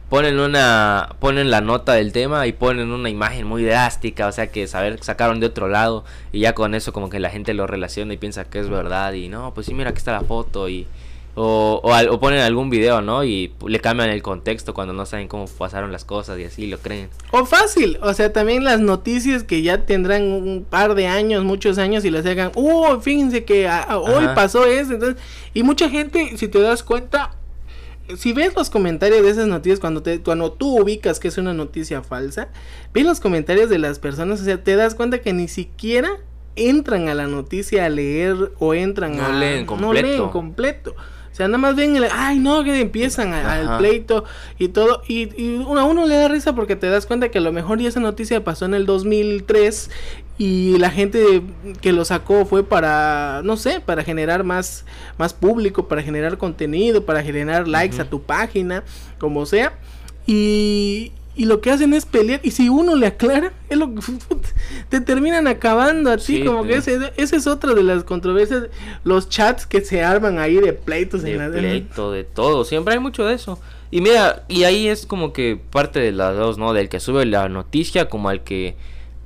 ponen 0.09 0.39
una 0.39 1.15
ponen 1.19 1.51
la 1.51 1.59
nota 1.59 1.91
del 1.93 2.13
tema 2.13 2.47
y 2.47 2.53
ponen 2.53 2.91
una 2.91 3.09
imagen 3.09 3.45
muy 3.45 3.65
drástica, 3.65 4.27
o 4.27 4.31
sea 4.31 4.47
que 4.47 4.65
saber 4.67 5.03
sacaron 5.03 5.41
de 5.41 5.47
otro 5.47 5.67
lado 5.67 6.05
y 6.31 6.39
ya 6.39 6.53
con 6.53 6.75
eso 6.75 6.93
como 6.93 7.09
que 7.09 7.19
la 7.19 7.29
gente 7.29 7.53
lo 7.53 7.67
relaciona 7.67 8.13
y 8.13 8.17
piensa 8.17 8.45
que 8.45 8.59
es 8.59 8.69
verdad 8.69 9.11
y 9.13 9.27
no, 9.27 9.53
pues 9.53 9.65
sí, 9.67 9.73
mira 9.73 9.89
aquí 9.89 9.97
está 9.97 10.13
la 10.13 10.21
foto 10.21 10.69
y 10.69 10.87
o, 11.39 11.79
o, 11.83 11.93
al- 11.93 12.09
o 12.09 12.19
ponen 12.19 12.39
algún 12.39 12.71
video, 12.71 13.01
¿no? 13.01 13.23
Y 13.23 13.53
le 13.67 13.79
cambian 13.79 14.09
el 14.09 14.23
contexto 14.23 14.73
cuando 14.73 14.93
no 14.93 15.05
saben 15.05 15.27
cómo 15.27 15.45
pasaron 15.45 15.91
las 15.91 16.03
cosas 16.03 16.39
y 16.39 16.45
así 16.45 16.65
lo 16.65 16.79
creen. 16.79 17.09
O 17.31 17.45
fácil, 17.45 17.99
o 18.01 18.11
sea, 18.15 18.33
también 18.33 18.63
las 18.63 18.79
noticias 18.79 19.43
que 19.43 19.61
ya 19.61 19.85
tendrán 19.85 20.23
un 20.23 20.65
par 20.67 20.95
de 20.95 21.05
años, 21.05 21.43
muchos 21.43 21.77
años 21.77 22.03
y 22.05 22.09
las 22.09 22.25
hagan, 22.25 22.51
uh, 22.55 22.99
fíjense 22.99 23.45
que 23.45 23.67
ah, 23.67 23.85
ah, 23.87 23.99
hoy 23.99 24.25
pasó 24.33 24.65
eso, 24.65 24.93
entonces, 24.93 25.21
y 25.53 25.61
mucha 25.61 25.89
gente, 25.91 26.35
si 26.37 26.47
te 26.47 26.59
das 26.59 26.81
cuenta, 26.81 27.35
si 28.17 28.33
ves 28.33 28.55
los 28.55 28.69
comentarios 28.71 29.21
de 29.21 29.29
esas 29.29 29.47
noticias 29.47 29.79
cuando 29.79 30.01
te 30.01 30.21
cuando 30.21 30.51
tú 30.53 30.79
ubicas 30.81 31.19
que 31.19 31.27
es 31.27 31.37
una 31.37 31.53
noticia 31.53 32.01
falsa, 32.01 32.47
ves 32.95 33.05
los 33.05 33.19
comentarios 33.19 33.69
de 33.69 33.77
las 33.77 33.99
personas, 33.99 34.41
o 34.41 34.43
sea, 34.43 34.63
te 34.63 34.75
das 34.75 34.95
cuenta 34.95 35.19
que 35.19 35.33
ni 35.33 35.47
siquiera 35.47 36.09
entran 36.55 37.09
a 37.09 37.13
la 37.13 37.27
noticia 37.27 37.85
a 37.85 37.89
leer 37.89 38.53
o 38.57 38.73
entran 38.73 39.17
No 39.17 39.25
a 39.27 39.29
leen 39.33 39.61
no 39.65 39.67
completo. 39.67 40.07
leen 40.07 40.29
completo. 40.29 40.95
O 41.37 41.39
sea, 41.39 41.47
nada 41.47 41.59
más 41.59 41.75
ven 41.75 41.95
el, 41.95 42.07
ay 42.11 42.39
no, 42.39 42.63
que 42.63 42.81
empiezan 42.81 43.31
al 43.31 43.77
pleito 43.77 44.23
y 44.57 44.69
todo. 44.69 45.03
Y, 45.07 45.29
y 45.39 45.57
uno- 45.57 45.79
a 45.79 45.83
uno 45.83 46.07
le 46.07 46.15
da 46.15 46.27
risa 46.29 46.55
porque 46.55 46.75
te 46.75 46.89
das 46.89 47.05
cuenta 47.05 47.29
que 47.29 47.37
a 47.37 47.41
lo 47.41 47.51
mejor 47.53 47.77
ya 47.79 47.89
esa 47.89 47.99
noticia 47.99 48.43
pasó 48.43 48.65
en 48.65 48.73
el 48.73 48.87
2003 48.87 49.91
y 50.39 50.79
la 50.79 50.89
gente 50.89 51.43
que 51.79 51.93
lo 51.93 52.05
sacó 52.05 52.47
fue 52.47 52.63
para, 52.63 53.41
no 53.43 53.55
sé, 53.55 53.81
para 53.81 54.03
generar 54.03 54.43
más, 54.43 54.83
más 55.19 55.35
público, 55.35 55.87
para 55.87 56.01
generar 56.01 56.39
contenido, 56.39 57.05
para 57.05 57.21
generar 57.21 57.67
likes 57.67 58.01
a 58.01 58.09
tu 58.09 58.23
página, 58.23 58.83
como 59.19 59.45
sea. 59.45 59.73
Y, 60.25 61.11
y 61.37 61.45
lo 61.45 61.61
que 61.61 61.71
hacen 61.71 61.93
es 61.93 62.05
pelear. 62.05 62.41
Y 62.43 62.51
si 62.51 62.67
uno 62.67 62.95
le 62.95 63.07
aclara, 63.07 63.53
es 63.69 63.77
lo 63.77 63.93
que 63.93 64.01
te 64.89 64.99
terminan 65.01 65.47
acabando 65.47 66.11
a 66.11 66.17
ti. 66.17 66.23
Sí, 66.23 66.43
como 66.43 66.63
que 66.63 66.75
ese, 66.75 67.13
es 67.17 67.47
otra 67.47 67.73
de 67.73 67.83
las 67.83 68.03
controversias. 68.03 68.65
Los 69.03 69.29
chats 69.29 69.65
que 69.65 69.81
se 69.81 70.03
arman 70.03 70.39
ahí 70.39 70.55
de 70.55 70.73
pleitos 70.73 71.21
de 71.21 71.33
en 71.33 71.37
la 71.39 71.49
pleito, 71.49 72.11
de 72.11 72.23
todo, 72.23 72.65
siempre 72.65 72.95
hay 72.95 72.99
mucho 72.99 73.23
de 73.23 73.35
eso. 73.35 73.59
Y 73.91 74.01
mira, 74.01 74.43
y 74.49 74.63
ahí 74.63 74.87
es 74.87 75.05
como 75.05 75.31
que 75.31 75.59
parte 75.71 75.99
de 75.99 76.11
las 76.11 76.35
dos, 76.35 76.57
¿no? 76.57 76.73
Del 76.73 76.89
que 76.89 76.99
sube 76.99 77.25
la 77.25 77.47
noticia 77.47 78.09
como 78.09 78.29
al 78.29 78.43
que 78.43 78.75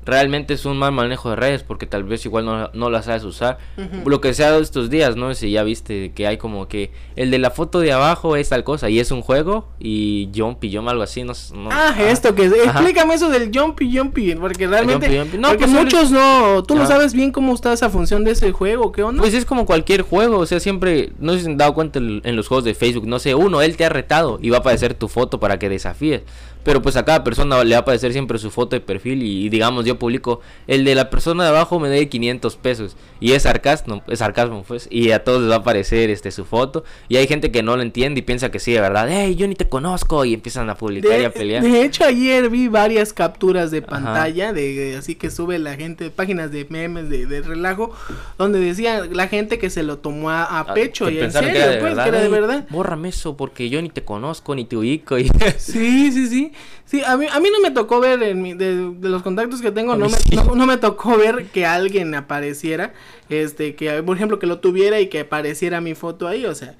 realmente 0.05 0.53
es 0.55 0.65
un 0.65 0.77
mal 0.77 0.91
manejo 0.91 1.29
de 1.29 1.35
redes 1.35 1.63
porque 1.63 1.85
tal 1.85 2.03
vez 2.03 2.25
igual 2.25 2.45
no, 2.45 2.69
no 2.73 2.89
las 2.89 3.05
sabes 3.05 3.23
usar. 3.23 3.57
Lo 4.05 4.19
que 4.21 4.33
se 4.33 4.43
ha 4.43 4.49
dado 4.49 4.61
estos 4.61 4.89
días, 4.89 5.15
¿no? 5.15 5.33
Si 5.35 5.51
ya 5.51 5.63
viste 5.63 6.11
que 6.13 6.27
hay 6.27 6.37
como 6.37 6.67
que 6.67 6.91
el 7.15 7.29
de 7.31 7.37
la 7.39 7.51
foto 7.51 7.79
de 7.79 7.91
abajo 7.91 8.35
es 8.35 8.49
tal 8.49 8.63
cosa 8.63 8.89
y 8.89 8.99
es 8.99 9.11
un 9.11 9.21
juego 9.21 9.67
y 9.79 10.29
Jumpy 10.35 10.75
Jump 10.75 10.87
algo 10.89 11.03
así, 11.03 11.23
no, 11.23 11.33
no- 11.53 11.69
Ah, 11.71 11.95
esto 12.09 12.33
que 12.35 12.45
Ajá. 12.47 12.55
explícame 12.79 13.13
eso 13.13 13.29
del 13.29 13.51
jumpy 13.53 13.95
jumpy, 13.97 14.35
porque 14.35 14.67
realmente 14.67 15.05
Jumpy 15.07 15.17
Jumpy. 15.19 15.37
No, 15.37 15.49
porque 15.49 15.65
pues, 15.67 15.71
muchos 15.83 16.11
no, 16.11 16.63
tú 16.63 16.75
no 16.75 16.83
Ah. 16.83 16.87
sabes 16.87 17.13
bien 17.13 17.31
cómo 17.31 17.53
está 17.53 17.71
esa 17.73 17.89
función 17.89 18.23
de 18.23 18.31
ese 18.31 18.51
juego, 18.51 18.91
¿qué 18.91 19.03
onda? 19.03 19.21
Pues 19.21 19.33
es 19.33 19.45
como 19.45 19.65
cualquier 19.65 20.01
juego, 20.01 20.39
o 20.39 20.45
sea, 20.45 20.59
siempre, 20.59 21.11
no 21.19 21.33
sé 21.33 21.39
si 21.39 21.45
se 21.45 21.51
han 21.51 21.57
dado 21.57 21.73
cuenta 21.73 21.99
en 21.99 22.21
en 22.23 22.35
los 22.35 22.47
juegos 22.47 22.63
de 22.65 22.73
Facebook, 22.73 23.07
no 23.07 23.19
sé, 23.19 23.35
uno, 23.35 23.61
él 23.61 23.77
te 23.77 23.85
ha 23.85 23.89
retado 23.89 24.39
y 24.41 24.49
va 24.49 24.57
a 24.57 24.59
aparecer 24.61 24.93
tu 24.93 25.07
foto 25.07 25.39
para 25.39 25.59
que 25.59 25.69
desafíes, 25.69 26.21
pero 26.63 26.81
pues 26.81 26.95
a 26.95 27.05
cada 27.05 27.23
persona 27.23 27.63
le 27.63 27.71
va 27.75 27.77
a 27.79 27.81
aparecer 27.81 28.11
siempre 28.11 28.37
su 28.39 28.51
foto 28.51 28.75
de 28.75 28.81
perfil 28.81 29.23
y, 29.23 29.45
y 29.45 29.49
digamos, 29.49 29.85
yo 29.85 29.97
publico, 29.97 30.41
el 30.67 30.83
de 30.85 30.95
la 30.95 31.09
persona 31.09 31.43
de 31.43 31.49
abajo 31.49 31.79
me 31.79 31.89
dé 31.89 32.07
500 32.09 32.55
pesos 32.57 32.95
y 33.19 33.31
es 33.33 33.43
sarcasmo, 33.43 34.03
es 34.07 34.19
sarcasmo 34.19 34.63
pues, 34.67 34.87
y 34.91 35.11
a 35.11 35.23
todos 35.23 35.41
les 35.41 35.49
va 35.51 35.55
a 35.55 35.59
aparecer 35.59 36.09
este 36.09 36.31
su 36.31 36.45
foto 36.45 36.83
y 37.09 37.17
hay 37.17 37.27
gente 37.27 37.51
que 37.51 37.63
no 37.63 37.75
lo 37.75 37.81
entiende 37.81 38.19
y 38.19 38.23
piensa 38.23 38.51
que 38.51 38.59
sí, 38.59 38.71
de 38.73 38.81
verdad, 38.81 39.07
hey, 39.09 39.35
yo 39.35 39.47
ni 39.47 39.55
te 39.55 39.67
conozco 39.69 40.23
y 40.25 40.33
empiezan 40.33 40.69
a 40.69 40.75
publicar 40.75 41.19
y 41.19 41.23
a 41.23 41.33
pelear. 41.33 41.63
de 41.63 41.83
hecho, 41.83 42.03
ayer 42.05 42.49
vi 42.49 42.67
varias 42.67 43.13
capturas 43.13 43.71
de 43.71 43.81
pantalla, 43.81 44.53
de, 44.53 44.73
de- 44.75 44.95
así 44.97 45.15
que 45.15 45.31
sube 45.31 45.57
la 45.59 45.75
gente, 45.75 46.09
páginas 46.09 46.51
de 46.51 46.65
memes 46.69 47.09
de, 47.09 47.25
de 47.25 47.41
relajo, 47.41 47.91
donde 48.37 48.59
decía 48.59 49.05
la 49.11 49.27
gente 49.27 49.57
que 49.59 49.69
se 49.69 49.83
lo 49.83 49.97
tomó 49.97 50.29
a, 50.29 50.43
a 50.43 50.59
Ah, 50.61 50.73
pecho 50.73 51.09
y 51.09 51.19
en 51.19 51.31
serio, 51.31 51.51
que 51.51 51.57
era 51.57 51.67
de 51.71 51.77
pues, 51.79 51.83
verdad, 51.95 52.03
que 52.03 52.09
era 52.09 52.19
de 52.19 52.25
"Ey, 52.25 52.31
verdad. 52.31 52.65
Bórrame 52.69 53.09
eso 53.09 53.35
porque 53.35 53.69
yo 53.69 53.81
ni 53.81 53.89
te 53.89 54.03
conozco 54.03 54.53
ni 54.55 54.65
te 54.65 54.77
ubico 54.77 55.17
y 55.17 55.27
Sí, 55.57 56.11
sí, 56.11 56.27
sí. 56.27 56.50
Sí, 56.85 57.01
a 57.05 57.15
mí, 57.17 57.25
a 57.31 57.39
mí 57.39 57.49
no 57.51 57.59
me 57.61 57.71
tocó 57.71 57.99
ver 57.99 58.21
en 58.23 58.41
mi- 58.41 58.53
de, 58.53 58.75
de 58.91 59.09
los 59.09 59.23
contactos 59.23 59.61
que 59.61 59.71
tengo, 59.71 59.95
no 59.95 60.09
me, 60.09 60.17
sí. 60.17 60.35
no, 60.35 60.55
no 60.55 60.65
me 60.65 60.77
tocó 60.77 61.17
ver 61.17 61.45
que 61.47 61.65
alguien 61.65 62.13
apareciera, 62.15 62.93
este, 63.29 63.75
que 63.75 64.03
por 64.03 64.15
ejemplo 64.17 64.39
que 64.39 64.47
lo 64.47 64.59
tuviera 64.59 64.99
y 64.99 65.07
que 65.07 65.21
apareciera 65.21 65.79
mi 65.81 65.95
foto 65.95 66.27
ahí, 66.27 66.45
o 66.45 66.55
sea. 66.55 66.75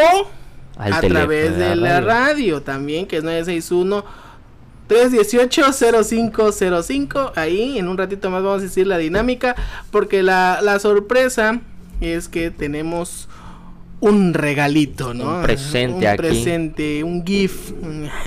Al 0.79 0.93
a 0.93 1.01
teléfono 1.01 1.21
través 1.21 1.57
de 1.57 1.77
la 1.77 2.01
radio 2.01 2.63
también, 2.63 3.07
que 3.07 3.19
es 3.19 3.25
961 3.25 4.05
318-0505. 4.89 7.33
Ahí 7.37 7.79
en 7.79 7.89
un 7.89 7.99
ratito 7.99 8.31
más 8.31 8.43
vamos 8.43 8.61
a 8.61 8.65
decir 8.65 8.87
la 8.87 8.99
dinámica. 8.99 9.55
Porque 9.91 10.23
la, 10.23 10.61
la 10.63 10.79
sorpresa 10.79 11.61
es 12.01 12.29
que 12.29 12.51
tenemos 12.51 13.29
un 14.01 14.35
regalito, 14.35 15.15
¿no? 15.15 15.39
Un 15.39 15.43
presente 15.43 15.97
Un 15.99 16.07
aquí. 16.07 16.17
presente, 16.19 17.03
un 17.03 17.25
GIF 17.25 17.73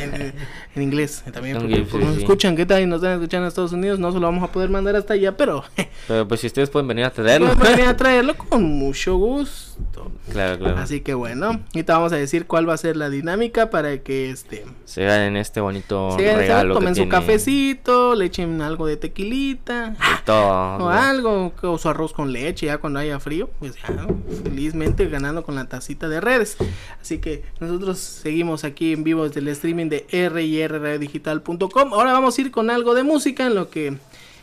en, 0.75 0.81
inglés 0.81 1.23
también. 1.31 1.57
Porque 1.57 1.75
GIF, 1.75 1.89
pues, 1.91 2.01
sí, 2.03 2.07
nos 2.07 2.15
sí. 2.15 2.21
escuchan, 2.21 2.55
¿qué 2.55 2.65
tal? 2.65 2.81
Y 2.81 2.85
nos 2.85 2.97
están 2.97 3.13
escuchando 3.13 3.45
en 3.45 3.47
Estados 3.49 3.73
Unidos. 3.73 3.99
No 3.99 4.11
se 4.11 4.19
lo 4.19 4.27
vamos 4.27 4.43
a 4.43 4.51
poder 4.51 4.69
mandar 4.69 4.95
hasta 4.95 5.13
allá, 5.13 5.35
pero 5.35 5.63
Pero 6.07 6.27
pues 6.27 6.41
si 6.41 6.47
ustedes 6.47 6.69
pueden 6.69 6.87
venir 6.87 7.05
a 7.05 7.11
traerlo. 7.11 7.53
pueden 7.55 7.75
venir 7.75 7.89
a 7.89 7.97
traerlo 7.97 8.35
con 8.37 8.63
mucho 8.63 9.17
gusto. 9.17 10.11
claro, 10.31 10.57
claro. 10.57 10.77
Así 10.77 11.01
que 11.01 11.13
bueno, 11.13 11.61
ahorita 11.73 11.93
vamos 11.93 12.13
a 12.13 12.15
decir 12.15 12.45
cuál 12.47 12.67
va 12.67 12.73
a 12.73 12.77
ser 12.77 12.97
la 12.97 13.09
dinámica 13.09 13.69
para 13.69 13.97
que 13.99 14.29
este 14.29 14.65
Se 14.85 15.03
ganen 15.03 15.37
este 15.37 15.61
bonito 15.61 16.11
se 16.17 16.35
regalo. 16.35 16.75
tomen 16.75 16.89
que 16.89 17.01
su 17.01 17.01
tiene 17.03 17.11
cafecito, 17.11 18.15
le 18.15 18.25
echen 18.25 18.61
algo 18.61 18.87
de 18.87 18.97
tequilita 18.97 19.91
de 19.91 19.95
todo. 20.25 20.85
o 20.85 20.89
algo, 20.89 21.53
o 21.61 21.77
su 21.77 21.89
arroz 21.89 22.13
con 22.13 22.31
leche 22.31 22.67
ya 22.67 22.77
cuando 22.77 22.99
haya 22.99 23.19
frío, 23.19 23.49
pues 23.59 23.75
ya 23.75 24.07
felizmente 24.43 25.07
ganando 25.07 25.43
con 25.43 25.55
la 25.55 25.65
tacita 25.67 26.09
de 26.09 26.21
redes. 26.21 26.57
Así 27.01 27.19
que 27.19 27.43
nosotros 27.59 27.99
seguimos 27.99 28.63
aquí 28.63 28.93
en 28.93 29.03
vivo 29.03 29.27
desde 29.27 29.39
el 29.39 29.47
streaming 29.49 29.89
de 29.89 30.05
rrradiodigital.com. 30.67 31.93
Ahora 31.93 32.13
vamos 32.13 32.37
a 32.37 32.41
ir 32.41 32.51
con 32.51 32.69
algo 32.69 32.93
de 32.95 33.03
música 33.03 33.45
en 33.45 33.55
lo 33.55 33.69
que 33.69 33.97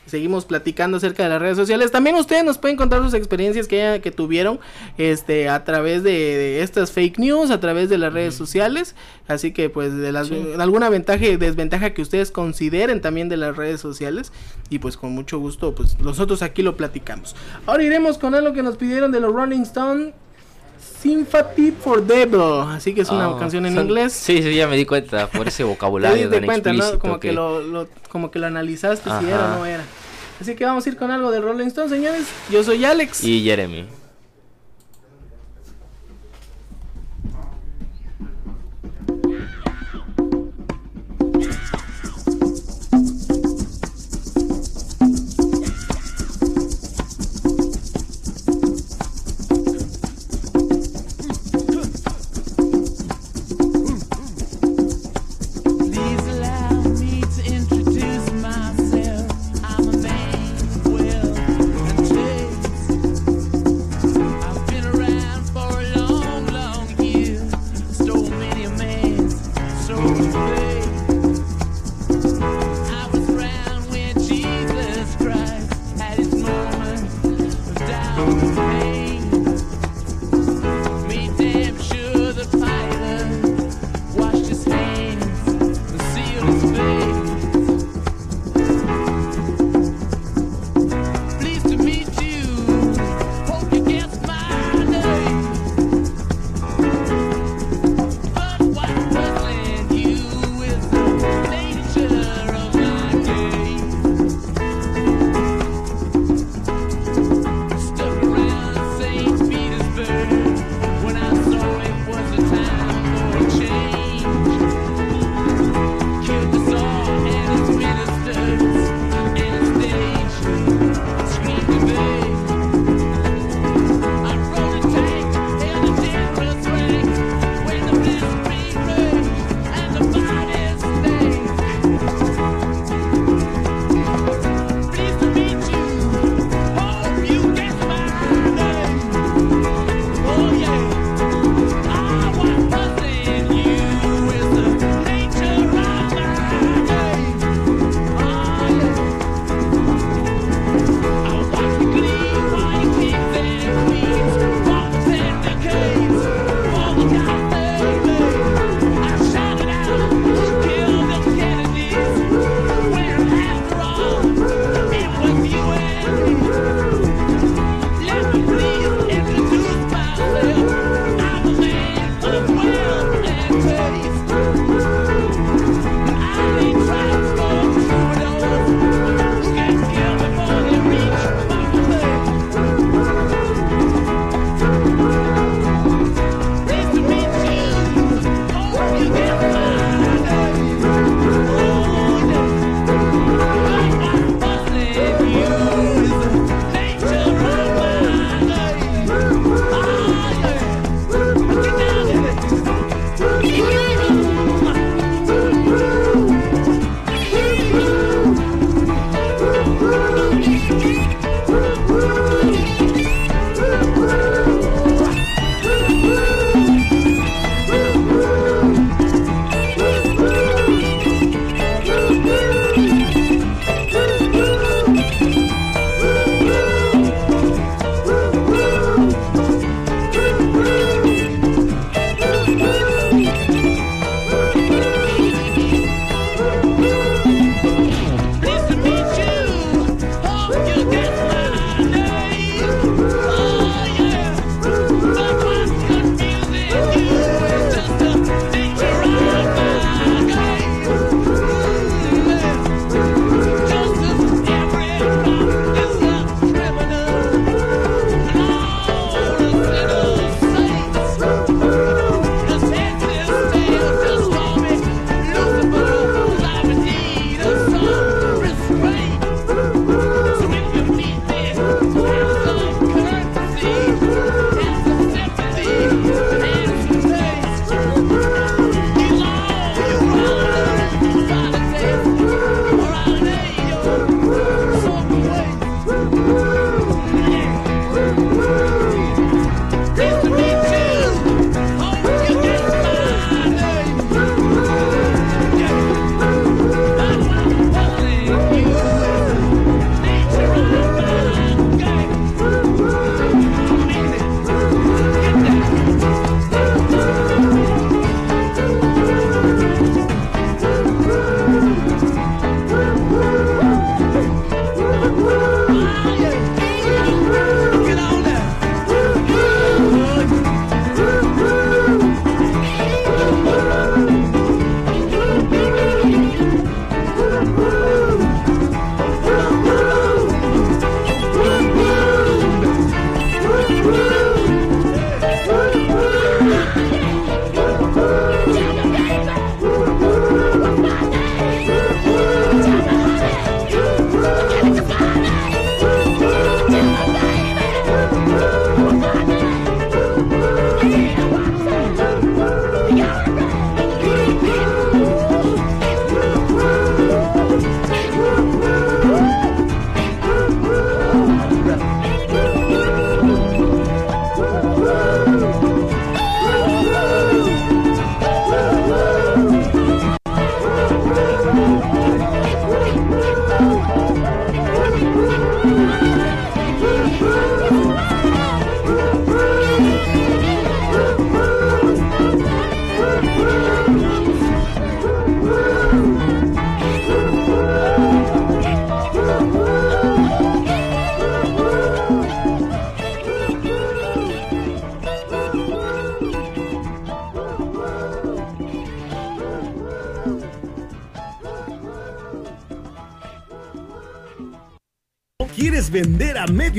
seguimos 0.06 0.44
platicando 0.44 0.96
acerca 0.96 1.24
de 1.24 1.28
las 1.28 1.42
redes 1.42 1.56
sociales. 1.56 1.90
También 1.90 2.16
ustedes 2.16 2.44
nos 2.44 2.58
pueden 2.58 2.76
contar 2.76 3.02
sus 3.02 3.14
experiencias 3.14 3.68
que, 3.68 4.12
tuvieron 4.16 4.60
este 4.98 5.48
a 5.48 5.64
través 5.64 6.02
de, 6.02 6.12
de 6.12 6.62
estas 6.62 6.92
fake 6.92 7.18
news, 7.18 7.50
a 7.50 7.60
través 7.60 7.90
de 7.90 7.98
las 7.98 8.12
redes 8.12 8.34
sociales. 8.34 8.94
Así 9.28 9.52
que 9.52 9.68
pues 9.68 9.94
de, 9.94 10.12
las, 10.12 10.30
de 10.30 10.54
alguna 10.58 10.88
ventaja 10.88 11.26
y 11.26 11.36
desventaja 11.36 11.92
que 11.92 12.02
ustedes 12.02 12.30
consideren 12.30 13.00
también 13.00 13.28
de 13.28 13.36
las 13.36 13.56
redes 13.56 13.80
sociales. 13.80 14.32
Y 14.70 14.78
pues 14.78 14.96
con 14.96 15.12
mucho 15.12 15.38
gusto 15.38 15.74
pues 15.74 15.98
nosotros 15.98 16.42
aquí 16.42 16.62
lo 16.62 16.76
platicamos. 16.76 17.34
Ahora 17.66 17.82
iremos 17.82 18.16
con 18.18 18.34
algo 18.34 18.52
que 18.52 18.62
nos 18.62 18.76
pidieron 18.76 19.12
de 19.12 19.20
los 19.20 19.32
Rolling 19.32 19.62
Stone. 19.62 20.14
Sympathy 21.06 21.70
for 21.70 22.04
Devil, 22.04 22.68
así 22.68 22.92
que 22.92 23.02
es 23.02 23.10
una 23.10 23.26
Ah, 23.26 23.36
canción 23.38 23.64
en 23.66 23.74
son- 23.74 23.86
inglés. 23.86 24.12
Sí, 24.12 24.42
sí, 24.42 24.54
ya 24.56 24.66
me 24.66 24.76
di 24.76 24.84
cuenta 24.84 25.28
por 25.28 25.46
ese 25.46 25.58
Te 25.62 25.64
vocabulario 25.64 26.16
diste 26.28 26.36
tan 26.38 26.44
cuenta, 26.46 26.72
¿no? 26.72 26.98
Como 26.98 27.20
que, 27.20 27.32
lo, 27.32 27.62
lo- 27.62 27.88
como 28.10 28.30
que 28.32 28.38
lo 28.40 28.46
analizaste 28.46 29.08
si 29.20 29.26
era 29.26 29.36
o 29.40 29.44
Ajá. 29.44 29.58
no 29.58 29.66
era. 29.66 29.84
Así 30.40 30.54
que 30.56 30.64
vamos 30.64 30.84
a 30.84 30.88
ir 30.88 30.96
con 30.96 31.10
algo 31.12 31.30
de 31.30 31.40
Rolling 31.40 31.66
Stone, 31.68 31.88
señores. 31.88 32.24
Yo 32.50 32.62
soy 32.64 32.84
Alex. 32.84 33.22
Y 33.24 33.42
Jeremy. 33.44 33.86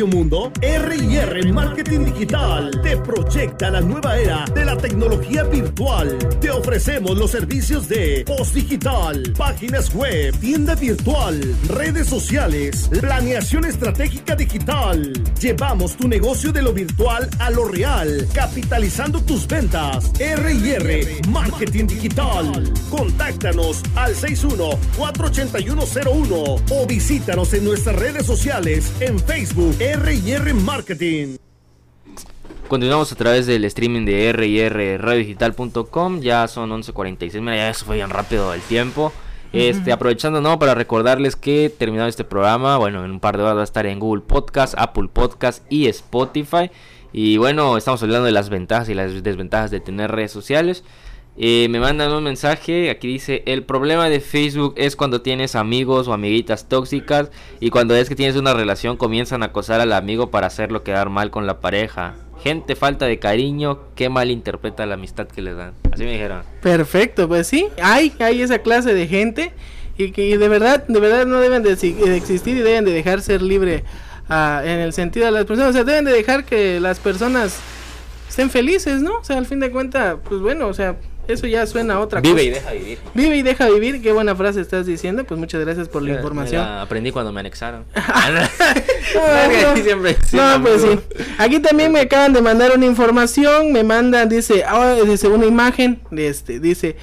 Mundo? 0.06 0.52
R&R 0.62 1.40
Digital 1.88 2.70
te 2.84 2.98
proyecta 2.98 3.70
la 3.70 3.80
nueva 3.80 4.18
era 4.18 4.44
de 4.54 4.66
la 4.66 4.76
tecnología 4.76 5.44
virtual. 5.44 6.18
Te 6.42 6.52
ofrecemos 6.52 7.18
los 7.18 7.32
servicios 7.32 7.88
de 7.88 8.26
post 8.28 8.54
digital, 8.54 9.24
páginas 9.38 9.96
web, 9.96 10.38
tienda 10.38 10.76
virtual, 10.76 11.40
redes 11.70 12.08
sociales, 12.08 12.90
planeación 13.00 13.64
estratégica 13.64 14.36
digital. 14.36 15.14
Llevamos 15.40 15.96
tu 15.96 16.10
negocio 16.10 16.52
de 16.52 16.62
lo 16.62 16.74
virtual 16.74 17.30
a 17.40 17.50
lo 17.52 17.64
real, 17.64 18.28
capitalizando 18.34 19.22
tus 19.22 19.48
ventas. 19.48 20.12
R&R 20.20 21.22
Marketing 21.30 21.88
Digital. 21.88 22.70
Contáctanos 22.90 23.82
al 23.96 24.14
61-48101 24.14 26.62
o 26.70 26.86
visítanos 26.86 27.54
en 27.54 27.64
nuestras 27.64 27.96
redes 27.96 28.26
sociales 28.26 28.92
en 29.00 29.18
Facebook 29.20 29.78
R&R 29.80 30.54
Marketing. 30.54 31.38
Continuamos 32.68 33.12
a 33.14 33.16
través 33.16 33.46
del 33.46 33.64
streaming 33.64 34.06
de 34.06 34.30
R 34.30 34.98
radiodigital.com. 34.98 36.20
Ya 36.20 36.48
son 36.50 36.70
11.46. 36.72 37.40
Mira, 37.40 37.56
ya 37.56 37.70
eso 37.70 37.86
fue 37.86 37.96
bien 37.96 38.10
rápido 38.10 38.54
el 38.54 38.62
tiempo. 38.62 39.14
Este, 39.54 39.94
aprovechando 39.94 40.42
no 40.42 40.60
para 40.60 40.76
recordarles 40.76 41.38
que 41.38 41.70
terminado 41.76 42.10
este 42.10 42.26
programa, 42.26 42.78
bueno, 42.78 43.06
en 43.06 43.12
un 43.12 43.20
par 43.22 43.38
de 43.38 43.44
horas 43.44 43.56
va 43.56 43.62
a 43.62 43.64
estar 43.64 43.86
en 43.86 44.00
Google 44.00 44.22
Podcast, 44.22 44.76
Apple 44.78 45.08
Podcast 45.12 45.64
y 45.72 45.88
Spotify. 45.88 46.70
Y 47.14 47.38
bueno, 47.38 47.78
estamos 47.78 48.04
hablando 48.04 48.26
de 48.26 48.34
las 48.34 48.50
ventajas 48.50 48.90
y 48.90 48.94
las 48.94 49.24
desventajas 49.24 49.72
de 49.72 49.80
tener 49.80 50.12
redes 50.12 50.32
sociales. 50.32 50.84
Eh, 51.38 51.68
me 51.70 51.80
mandan 51.80 52.12
un 52.12 52.24
mensaje, 52.24 52.90
aquí 52.90 53.08
dice, 53.08 53.44
el 53.46 53.64
problema 53.64 54.10
de 54.10 54.20
Facebook 54.20 54.74
es 54.76 54.96
cuando 54.96 55.22
tienes 55.22 55.56
amigos 55.56 56.08
o 56.08 56.14
amiguitas 56.14 56.68
tóxicas 56.68 57.32
y 57.60 57.70
cuando 57.70 57.96
es 57.96 58.10
que 58.10 58.16
tienes 58.16 58.36
una 58.36 58.54
relación 58.54 58.98
comienzan 58.98 59.44
a 59.44 59.48
acosar 59.48 59.80
al 59.80 59.94
amigo 59.94 60.32
para 60.32 60.48
hacerlo 60.48 60.84
quedar 60.84 61.10
mal 61.10 61.30
con 61.30 61.46
la 61.46 61.60
pareja. 61.62 62.16
Gente 62.44 62.76
falta 62.76 63.06
de 63.06 63.20
cariño 63.20 63.80
que 63.96 64.10
malinterpreta 64.10 64.86
la 64.86 64.94
amistad 64.94 65.28
que 65.28 65.42
les 65.42 65.58
dan. 65.58 65.74
Así 65.92 66.04
me 66.04 66.12
dijeron. 66.12 66.44
Perfecto, 66.62 67.28
pues 67.28 67.48
sí, 67.48 67.68
hay, 67.82 68.14
hay 68.20 68.42
esa 68.42 68.60
clase 68.60 68.94
de 68.94 69.08
gente 69.08 69.54
y 69.98 70.12
que 70.12 70.38
de 70.38 70.48
verdad, 70.48 70.86
de 70.88 71.00
verdad 71.00 71.26
no 71.26 71.40
deben 71.40 71.64
de, 71.64 71.72
existir 71.72 72.58
y 72.58 72.60
deben 72.60 72.86
de 72.86 72.92
dejar 72.92 73.22
ser 73.22 73.42
libre 73.42 73.84
ah, 74.30 74.62
en 74.64 74.80
el 74.80 74.94
sentido 74.94 75.26
de 75.26 75.32
las 75.32 75.46
personas, 75.46 75.72
o 75.72 75.74
sea, 75.74 75.84
deben 75.84 76.06
de 76.06 76.12
dejar 76.12 76.46
que 76.46 76.80
las 76.80 77.00
personas 77.00 77.60
estén 78.30 78.50
felices, 78.50 79.02
¿no? 79.02 79.18
O 79.20 79.24
sea, 79.24 79.38
al 79.38 79.48
fin 79.48 79.60
de 79.60 79.72
cuentas, 79.72 80.18
pues 80.28 80.40
bueno, 80.40 80.68
o 80.68 80.74
sea, 80.74 80.96
eso 81.28 81.48
ya 81.48 81.66
suena 81.68 81.96
a 81.96 82.00
otra 82.00 82.22
Vive 82.22 82.34
cosa. 82.36 82.44
y 82.44 82.50
deja 82.52 82.72
vivir. 82.72 83.00
Vive 83.14 83.38
y 83.38 83.42
deja 83.42 83.70
vivir, 83.70 84.02
qué 84.02 84.12
buena 84.12 84.36
frase 84.36 84.62
estás 84.62 84.86
diciendo, 84.86 85.24
pues 85.24 85.40
muchas 85.40 85.62
gracias 85.62 85.88
por 85.90 86.02
la 86.02 86.14
información. 86.14 86.64
aprendí 86.66 87.12
cuando 87.12 87.32
me 87.32 87.40
anexaron. 87.42 87.86
No, 89.16 89.76
no. 89.76 89.84
Siempre- 89.84 90.18
No, 90.34 90.62
pues 90.62 90.82
sí. 90.82 91.00
Aquí 91.38 91.60
también 91.60 91.92
me 91.92 92.02
acaban 92.02 92.34
de 92.34 92.42
mandar 92.42 92.72
una 92.76 92.86
información. 92.86 93.72
Me 93.72 93.84
mandan, 93.84 94.28
dice, 94.30 94.64
ah, 94.68 94.96
dice 95.06 95.28
una 95.28 95.46
imagen. 95.46 96.02
Este, 96.12 96.60
dice 96.60 96.98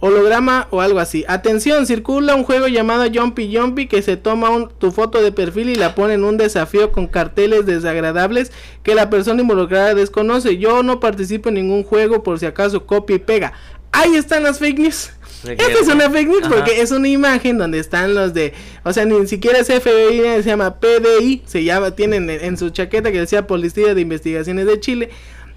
holograma 0.00 0.66
o 0.70 0.80
algo 0.80 0.98
así. 0.98 1.24
Atención, 1.28 1.86
circula 1.86 2.34
un 2.34 2.44
juego 2.44 2.66
llamado 2.68 3.04
Jumpy 3.12 3.54
Jumpy 3.54 3.86
que 3.86 4.02
se 4.02 4.16
toma 4.16 4.50
un- 4.50 4.68
tu 4.78 4.90
foto 4.92 5.22
de 5.22 5.30
perfil 5.32 5.68
y 5.68 5.74
la 5.74 5.94
pone 5.94 6.14
en 6.14 6.24
un 6.24 6.36
desafío 6.36 6.90
con 6.90 7.06
carteles 7.06 7.66
desagradables 7.66 8.50
que 8.82 8.94
la 8.94 9.10
persona 9.10 9.42
involucrada 9.42 9.94
desconoce. 9.94 10.56
Yo 10.58 10.82
no 10.82 11.00
participo 11.00 11.48
en 11.50 11.56
ningún 11.56 11.84
juego 11.84 12.22
por 12.22 12.38
si 12.38 12.46
acaso 12.46 12.86
copia 12.86 13.16
y 13.16 13.20
pega. 13.20 13.52
Ahí 13.92 14.14
están 14.14 14.42
las 14.44 14.58
fake 14.58 14.78
news. 14.78 15.10
¿De 15.42 15.52
Esta 15.54 15.72
es 15.80 15.88
una 15.88 16.10
fake 16.10 16.28
news 16.28 16.42
Ajá. 16.44 16.54
porque 16.54 16.80
es 16.82 16.90
una 16.90 17.08
imagen 17.08 17.56
donde 17.58 17.78
están 17.78 18.14
los 18.14 18.34
de, 18.34 18.52
o 18.84 18.92
sea, 18.92 19.04
ni 19.06 19.26
siquiera 19.26 19.58
es 19.58 19.68
FBI, 19.68 20.42
se 20.42 20.50
llama 20.50 20.78
PDI, 20.78 21.42
se 21.46 21.64
llama, 21.64 21.92
tienen 21.92 22.28
en, 22.28 22.44
en 22.44 22.56
su 22.58 22.70
chaqueta 22.70 23.10
que 23.10 23.18
decía 23.20 23.46
Policía 23.46 23.94
de 23.94 24.00
Investigaciones 24.02 24.66
de 24.66 24.78
Chile. 24.80 25.10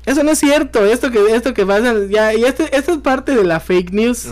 Eso 0.06 0.24
no 0.24 0.32
es 0.32 0.40
cierto, 0.40 0.86
esto 0.86 1.12
que 1.12 1.20
esto 1.36 1.54
que 1.54 1.66
pasa 1.66 1.96
ya 2.10 2.34
y 2.34 2.44
este 2.44 2.76
esto 2.76 2.92
es 2.92 2.98
parte 3.00 3.36
de 3.36 3.44
la 3.44 3.60
fake 3.60 3.92
news. 3.92 4.28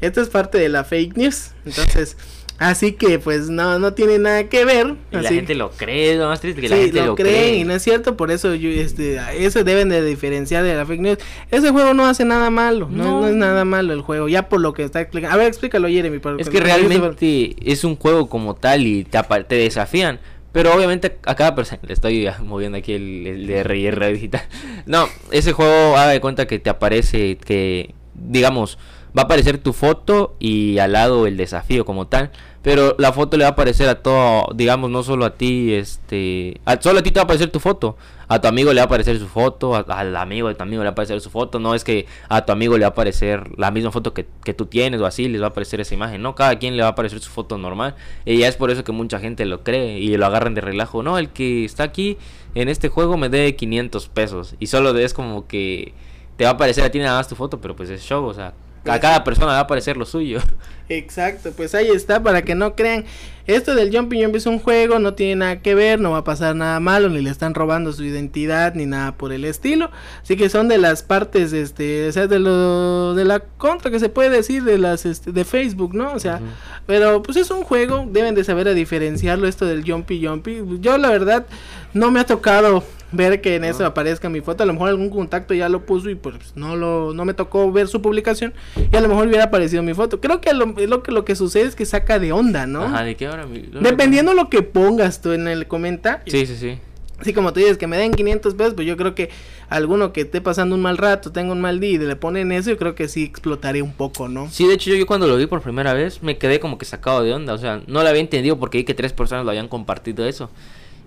Esto 0.00 0.20
es 0.22 0.28
parte 0.28 0.58
de 0.58 0.68
la 0.68 0.84
fake 0.84 1.16
news. 1.16 1.50
Entonces, 1.66 2.16
así 2.58 2.92
que 2.92 3.18
pues 3.18 3.50
no 3.50 3.78
no 3.78 3.92
tiene 3.92 4.18
nada 4.18 4.44
que 4.48 4.64
ver, 4.64 4.94
Y 5.12 5.16
la 5.16 5.28
gente 5.28 5.54
lo 5.54 5.70
cree, 5.72 6.16
lo 6.16 6.28
más 6.28 6.40
triste 6.40 6.60
que 6.62 6.68
la 6.70 6.76
gente 6.76 7.04
lo, 7.04 7.14
cree. 7.16 7.56
y 7.56 7.64
no 7.64 7.74
es 7.74 7.82
cierto, 7.82 8.16
por 8.16 8.30
eso 8.30 8.54
yo, 8.54 8.70
este, 8.70 9.20
eso 9.44 9.62
deben 9.64 9.88
de 9.90 10.02
diferenciar 10.04 10.62
de 10.64 10.74
la 10.74 10.86
fake 10.86 11.00
news. 11.00 11.18
Ese 11.50 11.70
juego 11.70 11.92
no 11.92 12.06
hace 12.06 12.24
nada 12.24 12.48
malo, 12.50 12.88
no, 12.90 13.04
No. 13.04 13.20
no 13.22 13.28
es 13.28 13.34
nada 13.34 13.64
malo 13.66 13.92
el 13.92 14.00
juego, 14.00 14.28
ya 14.28 14.48
por 14.48 14.60
lo 14.60 14.72
que 14.72 14.84
está 14.84 15.00
explicando. 15.02 15.34
A 15.34 15.38
ver, 15.38 15.48
explícalo, 15.48 15.88
Jeremy. 15.88 16.18
para- 16.18 16.36
Es 16.38 16.48
que 16.48 16.60
realmente 16.60 17.56
es 17.60 17.84
un 17.84 17.96
juego 17.96 18.28
como 18.28 18.54
tal 18.54 18.86
y 18.86 19.04
te 19.04 19.54
desafían. 19.56 20.18
Pero 20.54 20.72
obviamente 20.72 21.18
a 21.26 21.34
cada 21.34 21.56
persona, 21.56 21.80
le 21.84 21.92
estoy 21.92 22.22
ya 22.22 22.38
moviendo 22.38 22.78
aquí 22.78 22.92
el, 22.92 23.26
el 23.26 23.46
de 23.48 23.58
R&R 23.58 24.12
digital. 24.12 24.42
No, 24.86 25.08
ese 25.32 25.50
juego 25.50 25.96
haga 25.96 26.12
de 26.12 26.20
cuenta 26.20 26.46
que 26.46 26.60
te 26.60 26.70
aparece 26.70 27.36
que, 27.38 27.92
digamos, 28.14 28.78
va 29.18 29.22
a 29.22 29.24
aparecer 29.24 29.58
tu 29.58 29.72
foto 29.72 30.36
y 30.38 30.78
al 30.78 30.92
lado 30.92 31.26
el 31.26 31.36
desafío 31.36 31.84
como 31.84 32.06
tal. 32.06 32.30
Pero 32.64 32.96
la 32.98 33.12
foto 33.12 33.36
le 33.36 33.44
va 33.44 33.50
a 33.50 33.52
aparecer 33.52 33.88
a 33.90 34.02
todo, 34.02 34.48
digamos, 34.54 34.90
no 34.90 35.02
solo 35.02 35.26
a 35.26 35.34
ti, 35.34 35.74
este... 35.74 36.60
solo 36.80 37.00
a 37.00 37.02
ti 37.02 37.10
te 37.10 37.18
va 37.20 37.22
a 37.22 37.24
aparecer 37.24 37.50
tu 37.50 37.60
foto. 37.60 37.96
A 38.26 38.40
tu 38.40 38.48
amigo 38.48 38.72
le 38.72 38.76
va 38.80 38.84
a 38.84 38.86
aparecer 38.86 39.18
su 39.18 39.26
foto, 39.28 39.76
a- 39.76 39.80
al 39.80 40.16
amigo 40.16 40.48
de 40.48 40.54
tu 40.54 40.62
amigo 40.62 40.80
le 40.82 40.86
va 40.86 40.88
a 40.88 40.92
aparecer 40.92 41.20
su 41.20 41.28
foto. 41.28 41.58
No 41.60 41.74
es 41.74 41.84
que 41.84 42.06
a 42.30 42.46
tu 42.46 42.52
amigo 42.52 42.78
le 42.78 42.84
va 42.84 42.86
a 42.86 42.90
aparecer 42.92 43.50
la 43.58 43.70
misma 43.70 43.90
foto 43.92 44.14
que, 44.14 44.26
que 44.44 44.54
tú 44.54 44.64
tienes 44.64 44.98
o 45.02 45.04
así, 45.06 45.28
les 45.28 45.42
va 45.42 45.46
a 45.46 45.48
aparecer 45.50 45.78
esa 45.82 45.92
imagen. 45.94 46.22
No, 46.22 46.34
cada 46.34 46.58
quien 46.58 46.74
le 46.78 46.82
va 46.82 46.88
a 46.88 46.92
aparecer 46.92 47.20
su 47.20 47.30
foto 47.30 47.58
normal. 47.58 47.96
Y 48.24 48.38
ya 48.38 48.48
es 48.48 48.56
por 48.56 48.70
eso 48.70 48.82
que 48.82 48.92
mucha 48.92 49.20
gente 49.20 49.44
lo 49.44 49.62
cree 49.62 49.98
y 49.98 50.16
lo 50.16 50.24
agarran 50.24 50.54
de 50.54 50.62
relajo. 50.62 51.02
No, 51.02 51.18
el 51.18 51.28
que 51.28 51.66
está 51.66 51.82
aquí 51.82 52.16
en 52.54 52.70
este 52.70 52.88
juego 52.88 53.18
me 53.18 53.28
dé 53.28 53.54
500 53.56 54.08
pesos. 54.08 54.54
Y 54.58 54.68
solo 54.68 54.96
es 54.96 55.12
como 55.12 55.46
que 55.46 55.92
te 56.38 56.44
va 56.44 56.50
a 56.50 56.54
aparecer 56.54 56.82
a 56.84 56.90
ti 56.90 56.98
nada 56.98 57.18
más 57.18 57.28
tu 57.28 57.34
foto, 57.36 57.60
pero 57.60 57.76
pues 57.76 57.90
es 57.90 58.02
show, 58.02 58.24
o 58.24 58.32
sea... 58.32 58.54
A 58.86 59.00
cada 59.00 59.24
persona 59.24 59.46
va 59.46 59.58
a 59.58 59.60
aparecer 59.60 59.96
lo 59.96 60.04
suyo. 60.04 60.40
Exacto, 60.90 61.52
pues 61.56 61.74
ahí 61.74 61.88
está, 61.88 62.22
para 62.22 62.42
que 62.42 62.54
no 62.54 62.74
crean. 62.74 63.06
Esto 63.46 63.74
del 63.74 63.94
Jumpy 63.94 64.22
Jumpy 64.22 64.38
es 64.38 64.46
un 64.46 64.58
juego, 64.58 64.98
no 64.98 65.14
tiene 65.14 65.36
nada 65.36 65.62
que 65.62 65.74
ver, 65.74 65.98
no 65.98 66.10
va 66.10 66.18
a 66.18 66.24
pasar 66.24 66.54
nada 66.56 66.78
malo, 66.80 67.08
ni 67.08 67.22
le 67.22 67.30
están 67.30 67.54
robando 67.54 67.92
su 67.92 68.04
identidad, 68.04 68.74
ni 68.74 68.84
nada 68.84 69.16
por 69.16 69.32
el 69.32 69.44
estilo. 69.46 69.90
Así 70.22 70.36
que 70.36 70.50
son 70.50 70.68
de 70.68 70.76
las 70.76 71.02
partes, 71.02 71.52
este, 71.54 72.08
o 72.08 72.12
sea, 72.12 72.26
de 72.26 72.38
lo, 72.38 73.14
de 73.14 73.24
la 73.24 73.40
contra 73.40 73.90
que 73.90 73.98
se 73.98 74.10
puede 74.10 74.30
decir 74.30 74.64
de 74.64 74.78
las, 74.78 75.06
este, 75.06 75.32
de 75.32 75.44
Facebook, 75.44 75.94
¿no? 75.94 76.12
O 76.12 76.18
sea, 76.18 76.40
pero 76.86 77.22
pues 77.22 77.38
es 77.38 77.50
un 77.50 77.64
juego, 77.64 78.06
deben 78.10 78.34
de 78.34 78.44
saber 78.44 78.68
a 78.68 78.74
diferenciarlo 78.74 79.48
esto 79.48 79.66
del 79.66 79.90
Jumpy 79.90 80.24
Jumpy. 80.24 80.62
Yo 80.80 80.98
la 80.98 81.10
verdad 81.10 81.46
no 81.94 82.10
me 82.10 82.20
ha 82.20 82.26
tocado 82.26 82.84
ver 83.14 83.40
que 83.40 83.56
en 83.56 83.64
eso 83.64 83.84
aparezca 83.86 84.28
mi 84.28 84.40
foto, 84.40 84.62
a 84.62 84.66
lo 84.66 84.72
mejor 84.72 84.88
algún 84.90 85.10
contacto 85.10 85.54
ya 85.54 85.68
lo 85.68 85.86
puso 85.86 86.10
y 86.10 86.14
pues 86.14 86.36
no 86.54 86.76
lo 86.76 87.12
no 87.14 87.24
me 87.24 87.34
tocó 87.34 87.70
ver 87.72 87.88
su 87.88 88.02
publicación 88.02 88.52
y 88.92 88.96
a 88.96 89.00
lo 89.00 89.08
mejor 89.08 89.26
hubiera 89.28 89.44
aparecido 89.44 89.82
mi 89.82 89.94
foto. 89.94 90.20
Creo 90.20 90.40
que 90.40 90.52
lo, 90.52 90.66
lo 90.66 91.02
que 91.02 91.12
lo 91.12 91.24
que 91.24 91.34
sucede 91.36 91.64
es 91.64 91.74
que 91.76 91.86
saca 91.86 92.18
de 92.18 92.32
onda, 92.32 92.66
¿no? 92.66 92.82
Ajá, 92.82 93.04
¿de 93.04 93.14
qué 93.16 93.28
hora? 93.28 93.46
mi- 93.46 93.68
Dependiendo 93.80 94.34
lo 94.34 94.48
que 94.50 94.62
pongas 94.62 95.20
tú 95.20 95.32
en 95.32 95.48
el 95.48 95.66
comentario. 95.66 96.24
Sí, 96.30 96.46
sí, 96.46 96.56
sí. 96.56 96.78
Así 97.20 97.32
como 97.32 97.52
tú 97.52 97.60
dices 97.60 97.78
que 97.78 97.86
me 97.86 97.96
den 97.96 98.10
500 98.10 98.54
pesos, 98.54 98.74
pues 98.74 98.88
yo 98.88 98.96
creo 98.96 99.14
que 99.14 99.30
alguno 99.68 100.12
que 100.12 100.22
esté 100.22 100.40
pasando 100.40 100.74
un 100.74 100.82
mal 100.82 100.98
rato, 100.98 101.30
tenga 101.30 101.52
un 101.52 101.60
mal 101.60 101.78
día 101.78 101.92
y 101.92 101.98
le 101.98 102.16
ponen 102.16 102.50
eso, 102.50 102.70
yo 102.70 102.76
creo 102.76 102.96
que 102.96 103.06
sí 103.08 103.22
explotaría 103.22 103.84
un 103.84 103.92
poco, 103.92 104.28
¿no? 104.28 104.50
Sí, 104.50 104.66
de 104.66 104.74
hecho 104.74 104.90
yo, 104.90 104.96
yo 104.96 105.06
cuando 105.06 105.28
lo 105.28 105.36
vi 105.36 105.46
por 105.46 105.62
primera 105.62 105.94
vez 105.94 106.22
me 106.24 106.36
quedé 106.38 106.58
como 106.58 106.76
que 106.76 106.84
sacado 106.84 107.22
de 107.22 107.32
onda, 107.32 107.54
o 107.54 107.58
sea, 107.58 107.80
no 107.86 108.02
lo 108.02 108.08
había 108.08 108.20
entendido 108.20 108.58
porque 108.58 108.78
vi 108.78 108.84
que 108.84 108.94
tres 108.94 109.12
personas 109.12 109.44
lo 109.44 109.52
habían 109.52 109.68
compartido 109.68 110.26
eso 110.26 110.50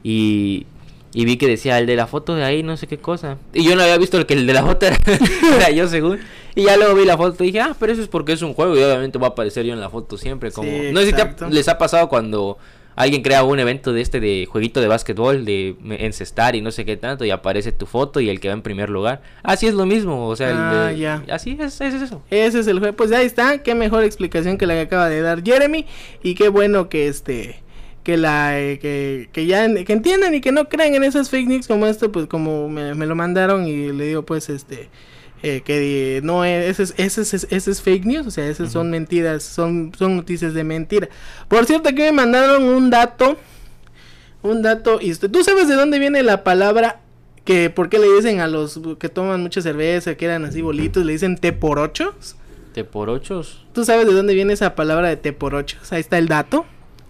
y, 0.01 0.65
y 1.13 1.25
vi 1.25 1.37
que 1.37 1.47
decía 1.47 1.79
el 1.79 1.85
de 1.87 1.95
la 1.95 2.05
foto 2.07 2.35
de 2.35 2.43
ahí 2.43 2.63
no 2.63 2.75
sé 2.77 2.87
qué 2.87 2.97
cosa 2.97 3.37
y 3.53 3.63
yo 3.63 3.75
no 3.75 3.81
había 3.83 3.97
visto 3.97 4.17
el 4.17 4.25
que 4.25 4.33
el 4.33 4.45
de 4.45 4.53
la 4.53 4.63
foto 4.63 4.85
era, 4.87 4.97
era 5.55 5.69
yo 5.71 5.87
según 5.87 6.19
y 6.55 6.63
ya 6.63 6.75
luego 6.77 6.95
vi 6.95 7.05
la 7.05 7.17
foto 7.17 7.43
y 7.43 7.47
dije, 7.47 7.61
ah, 7.61 7.75
pero 7.79 7.93
eso 7.93 8.01
es 8.01 8.07
porque 8.07 8.33
es 8.33 8.41
un 8.41 8.53
juego 8.53 8.75
y 8.75 8.83
obviamente 8.83 9.17
va 9.19 9.27
a 9.27 9.29
aparecer 9.31 9.65
yo 9.65 9.73
en 9.73 9.79
la 9.79 9.89
foto 9.89 10.17
siempre 10.17 10.51
como... 10.51 10.69
Sí, 10.69 10.89
no 10.91 10.99
sé 11.01 11.07
si 11.07 11.13
te 11.13 11.21
ha- 11.21 11.25
exacto. 11.25 11.49
les 11.49 11.67
ha 11.67 11.77
pasado 11.77 12.09
cuando 12.09 12.57
alguien 12.95 13.21
crea 13.21 13.43
un 13.43 13.59
evento 13.59 13.93
de 13.93 14.01
este 14.01 14.19
de 14.19 14.47
jueguito 14.49 14.81
de 14.81 14.87
básquetbol, 14.87 15.45
de 15.45 15.75
encestar 15.99 16.55
y 16.55 16.61
no 16.61 16.71
sé 16.71 16.83
qué 16.83 16.97
tanto 16.97 17.25
y 17.25 17.29
aparece 17.29 17.71
tu 17.71 17.85
foto 17.85 18.19
y 18.19 18.27
el 18.29 18.39
que 18.39 18.47
va 18.47 18.55
en 18.55 18.63
primer 18.63 18.89
lugar. 18.89 19.21
Así 19.43 19.67
es 19.67 19.75
lo 19.75 19.85
mismo, 19.85 20.27
o 20.27 20.35
sea, 20.35 20.49
el 20.49 20.57
Ah, 20.57 20.87
de- 20.87 20.97
ya. 20.97 21.23
así 21.29 21.55
es, 21.59 21.79
es 21.79 21.93
eso. 21.93 22.23
Ese 22.31 22.59
es 22.61 22.65
el 22.65 22.79
juego. 22.79 22.95
Pues 22.97 23.11
ahí 23.11 23.27
está. 23.27 23.59
Qué 23.61 23.75
mejor 23.75 24.03
explicación 24.03 24.57
que 24.57 24.65
la 24.65 24.73
que 24.73 24.79
acaba 24.81 25.09
de 25.09 25.21
dar 25.21 25.43
Jeremy. 25.43 25.85
Y 26.23 26.33
qué 26.33 26.49
bueno 26.49 26.89
que 26.89 27.07
este. 27.07 27.61
Que 28.07 28.15
la. 28.15 28.59
eh, 28.59 28.79
que, 28.79 29.29
que 29.33 29.45
ya. 29.45 29.67
Que 29.83 29.93
entiendan 29.93 30.33
y 30.33 30.41
que 30.41 30.51
no 30.51 30.69
crean 30.69 30.95
en 30.95 31.03
esas 31.03 31.29
fake 31.29 31.47
news 31.47 31.67
como 31.67 31.85
esto. 31.85 32.11
Pues 32.11 32.25
como 32.27 32.69
me, 32.69 32.95
me 32.95 33.05
lo 33.05 33.15
mandaron. 33.15 33.67
Y 33.67 33.91
le 33.91 34.05
digo, 34.05 34.23
pues 34.23 34.49
este. 34.49 34.89
eh, 35.43 35.61
que 35.63 36.21
no 36.23 36.43
es, 36.45 36.79
ese, 36.79 36.93
es, 36.97 37.17
ese, 37.17 37.35
es, 37.35 37.47
ese 37.49 37.71
es 37.71 37.81
fake 37.81 38.05
news, 38.05 38.27
o 38.27 38.31
sea, 38.31 38.47
esas 38.47 38.71
son 38.71 38.89
mentiras, 38.89 39.43
son, 39.43 39.91
son 39.97 40.15
noticias 40.15 40.53
de 40.53 40.63
mentira. 40.63 41.09
Por 41.47 41.65
cierto, 41.65 41.89
aquí 41.89 42.01
me 42.01 42.11
mandaron 42.11 42.63
un 42.63 42.89
dato, 42.89 43.37
un 44.41 44.61
dato, 44.61 44.99
y 45.01 45.13
¿tú 45.15 45.43
sabes 45.43 45.67
de 45.67 45.75
dónde 45.75 45.99
viene 45.99 46.23
la 46.23 46.43
palabra 46.43 47.01
que, 47.45 47.69
por 47.69 47.89
qué 47.89 47.99
le 47.99 48.11
dicen 48.13 48.39
a 48.39 48.47
los 48.47 48.79
que 48.99 49.09
toman 49.09 49.41
mucha 49.41 49.61
cerveza, 49.61 50.15
que 50.15 50.25
eran 50.25 50.45
así 50.45 50.61
bolitos, 50.61 51.05
le 51.05 51.13
dicen 51.13 51.37
té 51.37 51.53
por 51.53 51.79
ochos? 51.79 52.35
¿Te 52.73 52.83
por 52.83 53.09
ochos? 53.09 53.65
¿Tú 53.73 53.85
sabes 53.85 54.07
de 54.07 54.13
dónde 54.13 54.33
viene 54.33 54.53
esa 54.53 54.75
palabra 54.75 55.07
de 55.07 55.17
té 55.17 55.33
por 55.33 55.55
ochos? 55.55 55.91
Ahí 55.91 55.99
está 55.99 56.17
el 56.17 56.27
dato. 56.27 56.65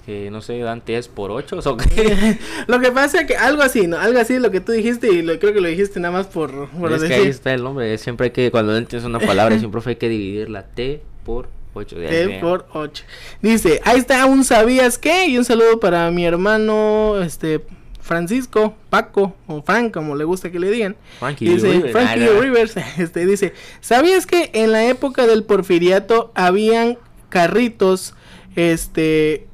Que 0.08 0.32
no 0.32 0.40
sé, 0.42 0.58
dan 0.60 0.82
10 0.86 1.10
por 1.10 1.32
8 1.32 1.60
o 1.66 1.76
qué. 1.76 2.40
Lo 2.68 2.80
que 2.80 2.94
pasa 2.94 3.20
es 3.20 3.28
que 3.28 3.36
algo 3.36 3.62
así, 3.62 3.88
¿no? 3.88 4.00
Algo 4.00 4.18
así 4.20 4.40
lo 4.40 4.52
que 4.52 4.62
tú 4.62 4.72
dijiste 4.72 5.12
y 5.12 5.22
lo, 5.22 5.38
creo 5.38 5.54
que 5.54 5.60
lo 5.60 5.68
dijiste 5.68 6.00
nada 6.00 6.14
más 6.14 6.28
por, 6.28 6.70
por 6.70 6.94
es 6.94 7.02
que 7.02 7.10
decir. 7.10 7.24
ahí 7.26 7.30
está 7.30 7.54
el 7.54 7.62
nombre. 7.62 7.98
Siempre 7.98 8.28
hay 8.28 8.32
que, 8.32 8.50
cuando 8.50 8.78
entiendes 8.78 9.06
una 9.06 9.20
palabra, 9.20 9.60
siempre 9.60 9.82
hay 9.86 9.98
que 9.98 10.08
dividir 10.08 10.50
la 10.50 10.64
T 10.64 11.02
por 11.26 11.50
8. 11.74 12.00
De 12.00 12.08
ahí 12.08 12.28
T 12.28 12.40
por 12.40 12.68
8. 12.72 13.04
Dice, 13.42 13.82
ahí 13.84 14.00
está 14.00 14.26
un 14.28 14.46
sabías 14.46 14.98
qué 14.98 15.28
y 15.28 15.38
un 15.38 15.44
saludo 15.44 15.82
para 15.82 16.10
mi 16.10 16.26
hermano 16.26 17.22
este 17.22 17.66
Francisco, 18.00 18.76
Paco 18.90 19.36
o 19.46 19.62
Frank, 19.62 19.94
como 19.94 20.16
le 20.16 20.24
gusta 20.24 20.50
que 20.52 20.60
le 20.60 20.72
digan. 20.72 20.96
Frankie 21.20 21.50
dice, 21.50 21.70
Rivers. 21.70 21.92
Frankie 21.92 22.30
Ah. 22.30 22.40
Rivers, 22.40 22.78
este 22.98 23.26
dice, 23.26 23.54
¿sabías 23.82 24.26
que 24.26 24.52
en 24.54 24.72
la 24.72 24.86
época 24.86 25.28
del 25.28 25.44
porfiriato 25.44 26.32
habían 26.34 26.98
carritos 27.28 28.14
este 28.56 29.47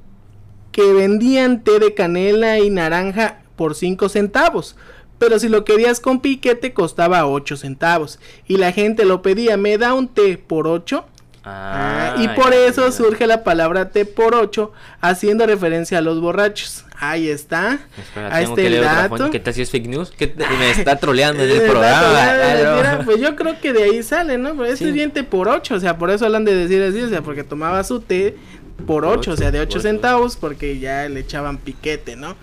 que 0.73 0.91
vendían 0.91 1.63
té 1.63 1.79
de 1.79 1.93
canela 1.93 2.59
y 2.59 2.69
naranja 2.69 3.37
por 3.55 3.75
5 3.75 4.09
centavos? 4.09 4.75
Pero 5.19 5.39
si 5.39 5.47
lo 5.47 5.63
querías 5.63 6.01
con 6.01 6.19
piquete 6.19 6.73
costaba 6.73 7.25
8 7.27 7.55
centavos. 7.55 8.19
Y 8.45 8.57
la 8.57 8.73
gente 8.73 9.05
lo 9.05 9.21
pedía, 9.21 9.55
¿me 9.55 9.77
da 9.77 9.93
un 9.93 10.09
té 10.09 10.37
por 10.37 10.67
8? 10.67 11.05
Ah, 11.45 12.15
y 12.19 12.29
por 12.29 12.53
eso 12.53 12.89
surge 12.93 13.27
la 13.27 13.43
palabra 13.43 13.89
T 13.89 14.05
por 14.05 14.33
8, 14.33 14.71
haciendo 15.01 15.45
referencia 15.45 15.97
a 15.97 16.01
los 16.01 16.21
borrachos. 16.21 16.85
Ahí 16.97 17.27
está. 17.27 17.79
Espera, 17.97 18.33
Ahí 18.33 18.43
está 18.45 18.55
que 18.55 18.67
el 18.67 18.81
dato. 18.81 19.29
¿Qué 19.29 19.41
tal 19.41 19.53
si 19.53 19.61
es 19.61 19.69
fake 19.69 19.87
news? 19.87 20.13
¿Qué 20.17 20.33
me 20.57 20.71
está 20.71 20.95
troleando 20.95 21.43
en 21.43 21.49
el 21.51 21.61
programa. 21.69 22.75
mira, 22.77 23.01
pues 23.03 23.19
yo 23.19 23.35
creo 23.35 23.59
que 23.59 23.73
de 23.73 23.83
ahí 23.83 24.03
sale, 24.03 24.37
¿no? 24.37 24.51
Pero 24.51 24.65
este 24.65 24.77
Sí. 24.77 24.85
es 24.87 24.93
bien 24.93 25.11
T 25.11 25.23
por 25.25 25.49
8, 25.49 25.75
o 25.75 25.79
sea, 25.81 25.97
por 25.97 26.11
eso 26.11 26.25
hablan 26.25 26.45
de 26.45 26.55
decir 26.55 26.81
así, 26.81 27.01
o 27.01 27.09
sea, 27.09 27.21
porque 27.21 27.43
tomaba 27.43 27.83
su 27.83 27.99
té 27.99 28.37
por 28.85 29.05
8, 29.05 29.31
o 29.31 29.37
sea, 29.37 29.51
de 29.51 29.59
8 29.59 29.69
ocho. 29.69 29.79
centavos, 29.81 30.35
porque 30.35 30.79
ya 30.79 31.07
le 31.09 31.21
echaban 31.21 31.57
piquete, 31.57 32.15
¿no? 32.15 32.35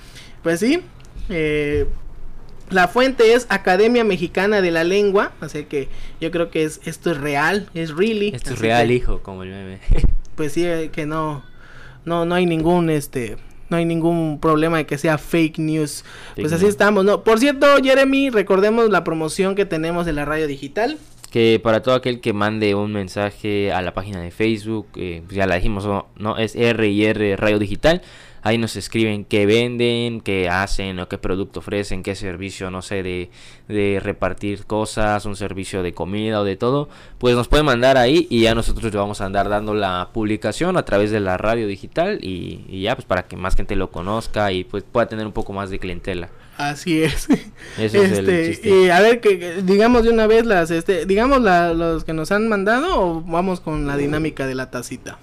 Pues 0.43 0.61
sí, 0.61 0.81
eh, 1.29 1.87
la 2.71 2.89
fuente 2.89 3.35
es 3.35 3.47
Academia 3.49 4.05
Mexicana 4.05 4.61
de 4.61 4.71
la 4.71 4.85
Lengua, 4.85 5.33
así 5.41 5.65
que 5.65 5.89
yo 6.21 6.31
creo 6.31 6.51
que 6.51 6.65
es 6.65 6.81
esto 6.85 7.11
es 7.11 7.19
real, 7.19 7.69
es 7.75 7.91
really. 7.91 8.29
Esto 8.35 8.55
es 8.55 8.61
real, 8.61 8.87
que, 8.89 8.95
hijo, 8.95 9.23
como 9.23 9.43
el 9.43 9.51
meme. 9.51 9.81
Pues 10.37 10.53
sí, 10.53 10.65
eh, 10.65 10.89
que 10.91 11.05
no, 11.05 11.43
no, 12.07 12.25
no 12.25 12.35
hay 12.35 12.47
ningún, 12.47 12.89
este, 12.89 13.37
no 13.69 13.77
hay 13.77 13.85
ningún 13.85 14.39
problema 14.41 14.79
de 14.79 14.87
que 14.87 14.97
sea 14.97 15.19
fake 15.19 15.59
news. 15.59 16.03
Fake 16.35 16.43
pues 16.43 16.53
así 16.53 16.65
news. 16.65 16.73
estamos, 16.73 17.05
¿no? 17.05 17.25
Por 17.25 17.39
cierto, 17.39 17.67
Jeremy, 17.83 18.31
recordemos 18.31 18.89
la 18.89 19.05
promoción 19.05 19.55
que 19.55 19.67
tenemos 19.67 20.07
de 20.07 20.15
la 20.15 20.25
radio 20.25 20.47
digital. 20.47 20.97
Que 21.31 21.61
para 21.63 21.83
todo 21.83 21.95
aquel 21.95 22.21
que 22.21 22.33
mande 22.33 22.75
un 22.75 22.93
mensaje 22.93 23.73
a 23.73 23.81
la 23.83 23.95
página 23.95 24.21
de 24.21 24.31
Facebook, 24.31 24.89
eh, 24.97 25.23
pues 25.25 25.37
ya 25.37 25.47
la 25.47 25.55
dijimos, 25.55 25.87
¿no? 25.87 26.09
¿no? 26.17 26.37
Es 26.37 26.57
R 26.57 26.89
y 26.89 27.05
R 27.05 27.37
Radio 27.37 27.59
Digital. 27.59 28.03
Ahí 28.43 28.57
nos 28.57 28.75
escriben 28.77 29.27
qué 29.27 29.45
venden, 29.45 30.23
qué 30.23 30.49
hacen 30.49 30.99
o 30.99 31.09
qué 31.09 31.19
producto 31.19 31.61
ofrecen, 31.61 32.03
qué 32.03 32.15
servicio, 32.15 32.71
no 32.71 32.81
sé, 32.81 33.03
de, 33.03 33.31
de 33.69 34.01
repartir 34.03 34.65
cosas, 34.65 35.27
un 35.27 35.37
servicio 35.37 35.83
de 35.83 35.93
comida 35.93 36.41
o 36.41 36.45
de 36.45 36.57
todo. 36.57 36.89
Pues 37.19 37.37
nos 37.37 37.49
pueden 37.49 37.67
mandar 37.67 37.99
ahí 37.99 38.27
y 38.31 38.43
ya 38.43 38.55
nosotros 38.55 38.93
le 38.93 38.99
vamos 38.99 39.21
a 39.21 39.27
andar 39.27 39.51
dando 39.51 39.75
la 39.75 40.09
publicación 40.15 40.79
a 40.79 40.85
través 40.85 41.11
de 41.11 41.21
la 41.21 41.37
radio 41.37 41.67
digital 41.67 42.19
y, 42.23 42.65
y 42.69 42.83
ya 42.83 42.97
pues 42.97 43.05
para 43.05 43.25
que 43.25 43.37
más 43.37 43.57
gente 43.57 43.77
lo 43.77 43.91
conozca 43.91 44.53
y 44.53 44.65
pues 44.65 44.85
pueda 44.85 45.07
tener 45.07 45.27
un 45.27 45.33
poco 45.33 45.53
más 45.53 45.69
de 45.69 45.79
clientela. 45.79 46.31
Así 46.69 47.03
es. 47.03 47.27
Ese 47.79 48.05
es 48.05 48.13
el 48.19 48.29
este, 48.29 48.51
chiste. 48.51 48.69
y 48.69 48.91
a 48.91 49.01
ver 49.01 49.21
que, 49.21 49.39
que 49.39 49.63
digamos 49.63 50.03
de 50.05 50.11
una 50.11 50.27
vez 50.27 50.45
las 50.45 50.71
este 50.71 51.07
digamos 51.07 51.41
la- 51.41 51.73
los 51.73 52.05
que 52.05 52.13
nos 52.13 52.31
han 52.33 52.49
mandado 52.49 53.01
o 53.01 53.21
vamos 53.23 53.61
con 53.61 53.87
la 53.87 53.97
dinámica 53.97 54.47
de 54.47 54.55
la 54.55 54.71
tacita. 54.71 55.19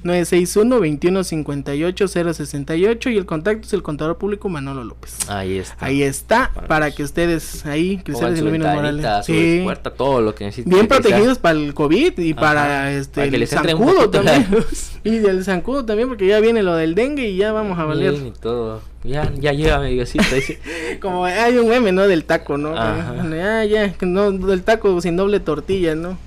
961 0.03 0.75
2158 0.75 2.07
068 2.07 3.09
y 3.09 3.17
el 3.17 3.25
contacto 3.25 3.67
es 3.67 3.73
el 3.73 3.83
contador 3.83 4.17
público 4.17 4.49
Manolo 4.49 4.83
López. 4.83 5.17
Ahí 5.29 5.57
está. 5.57 5.85
Ahí 5.85 6.03
está, 6.03 6.51
Para 6.53 6.67
para 6.67 6.91
que 6.91 6.97
que 6.97 7.03
ustedes 7.03 7.65
ahí, 7.65 8.01
su 8.05 8.25
Aluminios 8.25 8.51
ventanita, 8.51 8.75
Morales. 8.75 9.25
Sí. 9.25 9.61
puerta, 9.63 9.93
todo 9.93 10.21
lo 10.21 10.35
que 10.35 10.45
necesiten. 10.45 10.71
Bien 10.71 10.87
que 10.87 10.95
protegidos 10.95 11.39
para 11.39 11.59
el 11.59 11.73
COVID 11.73 12.19
y 12.19 12.33
para 12.33 12.63
Ajá, 12.63 12.91
este 12.91 13.15
para 13.15 13.29
que 13.29 13.35
el 13.35 13.39
les 13.41 13.53
un 13.53 13.63
zancudo 13.63 14.09
también. 14.09 14.47
y 15.03 15.17
del 15.19 15.43
zancudo 15.43 15.83
también, 15.85 16.07
porque 16.07 16.27
ya 16.27 16.39
viene 16.39 16.63
lo 16.63 16.75
del 16.75 16.95
dengue 16.95 17.27
y 17.27 17.37
ya 17.37 17.51
vamos 17.51 17.77
a 17.79 17.85
valer. 17.85 18.11
Bien 18.13 18.27
y 18.27 18.31
todo. 18.31 18.81
Ya, 19.03 19.29
ya 19.37 19.81
Diosito. 19.81 20.23
dice. 20.33 20.59
Como 21.01 21.25
hay 21.25 21.57
un 21.57 21.67
meme, 21.67 21.91
¿no? 21.91 22.07
Del 22.07 22.23
taco, 22.23 22.57
¿no? 22.57 22.77
Ajá. 22.77 23.15
Ya, 23.29 23.65
ya, 23.65 23.93
no, 24.01 24.31
del 24.31 24.63
taco 24.63 25.01
sin 25.01 25.17
doble 25.17 25.39
tortilla, 25.41 25.93
¿no? 25.95 26.17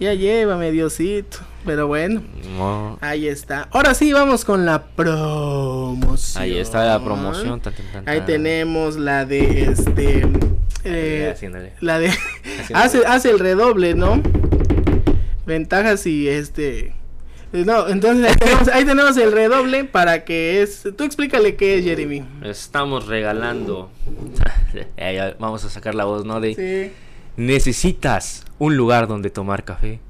Ya 0.00 0.14
llévame, 0.14 0.70
Diosito. 0.72 1.38
Pero 1.64 1.86
bueno, 1.86 2.22
No. 2.56 2.98
ahí 3.00 3.28
está. 3.28 3.68
Ahora 3.70 3.94
sí, 3.94 4.12
vamos 4.12 4.44
con 4.44 4.64
la 4.66 4.82
promoción. 4.82 6.42
Ahí 6.42 6.56
está 6.58 6.84
la 6.84 6.98
promoción. 7.04 7.60
tan, 7.60 7.72
tan, 7.74 7.86
tan, 7.92 8.08
Ahí 8.08 8.22
tenemos 8.22 8.96
la 8.96 9.24
de 9.26 9.64
este. 9.70 10.26
eh, 10.84 11.30
haciéndole. 11.32 11.74
la 11.80 11.98
de. 12.00 12.10
Hace, 12.74 13.04
hace 13.06 13.30
el 13.30 13.38
redoble, 13.38 13.94
¿no? 13.94 14.20
Ventajas 15.46 16.06
y 16.06 16.28
este. 16.28 16.94
Eh, 17.52 17.64
No, 17.66 17.88
entonces 17.88 18.26
ahí 18.30 18.36
tenemos, 18.36 18.68
ahí 18.68 18.84
tenemos 18.84 19.16
el 19.16 19.32
redoble 19.32 19.84
para 19.84 20.24
que 20.24 20.62
es. 20.62 20.88
Tú 20.96 21.04
explícale 21.04 21.56
qué 21.56 21.78
es, 21.78 21.84
Jeremy. 21.84 22.24
Estamos 22.42 23.06
regalando. 23.06 23.90
Ya, 24.96 25.36
Vamos 25.38 25.64
a 25.64 25.68
sacar 25.68 25.94
la 25.94 26.04
voz, 26.04 26.24
¿no? 26.24 26.40
De 26.40 26.54
Sí. 26.54 26.92
necesitas 27.36 28.44
un 28.58 28.76
lugar 28.76 29.06
donde 29.06 29.28
tomar 29.30 29.64
café. 29.64 30.00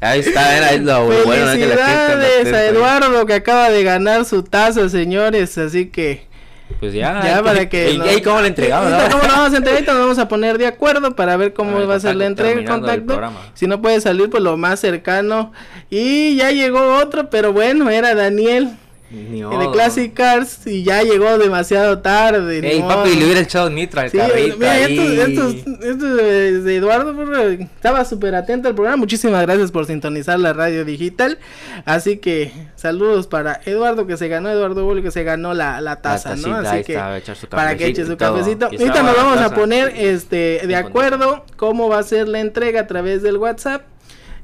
Ahí 0.00 0.20
está, 0.20 0.56
era 0.56 0.72
lo 0.82 1.04
bueno 1.04 1.46
¿no? 1.46 1.52
que 1.52 1.66
la 1.66 1.76
gente 1.76 1.82
anda 1.82 2.26
Felicidades 2.26 2.54
a 2.54 2.66
Eduardo 2.66 3.26
que 3.26 3.34
acaba 3.34 3.68
de 3.70 3.84
ganar 3.84 4.24
su 4.24 4.42
taza, 4.42 4.88
señores. 4.88 5.58
Así 5.58 5.90
que. 5.90 6.31
Pues 6.80 6.92
ya. 6.92 7.20
Ya 7.24 7.42
para 7.42 7.68
que. 7.68 7.92
¿Y, 7.92 7.98
no- 7.98 8.12
y 8.12 8.20
cómo 8.22 8.40
la 8.40 8.46
entregamos? 8.48 8.90
No? 8.90 8.98
¿Cómo 9.10 9.22
lo 9.22 9.28
vamos 9.28 9.52
a 9.52 9.56
entregar? 9.56 9.74
Ahorita 9.78 9.92
nos 9.92 10.02
vamos 10.02 10.18
a 10.18 10.28
poner 10.28 10.58
de 10.58 10.66
acuerdo 10.66 11.14
para 11.14 11.36
ver 11.36 11.52
cómo 11.52 11.76
ver, 11.78 11.88
va 11.88 11.94
a 11.96 12.00
ser 12.00 12.16
la 12.16 12.26
entrega, 12.26 12.60
el 12.60 12.66
contacto. 12.66 13.20
Si 13.54 13.66
no 13.66 13.80
puede 13.82 14.00
salir, 14.00 14.28
pues 14.30 14.42
lo 14.42 14.56
más 14.56 14.80
cercano. 14.80 15.52
Y 15.90 16.36
ya 16.36 16.50
llegó 16.50 16.96
otro, 16.96 17.30
pero 17.30 17.52
bueno, 17.52 17.90
era 17.90 18.14
Daniel 18.14 18.70
Ni 19.12 19.42
de. 19.42 19.70
Classic 19.72 20.12
Cars 20.14 20.66
y 20.66 20.84
ya 20.84 21.02
llegó 21.02 21.36
demasiado 21.36 21.98
tarde. 21.98 22.60
Ey, 22.66 22.80
papi, 22.80 23.14
le 23.14 23.24
hubiera 23.26 23.40
echado 23.40 23.68
nitro 23.68 24.00
al 24.00 24.10
Sí, 24.10 24.16
carrito 24.16 24.56
mira, 24.56 24.72
ahí. 24.72 24.98
estos, 24.98 25.28
estos, 25.28 25.84
estos 25.84 26.16
de, 26.64 26.76
Eduardo 26.76 27.14
estaba 27.60 28.06
súper 28.06 28.34
atento 28.34 28.68
al 28.68 28.74
programa. 28.74 28.96
Muchísimas 28.96 29.42
gracias 29.42 29.70
por 29.70 29.84
sintonizar 29.84 30.38
la 30.40 30.54
radio 30.54 30.86
digital. 30.86 31.38
Así 31.84 32.16
que 32.16 32.52
saludos 32.74 33.26
para 33.26 33.60
Eduardo 33.66 34.06
que 34.06 34.16
se 34.16 34.28
ganó, 34.28 34.48
Eduardo 34.48 34.84
Bullo 34.84 35.02
que 35.02 35.10
se 35.10 35.24
ganó 35.24 35.52
la, 35.52 35.82
la 35.82 35.96
taza, 35.96 36.30
tacita, 36.30 36.48
¿no? 36.48 36.68
Así 36.68 36.84
que 36.84 36.94
echar 37.18 37.36
su 37.36 37.46
para 37.48 37.76
que 37.76 37.86
eche 37.88 38.06
su 38.06 38.16
cafecito. 38.16 38.66
Ahorita 38.66 39.02
nos 39.02 39.14
vamos 39.14 39.40
a 39.42 39.54
poner 39.54 39.92
este 39.94 40.62
de 40.66 40.76
acuerdo 40.76 41.44
cómo 41.56 41.90
va 41.90 41.98
a 41.98 42.02
ser 42.02 42.28
la 42.28 42.40
entrega 42.40 42.80
a 42.80 42.86
través 42.86 43.22
del 43.22 43.36
WhatsApp. 43.36 43.82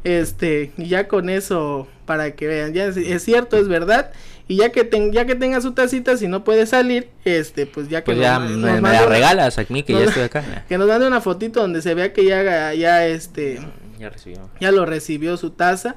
Este, 0.05 0.73
y 0.77 0.87
ya 0.87 1.09
con 1.09 1.29
eso 1.29 1.89
para 2.07 2.31
que 2.33 2.47
vean, 2.47 2.73
ya 2.73 2.87
es, 2.87 2.97
es 2.97 3.25
cierto, 3.25 3.57
es 3.57 3.69
verdad. 3.69 4.13
Y 4.51 4.57
ya 4.57 4.71
que 4.73 4.83
ten- 4.85 5.13
ya 5.13 5.27
que 5.27 5.35
tenga 5.35 5.61
su 5.61 5.73
tacita, 5.73 6.17
si 6.17 6.27
no 6.27 6.43
puede 6.43 6.65
salir, 6.67 7.11
este, 7.25 7.67
pues 7.67 7.89
ya 7.91 8.01
que 8.01 8.07
Pues 8.07 8.17
nos- 8.19 8.25
ya 8.27 8.39
nos 8.39 8.81
me, 8.81 8.93
la 8.93 9.05
regalas 9.07 9.59
a 9.59 9.67
mí 9.69 9.83
que 9.83 9.93
ya 9.93 10.05
estoy 10.05 10.23
acá. 10.23 10.43
que 10.69 10.79
nos 10.79 10.89
mande 10.89 11.07
una 11.07 11.21
fotito 11.21 11.61
donde 11.61 11.83
se 11.83 11.95
vea 11.95 12.13
que 12.15 12.25
ya, 12.25 12.73
ya 12.73 13.07
este 13.07 13.61
Ya 13.99 14.09
recibió. 14.09 14.49
ya 14.61 14.73
lo 14.73 14.87
recibió 14.87 15.37
su 15.37 15.51
taza 15.51 15.97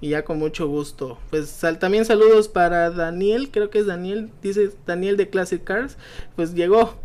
y 0.00 0.08
ya 0.08 0.24
con 0.24 0.38
mucho 0.40 0.66
gusto. 0.66 1.18
Pues 1.30 1.48
sal- 1.48 1.78
también 1.78 2.04
saludos 2.04 2.48
para 2.48 2.90
Daniel, 2.90 3.50
creo 3.52 3.70
que 3.70 3.78
es 3.78 3.86
Daniel, 3.86 4.30
dice 4.42 4.70
Daniel 4.86 5.16
de 5.16 5.28
Classic 5.30 5.62
Cars, 5.62 5.96
pues 6.34 6.54
llegó 6.54 7.00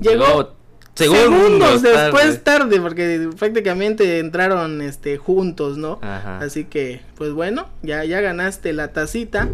llegó, 0.00 0.54
segundos, 0.94 1.82
después 1.82 2.44
tarde. 2.44 2.80
porque 2.80 3.28
prácticamente 3.38 4.20
entraron 4.20 4.82
este 4.82 5.16
juntos, 5.16 5.78
¿no? 5.78 5.98
Ajá. 6.02 6.38
Así 6.38 6.64
que 6.64 7.00
pues 7.16 7.32
bueno, 7.32 7.68
ya 7.82 8.04
ya 8.04 8.20
ganaste 8.20 8.72
la 8.72 8.92
tacita. 8.92 9.48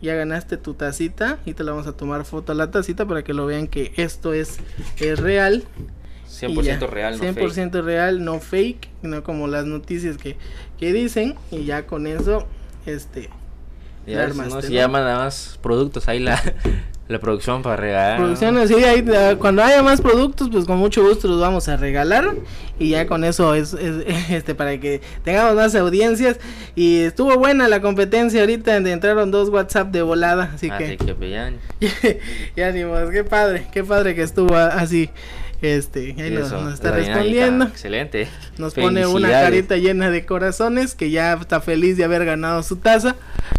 Ya 0.00 0.14
ganaste 0.14 0.56
tu 0.56 0.74
tacita 0.74 1.38
y 1.44 1.54
te 1.54 1.64
la 1.64 1.72
vamos 1.72 1.86
a 1.86 1.92
tomar 1.92 2.24
foto 2.24 2.52
a 2.52 2.54
la 2.54 2.70
tacita 2.70 3.06
para 3.06 3.24
que 3.24 3.34
lo 3.34 3.46
vean 3.46 3.66
que 3.66 3.92
esto 3.96 4.32
es, 4.32 4.58
es 4.98 5.18
real. 5.18 5.64
y 6.26 6.46
100% 6.46 6.62
ya, 6.62 6.78
real, 6.86 7.18
no 7.18 7.24
100% 7.24 7.82
real, 7.82 8.24
no 8.24 8.40
fake, 8.40 8.88
no 9.02 9.24
como 9.24 9.48
las 9.48 9.64
noticias 9.64 10.16
que, 10.18 10.36
que 10.78 10.92
dicen. 10.92 11.34
Y 11.50 11.64
ya 11.64 11.86
con 11.86 12.06
eso, 12.06 12.46
este. 12.86 13.30
Ya 14.08 14.18
ves, 14.18 14.30
armaste, 14.30 14.54
no, 14.54 14.62
si 14.62 14.68
¿no? 14.68 14.74
llaman 14.74 15.04
nada 15.04 15.18
más 15.18 15.58
productos 15.62 16.08
ahí 16.08 16.18
la, 16.18 16.40
la 17.08 17.18
producción 17.18 17.62
para 17.62 17.76
regalar. 17.76 18.18
¿no? 18.18 18.26
Producciones, 18.26 18.68
sí, 18.68 18.74
ahí, 18.84 19.04
cuando 19.38 19.62
haya 19.62 19.82
más 19.82 20.00
productos, 20.00 20.48
pues 20.50 20.64
con 20.66 20.78
mucho 20.78 21.02
gusto 21.02 21.26
los 21.28 21.40
vamos 21.40 21.68
a 21.68 21.76
regalar. 21.76 22.34
Y 22.78 22.90
ya 22.90 23.06
con 23.06 23.24
eso 23.24 23.54
es, 23.54 23.74
es, 23.74 24.04
este 24.30 24.54
para 24.54 24.78
que 24.78 25.00
tengamos 25.24 25.54
más 25.54 25.74
audiencias. 25.74 26.38
Y 26.74 26.98
estuvo 27.00 27.36
buena 27.36 27.68
la 27.68 27.80
competencia 27.80 28.40
ahorita, 28.40 28.76
entraron 28.76 29.30
dos 29.30 29.48
WhatsApp 29.48 29.88
de 29.88 30.02
volada. 30.02 30.52
Así 30.54 30.70
Así 30.70 30.84
que 30.84 30.96
que 30.96 31.14
pues, 31.14 31.30
ya. 31.30 31.52
ya 32.56 32.72
ni 32.72 32.84
modo, 32.84 33.10
qué 33.10 33.24
padre, 33.24 33.66
qué 33.72 33.82
padre 33.84 34.14
que 34.14 34.22
estuvo 34.22 34.54
así. 34.54 35.10
Este, 35.60 36.14
ahí 36.18 36.30
nos, 36.30 36.52
está 36.72 36.92
respondiendo. 36.92 37.64
Excelente. 37.64 38.28
Nos 38.58 38.74
pone 38.74 39.06
una 39.06 39.28
carita 39.28 39.76
llena 39.76 40.10
de 40.10 40.24
corazones 40.24 40.94
que 40.94 41.10
ya 41.10 41.32
está 41.32 41.60
feliz 41.60 41.96
de 41.96 42.04
haber 42.04 42.24
ganado 42.24 42.62
su 42.62 42.76
taza 42.76 43.16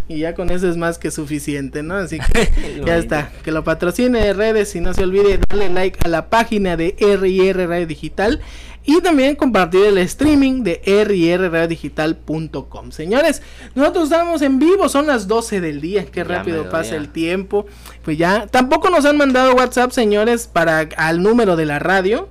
y 0.07 0.19
ya 0.19 0.33
con 0.33 0.49
eso 0.49 0.69
es 0.69 0.77
más 0.77 0.97
que 0.97 1.11
suficiente, 1.11 1.83
¿no? 1.83 1.95
Así 1.95 2.19
que 2.19 2.81
ya 2.85 2.97
está. 2.97 3.31
Que 3.43 3.51
lo 3.51 3.65
patrocine 3.65 4.19
de 4.19 4.33
redes 4.33 4.75
y 4.75 4.81
no 4.81 4.93
se 4.93 5.03
olvide 5.03 5.39
darle 5.49 5.69
like 5.69 5.99
a 6.03 6.07
la 6.07 6.29
página 6.29 6.77
de 6.77 6.95
RIR 6.99 7.67
Radio 7.67 7.85
Digital 7.87 8.39
y 8.85 9.01
también 9.01 9.35
compartir 9.35 9.85
el 9.85 9.97
streaming 9.99 10.63
de 10.63 10.81
rirradiodigital.com. 11.05 12.91
Señores, 12.91 13.41
nosotros 13.75 14.05
estamos 14.05 14.41
en 14.41 14.57
vivo, 14.59 14.87
son 14.89 15.07
las 15.07 15.27
12 15.27 15.61
del 15.61 15.79
día, 15.81 16.05
qué 16.05 16.23
rápido 16.23 16.69
pasa 16.69 16.95
el 16.95 17.09
tiempo. 17.09 17.65
Pues 18.03 18.17
ya, 18.17 18.47
tampoco 18.47 18.89
nos 18.89 19.05
han 19.05 19.17
mandado 19.17 19.53
WhatsApp, 19.53 19.91
señores, 19.91 20.47
para 20.47 20.89
al 20.97 21.21
número 21.21 21.55
de 21.55 21.65
la 21.65 21.77
radio, 21.79 22.29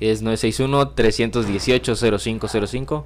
Es 0.00 0.22
961-318-0505. 0.22 3.04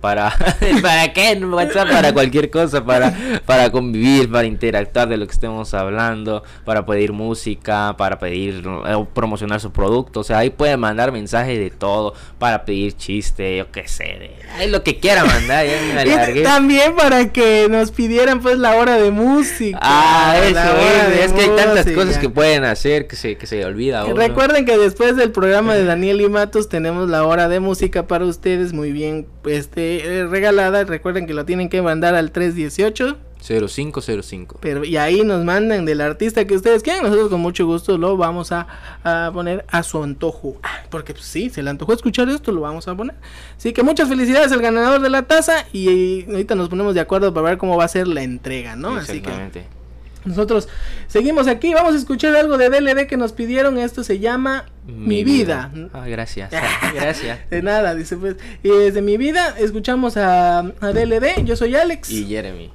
Para, 0.00 0.34
¿Para 0.82 1.12
qué? 1.12 1.38
WhatsApp 1.44 1.90
para 1.90 2.12
cualquier 2.14 2.50
cosa, 2.50 2.84
para, 2.84 3.14
para 3.44 3.70
convivir, 3.70 4.30
para 4.30 4.46
interactuar 4.46 5.08
de 5.08 5.18
lo 5.18 5.26
que 5.26 5.32
estemos 5.32 5.74
hablando, 5.74 6.42
para 6.64 6.86
pedir 6.86 7.12
música, 7.12 7.94
para 7.98 8.18
pedir 8.18 8.64
eh, 8.86 9.04
promocionar 9.12 9.60
su 9.60 9.72
producto. 9.72 10.20
O 10.20 10.24
sea, 10.24 10.38
ahí 10.38 10.48
pueden 10.48 10.80
mandar 10.80 11.12
mensajes 11.12 11.58
de 11.58 11.70
todo, 11.70 12.14
para 12.38 12.64
pedir 12.64 12.96
chiste, 12.96 13.58
yo 13.58 13.70
qué 13.70 13.88
sé, 13.88 14.04
de, 14.04 14.30
ahí 14.56 14.70
lo 14.70 14.82
que 14.82 14.98
quiera 14.98 15.24
mandar. 15.24 15.66
Ya 16.06 16.42
también 16.44 16.96
para 16.96 17.30
que 17.30 17.66
nos 17.70 17.90
pidieran 17.90 18.40
pues 18.40 18.58
la 18.58 18.76
hora 18.76 18.96
de 18.96 19.10
música. 19.10 19.78
Ah, 19.82 20.34
eso 20.42 20.58
es, 20.58 21.26
es 21.26 21.32
que 21.32 21.42
hay 21.42 21.48
tantas 21.48 21.86
música. 21.86 21.94
cosas 21.94 22.18
que 22.18 22.30
pueden 22.30 22.64
hacer 22.64 23.06
que 23.06 23.16
se, 23.16 23.36
que 23.36 23.46
se 23.46 23.64
olvida. 23.66 24.06
uno. 24.06 24.14
Recuerden 24.14 24.64
que 24.64 24.78
después 24.78 25.16
del 25.16 25.30
programa 25.30 25.74
de 25.74 25.84
Daniel 25.84 26.22
y 26.22 26.28
Matos 26.28 26.70
tenemos 26.70 27.10
la 27.10 27.24
hora 27.24 27.48
de 27.48 27.60
música 27.60 28.06
para 28.06 28.24
ustedes 28.24 28.72
muy 28.72 28.92
bien 28.92 29.26
este 29.44 29.89
eh, 29.98 30.26
regalada. 30.26 30.84
Recuerden 30.84 31.26
que 31.26 31.34
lo 31.34 31.44
tienen 31.44 31.68
que 31.68 31.82
mandar 31.82 32.14
al 32.14 32.30
318. 32.32 33.16
0505. 33.42 34.58
Pero 34.60 34.84
y 34.84 34.96
ahí 34.96 35.22
nos 35.22 35.44
mandan 35.44 35.84
del 35.84 36.00
artista 36.00 36.46
que 36.46 36.54
ustedes 36.54 36.82
quieran. 36.82 37.02
Nosotros 37.04 37.30
con 37.30 37.40
mucho 37.40 37.66
gusto 37.66 37.96
lo 37.98 38.16
vamos 38.16 38.52
a, 38.52 38.66
a 39.02 39.30
poner 39.32 39.64
a 39.68 39.82
su 39.82 40.02
antojo. 40.02 40.56
Ah, 40.62 40.82
Porque 40.90 41.14
pues, 41.14 41.24
sí, 41.24 41.50
se 41.50 41.62
le 41.62 41.70
antojó 41.70 41.92
escuchar 41.92 42.28
esto, 42.28 42.52
lo 42.52 42.60
vamos 42.60 42.86
a 42.88 42.94
poner. 42.94 43.16
Así 43.56 43.72
que 43.72 43.82
muchas 43.82 44.08
felicidades 44.08 44.52
al 44.52 44.60
ganador 44.60 45.00
de 45.00 45.10
la 45.10 45.22
taza. 45.22 45.64
Y, 45.72 46.26
ahorita 46.30 46.54
nos 46.54 46.68
ponemos 46.68 46.94
de 46.94 47.00
acuerdo 47.00 47.32
para 47.32 47.50
ver 47.50 47.58
cómo 47.58 47.76
va 47.76 47.84
a 47.84 47.88
ser 47.88 48.06
la 48.08 48.22
entrega, 48.22 48.76
¿no? 48.76 48.96
Así 48.96 49.20
que 49.20 49.30
Exactamente. 49.30 49.79
Nosotros 50.24 50.68
seguimos 51.06 51.46
aquí. 51.46 51.72
Vamos 51.74 51.94
a 51.94 51.98
escuchar 51.98 52.34
algo 52.36 52.58
de 52.58 52.68
DLD 52.68 53.06
que 53.06 53.16
nos 53.16 53.32
pidieron. 53.32 53.78
Esto 53.78 54.04
se 54.04 54.18
llama 54.18 54.66
Mi, 54.86 55.24
vida. 55.24 55.72
Ah, 55.92 56.06
gracias. 56.06 56.50
gracias. 56.94 57.38
De 57.50 57.62
nada, 57.62 57.94
dice 57.94 58.16
pues. 58.16 58.36
Y 58.62 58.68
desde 58.68 59.02
mi 59.02 59.16
vida 59.16 59.54
escuchamos 59.58 60.16
a, 60.16 60.58
a 60.58 60.92
DLD. 60.92 61.44
Yo 61.44 61.56
soy 61.56 61.74
Alex. 61.76 62.10
Y 62.10 62.26
Jeremy. 62.26 62.70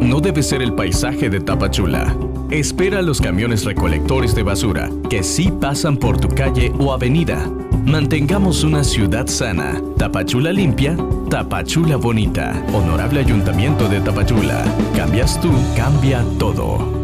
No 0.00 0.20
debe 0.20 0.42
ser 0.42 0.60
el 0.60 0.74
paisaje 0.74 1.30
de 1.30 1.40
Tapachula. 1.40 2.16
Espera 2.50 2.98
a 2.98 3.02
los 3.02 3.20
camiones 3.20 3.64
recolectores 3.64 4.34
de 4.34 4.42
basura 4.42 4.90
que 5.08 5.22
sí 5.22 5.52
pasan 5.60 5.96
por 5.96 6.20
tu 6.20 6.28
calle 6.28 6.72
o 6.78 6.92
avenida. 6.92 7.48
Mantengamos 7.84 8.64
una 8.64 8.82
ciudad 8.82 9.28
sana. 9.28 9.80
Tapachula 9.98 10.52
limpia, 10.52 10.96
Tapachula 11.30 11.96
bonita. 11.96 12.60
Honorable 12.72 13.20
Ayuntamiento 13.20 13.88
de 13.88 14.00
Tapachula. 14.00 14.64
Cambias 14.96 15.40
tú, 15.40 15.50
cambia 15.76 16.24
todo. 16.38 17.01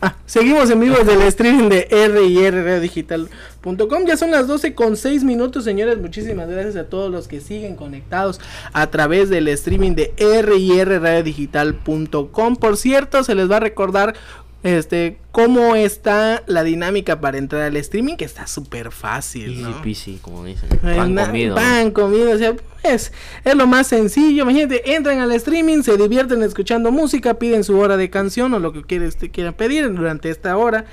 Ah, 0.00 0.14
seguimos 0.26 0.70
en 0.70 0.78
vivo 0.78 0.94
desde 0.96 1.14
el 1.14 1.22
streaming 1.22 1.68
de 1.68 1.88
RIRRadiodigital.com. 1.90 4.04
Ya 4.06 4.16
son 4.16 4.30
las 4.30 4.46
12 4.46 4.72
con 4.74 4.96
6 4.96 5.24
minutos, 5.24 5.64
señores. 5.64 5.98
Muchísimas 5.98 6.48
gracias 6.48 6.76
a 6.76 6.84
todos 6.84 7.10
los 7.10 7.26
que 7.26 7.40
siguen 7.40 7.74
conectados 7.74 8.40
a 8.72 8.88
través 8.90 9.28
del 9.28 9.48
streaming 9.48 9.96
de 9.96 10.14
RIRRadiodigital.com. 10.16 12.56
Por 12.56 12.76
cierto, 12.76 13.24
se 13.24 13.34
les 13.34 13.50
va 13.50 13.56
a 13.56 13.60
recordar 13.60 14.14
este 14.62 15.18
cómo 15.30 15.76
está 15.76 16.42
la 16.46 16.64
dinámica 16.64 17.20
para 17.20 17.38
entrar 17.38 17.62
al 17.62 17.76
streaming, 17.76 18.16
que 18.16 18.24
está 18.24 18.46
súper 18.46 18.90
fácil. 18.90 19.50
Easy 19.50 19.62
¿no? 19.62 19.82
peasy, 19.82 20.18
como 20.20 20.44
dicen. 20.44 20.68
Pan 20.82 21.14
comido. 21.14 21.54
Pan 21.54 21.90
comido, 21.92 22.32
o 22.32 22.38
sea, 22.38 22.54
pues, 22.82 23.12
es 23.44 23.54
lo 23.54 23.66
más 23.66 23.86
sencillo. 23.86 24.42
Imagínate, 24.42 24.94
entran 24.94 25.20
al 25.20 25.32
streaming, 25.32 25.82
se 25.82 25.96
divierten 25.96 26.42
escuchando 26.42 26.90
música, 26.90 27.34
piden 27.34 27.62
su 27.62 27.78
hora 27.78 27.96
de 27.96 28.10
canción 28.10 28.52
o 28.54 28.58
lo 28.58 28.72
que 28.72 28.82
quieres, 28.82 29.16
te 29.16 29.30
quieran 29.30 29.54
pedir 29.54 29.92
durante 29.94 30.30
esta 30.30 30.56
hora. 30.56 30.86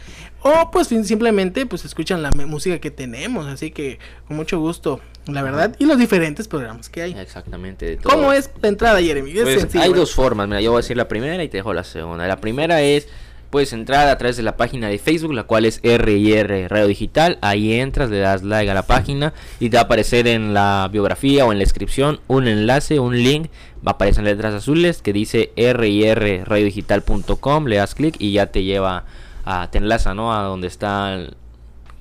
O 0.47 0.69
pues 0.69 0.89
simplemente 0.89 1.65
pues 1.65 1.85
escuchan 1.85 2.21
la 2.21 2.29
música 2.29 2.77
que 2.77 2.91
tenemos. 2.91 3.47
Así 3.47 3.71
que 3.71 3.97
con 4.27 4.37
mucho 4.37 4.59
gusto, 4.59 5.01
la 5.25 5.41
verdad. 5.41 5.75
Y 5.79 5.87
los 5.87 5.97
diferentes 5.97 6.47
programas 6.47 6.87
que 6.87 7.01
hay. 7.01 7.13
Exactamente. 7.13 7.85
de 7.87 7.97
todo. 7.97 8.13
¿Cómo 8.13 8.31
es 8.31 8.51
la 8.61 8.67
entrada, 8.67 9.01
Jeremy? 9.01 9.31
Es 9.31 9.41
Pues, 9.41 9.61
sencillo, 9.61 9.83
hay 9.83 9.89
¿eh? 9.89 9.95
dos 9.95 10.13
formas, 10.13 10.47
mira, 10.47 10.61
yo 10.61 10.69
voy 10.69 10.77
a 10.77 10.81
decir 10.81 10.97
la 10.97 11.07
primera 11.07 11.43
y 11.43 11.49
te 11.49 11.57
dejo 11.57 11.73
la 11.73 11.83
segunda. 11.83 12.27
La 12.27 12.39
primera 12.39 12.79
es, 12.83 13.07
puedes 13.49 13.73
entrar 13.73 14.07
a 14.07 14.17
través 14.17 14.37
de 14.37 14.43
la 14.43 14.55
página 14.57 14.87
de 14.87 14.97
Facebook, 14.97 15.33
la 15.33 15.43
cual 15.43 15.65
es 15.65 15.81
RIR 15.83 16.67
Radio 16.69 16.87
Digital. 16.87 17.37
Ahí 17.41 17.73
entras, 17.73 18.09
le 18.09 18.19
das 18.19 18.43
like 18.43 18.69
a 18.69 18.73
la 18.73 18.83
página 18.83 19.33
y 19.59 19.69
te 19.69 19.77
va 19.77 19.81
a 19.81 19.85
aparecer 19.85 20.27
en 20.27 20.53
la 20.53 20.89
biografía 20.91 21.45
o 21.45 21.51
en 21.51 21.59
la 21.59 21.63
descripción 21.63 22.19
un 22.27 22.47
enlace, 22.47 22.99
un 22.99 23.21
link. 23.21 23.49
Va 23.85 23.91
a 23.91 23.95
aparecer 23.95 24.21
en 24.21 24.25
letras 24.25 24.53
azules 24.53 25.01
que 25.01 25.13
dice 25.13 25.51
RIRRadioDigital.com. 25.55 27.67
Le 27.67 27.77
das 27.77 27.95
clic 27.95 28.15
y 28.19 28.33
ya 28.33 28.47
te 28.47 28.63
lleva 28.63 29.05
a, 29.45 29.69
te 29.71 29.77
enlaza, 29.77 30.13
¿no? 30.13 30.33
A 30.33 30.41
donde 30.41 30.67
está 30.67 31.17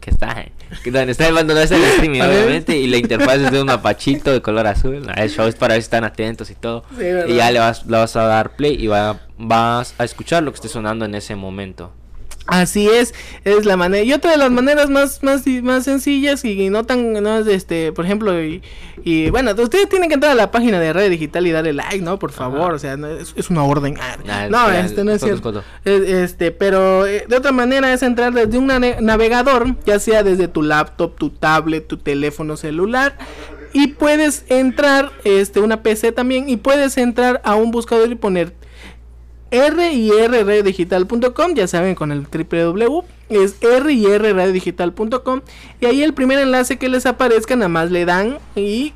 que 0.04 0.10
está, 0.10 0.44
que 0.82 0.90
donde 0.90 1.12
está 1.12 1.28
está 1.28 1.76
el 1.76 1.82
streaming, 1.94 2.20
obviamente, 2.20 2.76
y 2.76 2.86
la 2.86 2.98
interfaz 2.98 3.40
es 3.40 3.50
de 3.50 3.60
un 3.62 3.68
mapachito 3.68 4.32
de 4.32 4.42
color 4.42 4.66
azul. 4.66 5.02
El 5.16 5.30
show 5.30 5.46
es 5.46 5.54
para 5.54 5.74
ver 5.74 5.82
si 5.82 5.86
están 5.86 6.04
atentos 6.04 6.50
y 6.50 6.54
todo. 6.54 6.84
Y 7.26 7.36
ya 7.36 7.50
le 7.50 7.58
vas, 7.58 7.86
le 7.86 7.96
vas 7.96 8.14
a 8.16 8.24
dar 8.24 8.54
play 8.54 8.76
y 8.78 8.86
va, 8.86 9.20
vas 9.38 9.94
a 9.96 10.04
escuchar 10.04 10.42
lo 10.42 10.52
que 10.52 10.56
esté 10.56 10.68
sonando 10.68 11.06
en 11.06 11.14
ese 11.14 11.36
momento. 11.36 11.90
Así 12.46 12.88
es, 12.88 13.14
es 13.44 13.64
la 13.64 13.76
manera. 13.78 14.02
Y 14.04 14.12
otra 14.12 14.32
de 14.32 14.36
las 14.36 14.50
maneras 14.50 14.90
más, 14.90 15.22
más, 15.22 15.44
más 15.62 15.84
sencillas 15.84 16.44
y 16.44 16.68
no 16.68 16.84
tan, 16.84 17.14
no 17.14 17.38
es 17.38 17.46
este, 17.46 17.90
por 17.92 18.04
ejemplo, 18.04 18.38
y, 18.42 18.62
y 19.02 19.30
bueno, 19.30 19.52
ustedes 19.58 19.88
tienen 19.88 20.08
que 20.10 20.14
entrar 20.16 20.32
a 20.32 20.34
la 20.34 20.50
página 20.50 20.78
de 20.78 20.92
Red 20.92 21.08
Digital 21.10 21.46
y 21.46 21.52
darle 21.52 21.72
like, 21.72 22.00
¿no? 22.02 22.18
Por 22.18 22.32
favor, 22.32 22.74
o 22.74 22.78
sea, 22.78 22.98
no, 22.98 23.08
es, 23.08 23.32
es 23.36 23.48
una 23.48 23.64
orden. 23.64 23.96
Ah, 23.98 24.16
no, 24.50 24.70
es- 24.80 24.86
este 24.86 25.04
no 25.04 25.12
es 25.12 25.22
cierto. 25.22 25.62
Es- 25.86 26.02
Este, 26.08 26.50
pero 26.50 27.06
eh, 27.06 27.24
de 27.28 27.36
otra 27.36 27.52
manera 27.52 27.92
es 27.92 28.02
entrar 28.02 28.32
desde 28.34 28.58
un 28.58 28.66
navegador, 28.66 29.76
ya 29.86 29.98
sea 29.98 30.22
desde 30.22 30.46
tu 30.48 30.62
laptop, 30.62 31.16
tu 31.16 31.30
tablet, 31.30 31.86
tu 31.86 31.96
teléfono 31.96 32.56
celular. 32.58 33.16
Y 33.72 33.88
puedes 33.88 34.44
entrar, 34.50 35.10
este, 35.24 35.60
una 35.60 35.82
PC 35.82 36.12
también, 36.12 36.48
y 36.48 36.56
puedes 36.58 36.96
entrar 36.98 37.40
a 37.44 37.54
un 37.56 37.70
buscador 37.72 38.10
y 38.12 38.14
poner 38.14 38.52
rirradiodigital.com, 39.60 41.54
ya 41.54 41.66
saben 41.66 41.94
con 41.94 42.12
el 42.12 42.26
www, 42.26 43.04
es 43.28 43.56
rirradiodigital.com 43.60 45.40
y 45.80 45.86
ahí 45.86 46.02
el 46.02 46.14
primer 46.14 46.38
enlace 46.38 46.78
que 46.78 46.88
les 46.88 47.06
aparezca 47.06 47.56
nada 47.56 47.68
más 47.68 47.90
le 47.90 48.04
dan 48.04 48.38
y 48.56 48.92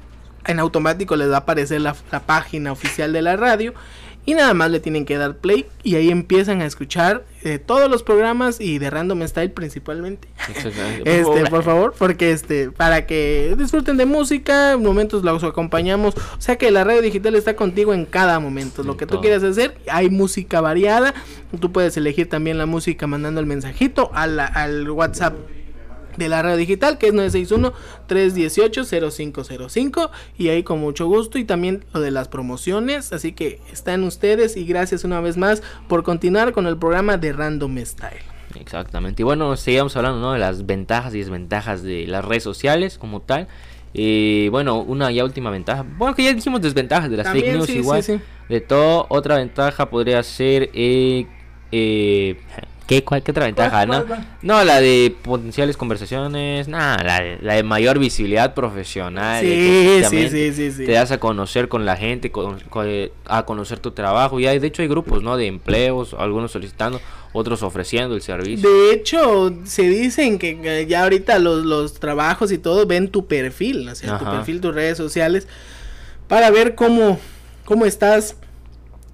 en 0.47 0.61
automático 0.61 1.17
les 1.17 1.31
va 1.31 1.37
a 1.37 1.41
aparecer 1.41 1.81
la, 1.81 1.95
la 2.11 2.21
página 2.21 2.73
oficial 2.73 3.13
de 3.13 3.23
la 3.23 3.37
radio 3.37 3.75
y 4.29 4.35
nada 4.35 4.53
más 4.53 4.71
le 4.71 4.79
tienen 4.79 5.07
que 5.07 5.17
dar 5.17 5.37
play 5.37 5.65
y 5.83 5.95
ahí 5.95 6.11
empiezan 6.11 6.61
a 6.61 6.67
escuchar 6.67 7.25
eh, 7.45 7.59
todos 7.59 7.91
los 7.91 8.03
programas 8.03 8.61
y 8.61 8.79
de 8.79 8.91
Random 8.91 9.23
Style 9.27 9.51
principalmente. 9.53 10.29
Este, 11.05 11.51
por 11.51 11.63
favor, 11.63 11.95
porque 11.99 12.31
este, 12.33 12.71
para 12.71 13.07
que 13.07 13.55
disfruten 13.57 13.97
de 13.97 14.05
música, 14.05 14.77
momentos 14.79 15.23
los 15.25 15.43
acompañamos. 15.45 16.15
O 16.17 16.41
sea 16.41 16.57
que 16.57 16.71
la 16.71 16.85
radio 16.85 17.01
digital 17.01 17.35
está 17.37 17.57
contigo 17.57 17.95
en 17.95 18.05
cada 18.05 18.39
momento. 18.39 18.83
Lo 18.83 18.97
que 18.99 19.07
tú 19.07 19.21
quieras 19.23 19.43
hacer, 19.43 19.79
hay 19.91 20.11
música 20.11 20.61
variada. 20.61 21.15
Tú 21.59 21.73
puedes 21.73 21.97
elegir 21.97 22.29
también 22.29 22.59
la 22.59 22.67
música 22.67 23.07
mandando 23.07 23.41
el 23.41 23.47
mensajito 23.47 24.11
a 24.13 24.27
la- 24.27 24.45
al 24.47 24.91
WhatsApp 24.91 25.35
de 26.19 26.29
la 26.29 26.43
radio 26.43 26.59
digital 26.59 26.99
que 26.99 27.09
es 27.09 27.15
961-318-0505 27.15 30.11
y 30.37 30.49
ahí 30.49 30.63
con 30.63 30.81
mucho 30.81 31.07
gusto 31.07 31.39
y 31.39 31.45
también 31.45 31.85
lo 31.95 32.01
de 32.01 32.11
las 32.11 32.29
promociones 32.29 33.13
así 33.13 33.33
que 33.33 33.61
están 33.73 34.05
ustedes 34.05 34.57
y 34.57 34.67
gracias 34.67 35.05
una 35.05 35.21
vez 35.21 35.37
más 35.37 35.63
por 35.89 36.03
continuar 36.03 36.53
con 36.53 36.67
el 36.67 36.77
programa 36.77 37.17
de 37.17 37.33
Random 37.33 37.79
Style 37.79 38.23
Exactamente. 38.59 39.23
Y 39.23 39.25
bueno, 39.25 39.57
seguíamos 39.57 39.97
hablando 39.97 40.21
¿no? 40.21 40.33
de 40.33 40.39
las 40.39 40.67
ventajas 40.67 41.15
y 41.15 41.19
desventajas 41.19 41.83
de 41.83 42.07
las 42.07 42.25
redes 42.25 42.43
sociales 42.43 42.99
como 42.99 43.21
tal. 43.21 43.49
Y 43.93 44.49
bueno, 44.49 44.81
una 44.81 45.11
ya 45.11 45.25
última 45.25 45.51
ventaja. 45.51 45.85
Bueno, 45.97 46.15
que 46.15 46.25
ya 46.25 46.33
dijimos 46.33 46.61
desventajas 46.61 47.11
de 47.11 47.17
las 47.17 47.25
También, 47.25 47.47
fake 47.47 47.57
news 47.57 47.67
sí, 47.67 47.73
sí, 47.73 47.79
igual. 47.79 48.03
sí. 48.03 48.21
De 48.49 48.61
todo, 48.61 49.07
otra 49.11 49.37
ventaja 49.37 49.91
podría 49.91 50.23
ser... 50.23 50.71
Eh, 50.73 51.27
eh, 51.73 52.37
¿qué, 52.87 53.05
cuál, 53.05 53.23
¿Qué 53.23 53.31
otra 53.33 53.45
ventaja? 53.47 53.85
¿Cuál, 53.87 53.89
no? 53.89 54.07
cuál, 54.07 54.07
cuál? 54.21 54.37
no, 54.43 54.65
la 54.65 54.81
de 54.81 55.15
potenciales 55.23 55.77
conversaciones. 55.77 56.69
Nada, 56.69 57.03
la, 57.03 57.21
de- 57.21 57.39
la 57.43 57.55
de 57.55 57.63
mayor 57.63 57.99
visibilidad 57.99 58.55
profesional. 58.55 59.45
de 59.45 59.51
que 59.51 60.05
sí, 60.09 60.17
sí, 60.17 60.29
sí, 60.31 60.53
sí, 60.55 60.73
sí. 60.73 60.87
Te 60.87 60.93
das 60.93 61.11
a 61.13 61.19
conocer 61.19 61.69
con 61.69 61.85
la 61.85 61.97
gente, 61.97 62.31
con- 62.31 62.61
con- 62.71 62.87
eh, 62.89 63.13
a 63.27 63.45
conocer 63.45 63.79
tu 63.79 63.91
trabajo. 63.91 64.41
Y 64.41 64.47
hay, 64.47 64.59
de 64.59 64.67
hecho 64.69 64.83
hay 64.83 64.89
grupos, 64.89 65.23
¿no? 65.23 65.37
De 65.37 65.47
empleos, 65.47 66.15
algunos 66.19 66.53
solicitando, 66.53 67.01
otros 67.33 67.63
ofreciendo 67.63 68.15
el 68.15 68.23
servicio. 68.23 68.69
De 68.69 68.93
hecho, 68.95 69.55
se 69.65 69.83
dicen 69.83 70.39
que 70.39 70.59
eh, 70.63 70.87
ya 70.87 71.03
ahorita 71.03 71.39
los, 71.39 71.65
los 71.67 72.01
trabajos 72.01 72.51
y 72.53 72.59
todo 72.59 72.87
ven 72.87 73.09
tu 73.09 73.27
perfil, 73.27 73.87
o 73.89 73.95
sea, 73.95 74.17
tu 74.19 74.25
perfil, 74.25 74.61
tus 74.63 74.75
redes 74.75 74.97
sociales, 74.97 75.47
para 76.27 76.51
ver 76.51 76.75
cómo, 76.75 77.19
cómo 77.67 77.85
estás 77.85 78.37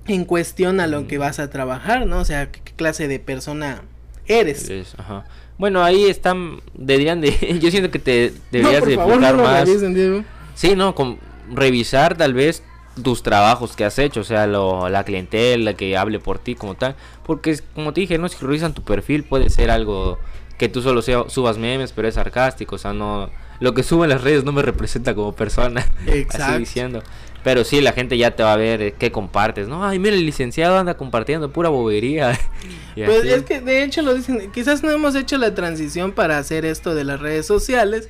en 0.06 0.24
cuestión 0.24 0.80
a 0.80 0.86
Mm. 0.86 0.90
lo 0.90 1.06
que 1.06 1.18
vas 1.18 1.38
a 1.38 1.50
trabajar, 1.50 2.06
¿no? 2.06 2.18
O 2.18 2.24
sea, 2.24 2.50
qué, 2.50 2.60
clase 2.76 3.08
de 3.08 3.18
persona 3.18 3.82
eres. 4.26 4.94
Ajá. 4.98 5.24
Bueno, 5.58 5.82
ahí 5.84 6.04
están, 6.06 6.60
deberían 6.74 7.20
de, 7.20 7.30
yo 7.62 7.70
siento 7.70 7.90
que 7.90 7.98
te 7.98 8.32
deberías 8.50 8.82
no, 8.82 8.88
de 8.88 8.96
favor, 8.96 9.20
no 9.20 9.42
más. 9.42 9.64
revisen. 9.66 10.26
Sí, 10.54 10.74
no, 10.76 10.94
con 10.94 11.18
revisar 11.52 12.16
tal 12.16 12.34
vez 12.34 12.62
tus 13.02 13.22
trabajos 13.22 13.74
que 13.76 13.84
has 13.84 13.98
hecho, 13.98 14.20
o 14.20 14.24
sea, 14.24 14.46
lo, 14.46 14.88
la 14.88 15.04
clientela 15.04 15.74
que 15.74 15.96
hable 15.96 16.20
por 16.20 16.38
ti 16.38 16.54
como 16.54 16.74
tal, 16.74 16.94
porque 17.26 17.58
como 17.74 17.92
te 17.92 18.02
dije, 18.02 18.18
no 18.18 18.28
si 18.28 18.36
revisan 18.44 18.72
tu 18.72 18.82
perfil 18.82 19.24
puede 19.24 19.50
ser 19.50 19.70
algo 19.70 20.18
que 20.58 20.68
tú 20.68 20.80
solo 20.82 21.02
sea- 21.02 21.28
subas 21.28 21.58
memes, 21.58 21.92
pero 21.92 22.06
es 22.08 22.14
sarcástico, 22.14 22.76
o 22.76 22.78
sea, 22.78 22.92
no 22.92 23.30
lo 23.60 23.74
que 23.74 23.82
subo 23.82 24.04
en 24.04 24.10
las 24.10 24.22
redes 24.22 24.44
no 24.44 24.52
me 24.52 24.62
representa 24.62 25.14
como 25.14 25.32
persona, 25.34 25.84
Exacto. 26.06 26.44
así 26.52 26.58
diciendo. 26.60 27.02
Pero 27.44 27.62
sí, 27.62 27.80
la 27.80 27.92
gente 27.92 28.18
ya 28.18 28.32
te 28.32 28.42
va 28.42 28.54
a 28.54 28.56
ver 28.56 28.82
eh, 28.82 28.94
qué 28.98 29.12
compartes. 29.12 29.68
No, 29.68 29.86
ay, 29.86 29.98
mira, 30.00 30.16
el 30.16 30.26
licenciado 30.26 30.76
anda 30.76 30.96
compartiendo 30.96 31.52
pura 31.52 31.68
bobería. 31.68 32.38
Pues 32.94 33.22
así. 33.22 33.30
es 33.30 33.42
que 33.42 33.60
de 33.60 33.82
hecho 33.82 34.02
lo 34.02 34.14
dicen, 34.14 34.52
quizás 34.52 34.84
no 34.84 34.92
hemos 34.92 35.16
hecho 35.16 35.36
la 35.36 35.52
transición 35.52 36.12
para 36.12 36.38
hacer 36.38 36.64
esto 36.64 36.94
de 36.94 37.02
las 37.02 37.18
redes 37.18 37.44
sociales 37.44 38.08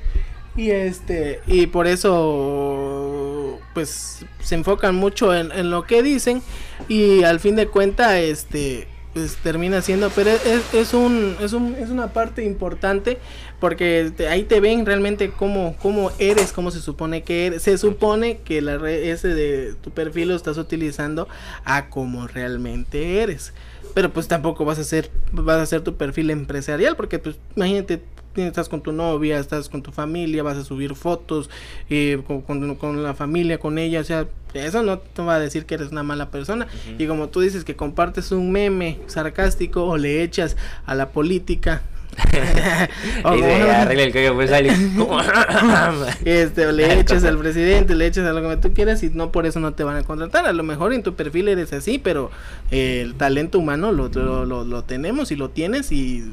y 0.56 0.70
este 0.70 1.40
y 1.47 1.66
por 1.69 1.86
eso 1.86 3.59
pues 3.73 4.27
se 4.40 4.55
enfocan 4.55 4.94
mucho 4.94 5.35
en, 5.35 5.51
en 5.52 5.70
lo 5.70 5.85
que 5.85 6.02
dicen 6.02 6.43
y 6.86 7.24
al 7.24 7.40
fin 7.40 7.56
de 7.56 7.66
cuenta 7.66 8.20
este 8.20 8.86
pues 9.15 9.36
termina 9.36 9.81
siendo 9.81 10.11
pero 10.11 10.31
es, 10.31 10.74
es 10.74 10.94
un 10.94 11.36
es 11.40 11.52
un 11.52 11.77
es 11.77 11.90
una 11.90 12.12
parte 12.12 12.44
importante 12.44 13.19
porque 13.65 14.12
te- 14.15 14.28
ahí 14.28 14.43
te 14.43 14.61
ven 14.61 14.85
realmente 14.85 15.31
cómo 15.31 15.74
cómo 15.81 16.11
eres 16.19 16.53
cómo 16.53 16.70
se 16.70 16.81
supone 16.81 17.23
que 17.23 17.47
eres. 17.47 17.62
Se 17.62 17.78
supone 17.78 18.41
que 18.45 18.61
la 18.61 18.77
red 18.77 19.05
ese 19.05 19.28
de 19.28 19.74
tu 19.81 19.91
perfil 19.91 20.28
lo 20.28 20.36
estás 20.36 20.59
utilizando 20.59 21.28
a 21.65 21.89
como 21.89 22.27
realmente 22.27 23.23
eres. 23.23 23.55
Pero 23.95 24.12
pues 24.12 24.28
tampoco 24.28 24.66
vas 24.66 24.77
a 24.77 24.82
hacer 24.82 25.11
vas 25.32 25.57
a 25.57 25.62
hacer 25.62 25.81
tu 25.81 25.97
perfil 25.97 26.28
empresarial 26.28 26.95
porque 26.95 27.19
pues 27.19 27.36
imagínate 27.57 28.03
estás 28.36 28.69
con 28.69 28.82
tu 28.82 28.93
novia 28.93 29.39
estás 29.39 29.70
con 29.70 29.81
tu 29.82 29.93
familia 29.93 30.43
vas 30.43 30.59
a 30.59 30.65
subir 30.65 30.95
fotos 30.95 31.49
eh, 31.89 32.20
con, 32.27 32.43
con- 32.43 32.74
con 32.74 33.03
la 33.03 33.15
familia 33.15 33.59
con 33.59 33.78
ella 33.78 34.01
o 34.01 34.05
sea 34.05 34.27
eso 34.53 34.82
no 34.82 34.99
te 34.99 35.23
va 35.23 35.36
a 35.36 35.41
decir 35.41 35.65
que 35.66 35.74
eres 35.77 35.91
una 35.91 36.03
mala 36.05 36.31
persona. 36.31 36.66
Y 36.99 37.07
como 37.09 37.28
tú 37.28 37.41
dices 37.41 37.65
que 37.65 37.74
compartes 37.77 38.31
un 38.31 38.53
meme 38.53 38.99
sarcástico 39.07 39.85
o 39.85 39.97
le 39.97 40.23
echas 40.23 40.57
a 40.86 40.95
la 40.95 41.09
política 41.11 41.82
y 43.36 43.41
de 43.41 43.70
arregla 43.70 44.03
el 44.05 44.12
cabello, 44.12 44.35
pues 44.35 44.51
sale 44.51 44.70
Este, 46.24 46.73
le 46.73 47.01
eches 47.01 47.24
al 47.24 47.39
presidente, 47.39 47.95
le 47.95 48.07
eches 48.07 48.24
a 48.24 48.32
lo 48.32 48.49
que 48.49 48.57
tú 48.57 48.73
quieras 48.74 49.03
y 49.03 49.11
no 49.11 49.31
por 49.32 49.47
eso 49.47 49.61
no 49.61 49.73
te 49.73 49.85
van 49.85 49.97
a 49.97 50.03
contratar. 50.03 50.47
A 50.47 50.53
lo 50.53 50.62
mejor 50.62 50.93
en 50.93 51.03
tu 51.03 51.15
perfil 51.15 51.49
eres 51.49 51.73
así, 51.73 51.99
pero 51.99 52.31
eh, 52.70 53.01
el 53.03 53.15
talento 53.15 53.59
humano 53.59 53.93
lo, 53.93 54.09
lo, 54.09 54.45
lo- 54.45 54.65
lo 54.65 54.82
tenemos 54.85 55.31
y 55.32 55.36
lo 55.36 55.51
tienes 55.51 55.93
y 55.93 56.24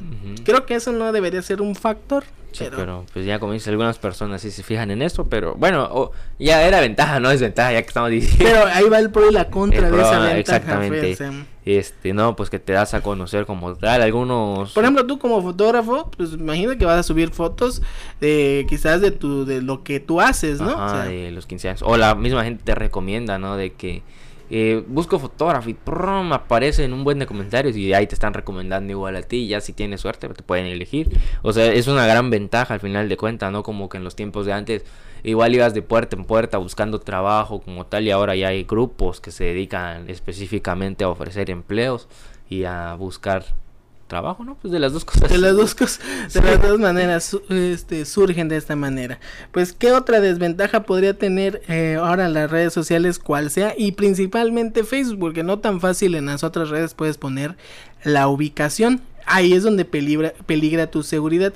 creo 0.44 0.66
que 0.66 0.74
eso 0.76 0.92
no 0.92 1.12
debería 1.12 1.42
ser 1.42 1.60
un 1.60 1.74
factor. 1.74 2.24
Sí, 2.52 2.64
pero, 2.64 2.76
pero 2.76 3.06
pues 3.12 3.24
ya 3.26 3.38
como 3.38 3.52
dices, 3.52 3.68
algunas 3.68 3.98
personas 3.98 4.40
sí 4.42 4.50
se 4.50 4.62
fijan 4.62 4.90
en 4.90 5.02
eso, 5.02 5.24
pero 5.26 5.54
bueno, 5.54 5.88
o- 5.90 6.12
ya 6.38 6.62
era 6.66 6.80
ventaja, 6.80 7.18
no 7.20 7.30
desventaja, 7.30 7.72
ya 7.72 7.82
que 7.82 7.88
estamos 7.88 8.10
diciendo. 8.10 8.44
pero 8.44 8.66
ahí 8.66 8.88
va 8.88 8.98
el 8.98 9.10
pro 9.10 9.28
y 9.28 9.32
la 9.32 9.48
contra 9.50 9.78
El 9.78 9.84
de 9.86 9.90
pro, 9.90 10.00
esa 10.00 10.18
ventaja. 10.20 10.38
exactamente. 10.38 11.24
em. 11.24 11.44
Este, 11.64 12.12
no, 12.12 12.34
pues 12.34 12.50
que 12.50 12.58
te 12.58 12.72
das 12.72 12.92
a 12.92 13.02
conocer 13.02 13.46
como 13.46 13.74
tal, 13.76 14.02
algunos... 14.02 14.72
Por 14.72 14.82
ejemplo, 14.82 15.06
tú 15.06 15.18
como 15.20 15.40
fotógrafo, 15.42 16.10
pues 16.16 16.32
imagina 16.32 16.76
que 16.76 16.84
vas 16.84 16.98
a 16.98 17.02
subir 17.04 17.30
fotos 17.30 17.82
de 18.20 18.66
quizás 18.68 19.00
de 19.00 19.12
tu 19.12 19.44
de 19.44 19.62
lo 19.62 19.84
que 19.84 20.00
tú 20.00 20.20
haces, 20.20 20.60
¿no? 20.60 20.70
Ajá, 20.70 20.84
O 20.86 20.90
sea, 20.90 21.04
de 21.04 21.30
los 21.30 21.46
15 21.46 21.68
años. 21.68 21.82
O 21.84 21.96
la 21.96 22.16
misma 22.16 22.42
gente 22.42 22.64
te 22.64 22.74
recomienda, 22.74 23.38
¿no? 23.38 23.56
De 23.56 23.74
que 23.74 24.02
eh, 24.54 24.84
busco 24.86 25.18
fotógrafo 25.18 25.70
y 25.70 25.72
prum, 25.72 26.30
aparece 26.34 26.84
en 26.84 26.92
un 26.92 27.04
buen 27.04 27.18
de 27.18 27.24
comentarios 27.24 27.74
y 27.74 27.94
ahí 27.94 28.06
te 28.06 28.14
están 28.14 28.34
recomendando 28.34 28.92
igual 28.92 29.16
a 29.16 29.22
ti. 29.22 29.48
Ya 29.48 29.62
si 29.62 29.72
tienes 29.72 30.02
suerte, 30.02 30.28
te 30.28 30.42
pueden 30.42 30.66
elegir. 30.66 31.08
O 31.40 31.54
sea, 31.54 31.72
es 31.72 31.88
una 31.88 32.06
gran 32.06 32.28
ventaja 32.28 32.74
al 32.74 32.80
final 32.80 33.08
de 33.08 33.16
cuentas, 33.16 33.50
¿no? 33.50 33.62
Como 33.62 33.88
que 33.88 33.96
en 33.96 34.04
los 34.04 34.14
tiempos 34.14 34.44
de 34.44 34.52
antes, 34.52 34.84
igual 35.22 35.54
ibas 35.54 35.72
de 35.72 35.80
puerta 35.80 36.16
en 36.16 36.26
puerta 36.26 36.58
buscando 36.58 37.00
trabajo 37.00 37.62
como 37.62 37.86
tal, 37.86 38.04
y 38.04 38.10
ahora 38.10 38.36
ya 38.36 38.48
hay 38.48 38.64
grupos 38.64 39.22
que 39.22 39.30
se 39.30 39.44
dedican 39.44 40.10
específicamente 40.10 41.04
a 41.04 41.08
ofrecer 41.08 41.48
empleos 41.48 42.06
y 42.50 42.64
a 42.64 42.94
buscar 42.94 43.46
trabajo, 44.12 44.44
¿no? 44.44 44.56
Pues 44.60 44.70
de 44.70 44.78
las 44.78 44.92
dos 44.92 45.06
cosas. 45.06 45.30
De 45.30 45.38
las 45.38 45.56
dos 45.56 45.74
cosas, 45.74 45.98
de 46.34 46.42
las 46.42 46.60
dos 46.60 46.78
maneras 46.78 47.24
su- 47.24 47.40
este, 47.48 48.04
surgen 48.04 48.46
de 48.48 48.58
esta 48.58 48.76
manera. 48.76 49.18
Pues, 49.52 49.72
¿qué 49.72 49.90
otra 49.92 50.20
desventaja 50.20 50.82
podría 50.82 51.16
tener 51.16 51.62
eh, 51.66 51.96
ahora 51.98 52.28
las 52.28 52.50
redes 52.50 52.74
sociales, 52.74 53.18
cual 53.18 53.50
sea? 53.50 53.72
Y 53.74 53.92
principalmente 53.92 54.84
Facebook, 54.84 55.18
porque 55.18 55.42
no 55.44 55.60
tan 55.60 55.80
fácil 55.80 56.14
en 56.14 56.26
las 56.26 56.44
otras 56.44 56.68
redes 56.68 56.92
puedes 56.92 57.16
poner 57.16 57.56
la 58.04 58.28
ubicación. 58.28 59.00
Ahí 59.24 59.54
es 59.54 59.62
donde 59.62 59.86
peligra, 59.86 60.34
peligra 60.44 60.88
tu 60.88 61.02
seguridad. 61.02 61.54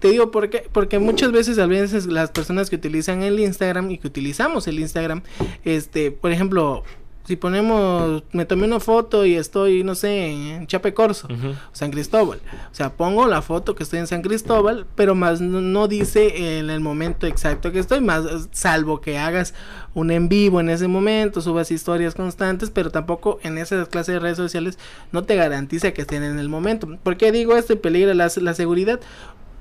Te 0.00 0.08
digo 0.08 0.32
por 0.32 0.50
qué, 0.50 0.66
porque 0.72 0.98
muchas 0.98 1.30
veces 1.30 1.58
a 1.58 1.66
veces 1.66 2.06
las 2.06 2.30
personas 2.30 2.68
que 2.68 2.74
utilizan 2.76 3.22
el 3.22 3.38
Instagram 3.38 3.92
y 3.92 3.98
que 3.98 4.08
utilizamos 4.08 4.66
el 4.66 4.80
Instagram, 4.80 5.22
este, 5.64 6.10
por 6.10 6.32
ejemplo, 6.32 6.82
si 7.24 7.36
ponemos, 7.36 8.24
me 8.32 8.44
tomé 8.44 8.66
una 8.66 8.80
foto 8.80 9.24
y 9.24 9.36
estoy, 9.36 9.84
no 9.84 9.94
sé, 9.94 10.26
en 10.54 10.66
Chape 10.66 10.92
Corso, 10.92 11.28
Ujú. 11.32 11.54
San 11.72 11.90
Cristóbal. 11.90 12.40
O 12.70 12.74
sea, 12.74 12.90
pongo 12.94 13.26
la 13.28 13.42
foto 13.42 13.74
que 13.74 13.84
estoy 13.84 14.00
en 14.00 14.06
San 14.06 14.22
Cristóbal, 14.22 14.86
pero 14.96 15.14
más 15.14 15.40
no, 15.40 15.60
no 15.60 15.86
dice 15.86 16.58
en 16.58 16.68
el 16.70 16.80
momento 16.80 17.26
exacto 17.26 17.70
que 17.70 17.78
estoy, 17.78 18.00
más 18.00 18.24
salvo 18.50 19.00
que 19.00 19.18
hagas 19.18 19.54
un 19.94 20.10
en 20.10 20.28
vivo 20.28 20.58
en 20.58 20.70
ese 20.70 20.88
momento, 20.88 21.40
subas 21.40 21.70
historias 21.70 22.14
constantes, 22.14 22.70
pero 22.70 22.90
tampoco 22.90 23.38
en 23.42 23.58
esas 23.58 23.88
clases 23.88 24.14
de 24.14 24.20
redes 24.20 24.38
sociales 24.38 24.78
no 25.12 25.22
te 25.24 25.36
garantiza 25.36 25.92
que 25.92 26.02
estén 26.02 26.22
en 26.24 26.38
el 26.38 26.48
momento. 26.48 26.88
¿Por 27.02 27.16
qué 27.16 27.30
digo 27.30 27.56
esto 27.56 27.74
y 27.74 27.76
peligra 27.76 28.14
la, 28.14 28.30
la 28.36 28.54
seguridad? 28.54 29.00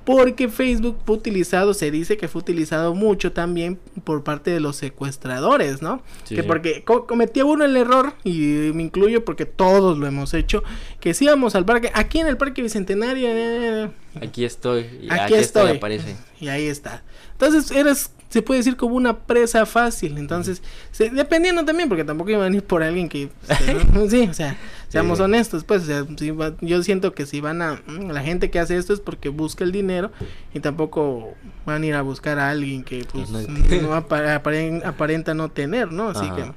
Porque 0.03 0.49
Facebook 0.49 0.97
fue 1.05 1.15
utilizado, 1.15 1.73
se 1.75 1.91
dice 1.91 2.17
que 2.17 2.27
fue 2.27 2.39
utilizado 2.41 2.95
mucho 2.95 3.33
también 3.33 3.79
por 4.03 4.23
parte 4.23 4.49
de 4.49 4.59
los 4.59 4.75
secuestradores, 4.75 5.81
¿no? 5.83 6.01
Sí, 6.23 6.35
que 6.35 6.41
sí. 6.41 6.47
porque 6.47 6.83
co- 6.83 7.05
cometía 7.05 7.45
uno 7.45 7.65
el 7.65 7.77
error, 7.77 8.13
y 8.23 8.71
me 8.73 8.81
incluyo 8.83 9.23
porque 9.23 9.45
todos 9.45 9.97
lo 9.99 10.07
hemos 10.07 10.33
hecho, 10.33 10.63
que 10.99 11.13
si 11.13 11.25
íbamos 11.25 11.53
al 11.55 11.65
parque, 11.65 11.91
aquí 11.93 12.19
en 12.19 12.27
el 12.27 12.37
Parque 12.37 12.63
Bicentenario, 12.63 13.27
eh, 13.29 13.91
Aquí 14.21 14.43
estoy. 14.43 14.87
y 15.03 15.07
aquí, 15.13 15.35
estoy, 15.35 15.77
aparece. 15.77 16.15
y 16.39 16.47
ahí 16.47 16.65
está. 16.65 17.03
Entonces 17.33 17.69
eres, 17.71 18.11
se 18.31 18.41
puede 18.41 18.61
decir 18.61 18.75
como 18.77 18.95
una 18.95 19.19
presa 19.19 19.65
fácil, 19.67 20.17
entonces, 20.17 20.63
se- 20.91 21.09
dependiendo 21.11 21.63
también, 21.65 21.87
porque 21.89 22.03
tampoco 22.03 22.31
iban 22.31 22.41
a 22.41 22.45
venir 22.45 22.63
por 22.63 22.81
alguien 22.81 23.07
que, 23.09 23.29
¿no? 23.93 24.09
sí, 24.09 24.27
o 24.29 24.33
sea, 24.33 24.57
seamos 24.87 25.19
sí. 25.19 25.23
honestos, 25.25 25.63
pues, 25.63 25.83
o 25.83 25.85
sea, 25.85 26.05
si 26.17 26.31
va- 26.31 26.53
yo 26.61 26.81
siento 26.81 27.13
que 27.13 27.25
si 27.25 27.41
van 27.41 27.61
a, 27.61 27.81
la 27.87 28.21
gente 28.23 28.49
que 28.49 28.57
hace 28.59 28.77
esto 28.77 28.93
es 28.93 28.99
porque 29.01 29.29
busca 29.29 29.63
el 29.63 29.71
dinero 29.71 30.11
y 30.53 30.59
tampoco 30.61 31.33
van 31.65 31.83
a 31.83 31.85
ir 31.85 31.93
a 31.93 32.01
buscar 32.01 32.39
a 32.39 32.49
alguien 32.49 32.83
que, 32.83 33.05
pues, 33.11 33.29
no 33.29 33.39
no, 33.81 33.93
apa- 33.93 34.41
aparen- 34.41 34.83
aparenta 34.85 35.33
no 35.33 35.49
tener, 35.49 35.91
¿no? 35.91 36.09
Así 36.09 36.25
Ajá. 36.25 36.35
que... 36.35 36.51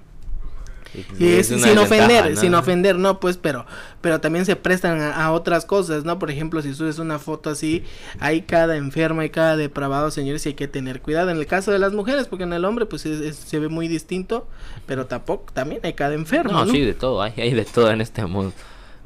Y 1.18 1.24
Y 1.24 1.32
es 1.34 1.48
sin 1.48 1.78
ofender, 1.78 2.36
sin 2.36 2.54
ofender, 2.54 2.96
no, 2.98 3.18
pues, 3.20 3.36
pero, 3.36 3.66
pero 4.00 4.20
también 4.20 4.44
se 4.44 4.54
prestan 4.56 5.00
a, 5.00 5.24
a 5.24 5.32
otras 5.32 5.64
cosas, 5.64 6.04
¿no? 6.04 6.18
Por 6.18 6.30
ejemplo, 6.30 6.62
si 6.62 6.72
subes 6.74 6.98
una 6.98 7.18
foto 7.18 7.50
así, 7.50 7.82
hay 8.20 8.42
cada 8.42 8.76
enferma, 8.76 9.22
hay 9.22 9.30
cada 9.30 9.56
depravado, 9.56 10.10
señores, 10.10 10.46
y 10.46 10.50
hay 10.50 10.54
que 10.54 10.68
tener 10.68 11.00
cuidado. 11.02 11.30
En 11.30 11.38
el 11.38 11.46
caso 11.46 11.72
de 11.72 11.78
las 11.78 11.92
mujeres, 11.92 12.28
porque 12.28 12.44
en 12.44 12.52
el 12.52 12.64
hombre, 12.64 12.86
pues, 12.86 13.06
es- 13.06 13.20
es- 13.20 13.36
se 13.36 13.58
ve 13.58 13.68
muy 13.68 13.88
distinto, 13.88 14.46
pero 14.86 15.06
tampoco, 15.06 15.52
también 15.52 15.80
hay 15.84 15.94
cada 15.94 16.14
enfermo, 16.14 16.52
No, 16.52 16.64
¿no? 16.64 16.70
sí, 16.72 16.80
de 16.80 16.94
todo, 16.94 17.20
hay, 17.22 17.32
hay 17.38 17.52
de 17.54 17.64
todo 17.64 17.90
en 17.90 18.00
este 18.00 18.24
mundo. 18.26 18.52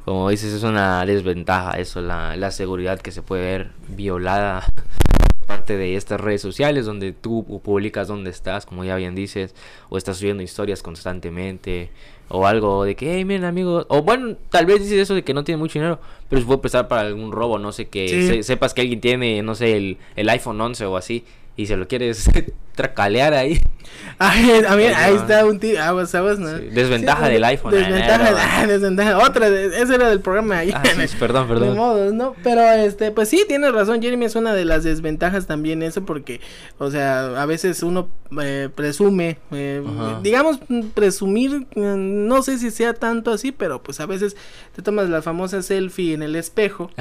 Como 0.05 0.29
dices, 0.29 0.53
es 0.53 0.63
una 0.63 1.05
desventaja 1.05 1.71
eso, 1.73 2.01
la, 2.01 2.35
la 2.35 2.51
seguridad 2.51 2.99
que 2.99 3.11
se 3.11 3.21
puede 3.21 3.43
ver 3.43 3.71
violada 3.89 4.65
parte 5.49 5.77
de 5.77 5.95
estas 5.95 6.21
redes 6.21 6.41
sociales 6.43 6.85
donde 6.85 7.11
tú 7.11 7.43
pu- 7.43 7.59
publicas 7.61 8.07
dónde 8.07 8.29
estás, 8.29 8.67
como 8.67 8.83
ya 8.83 8.95
bien 8.95 9.15
dices, 9.15 9.55
o 9.89 9.97
estás 9.97 10.17
subiendo 10.17 10.43
historias 10.43 10.83
constantemente, 10.83 11.89
o 12.29 12.45
algo 12.45 12.83
de 12.83 12.95
que, 12.95 13.15
hey, 13.15 13.25
miren 13.25 13.45
amigos, 13.45 13.87
o 13.89 14.03
bueno, 14.03 14.35
tal 14.51 14.67
vez 14.67 14.79
dices 14.79 14.99
eso 14.99 15.15
de 15.15 15.23
que 15.23 15.33
no 15.33 15.43
tiene 15.43 15.57
mucho 15.57 15.79
dinero, 15.79 15.99
pero 16.29 16.39
se 16.39 16.45
puede 16.45 16.59
prestar 16.59 16.87
para 16.87 17.01
algún 17.01 17.31
robo, 17.31 17.57
no 17.57 17.71
sé, 17.71 17.87
que 17.87 18.07
Sí. 18.07 18.27
se- 18.27 18.43
sepas 18.43 18.75
que 18.75 18.81
alguien 18.81 19.01
tiene, 19.01 19.41
no 19.41 19.55
sé, 19.55 19.75
el, 19.75 19.97
el 20.15 20.29
iPhone 20.29 20.61
11 20.61 20.85
o 20.85 20.95
así, 20.95 21.25
y 21.57 21.65
se 21.65 21.75
lo 21.77 21.87
quieres 21.87 22.29
tracalear 22.79 23.33
ahí. 23.33 23.61
Ay, 24.21 24.63
a 24.67 24.75
mí, 24.75 24.83
Ahí 24.83 25.15
está 25.15 25.45
un 25.45 25.59
tío, 25.59 25.81
aguas, 25.81 26.13
aguas, 26.13 26.39
¿no? 26.39 26.57
Sí, 26.57 26.65
desventaja 26.71 27.27
Sí, 27.27 27.33
del 27.33 27.43
iPhone, 27.45 27.71
Desventaja, 27.71 28.29
eh, 28.29 28.35
ah, 28.37 28.67
desventaja, 28.67 29.17
otra, 29.25 29.47
ese 29.47 29.95
era 29.95 30.09
del 30.09 30.19
programa 30.19 30.57
ahí. 30.57 30.71
Ah, 30.73 30.83
sí, 30.85 31.15
perdón, 31.19 31.47
De 31.47 31.53
perdón. 31.53 31.77
modos, 31.77 32.13
¿no? 32.13 32.35
Pero 32.43 32.61
este, 32.61 33.11
pues 33.11 33.29
sí, 33.29 33.45
tienes 33.47 33.71
razón, 33.71 34.01
Jeremy, 34.01 34.25
es 34.25 34.35
una 34.35 34.53
de 34.53 34.65
las 34.65 34.83
desventajas 34.83 35.47
también 35.47 35.81
eso, 35.83 36.05
porque, 36.05 36.41
o 36.77 36.91
sea, 36.91 37.41
a 37.41 37.45
veces 37.45 37.81
uno 37.81 38.09
eh, 38.41 38.69
presume, 38.73 39.37
eh, 39.51 39.81
digamos, 40.21 40.59
presumir, 40.93 41.67
mm, 41.75 42.27
no 42.27 42.41
sé 42.41 42.57
si 42.57 42.71
sea 42.71 42.93
tanto 42.93 43.31
así, 43.31 43.51
pero 43.53 43.81
pues 43.81 43.99
a 44.01 44.05
veces 44.05 44.35
te 44.75 44.81
tomas 44.81 45.09
la 45.09 45.21
famosa 45.21 45.61
selfie 45.61 46.13
en 46.13 46.23
el 46.23 46.35
espejo, 46.35 46.91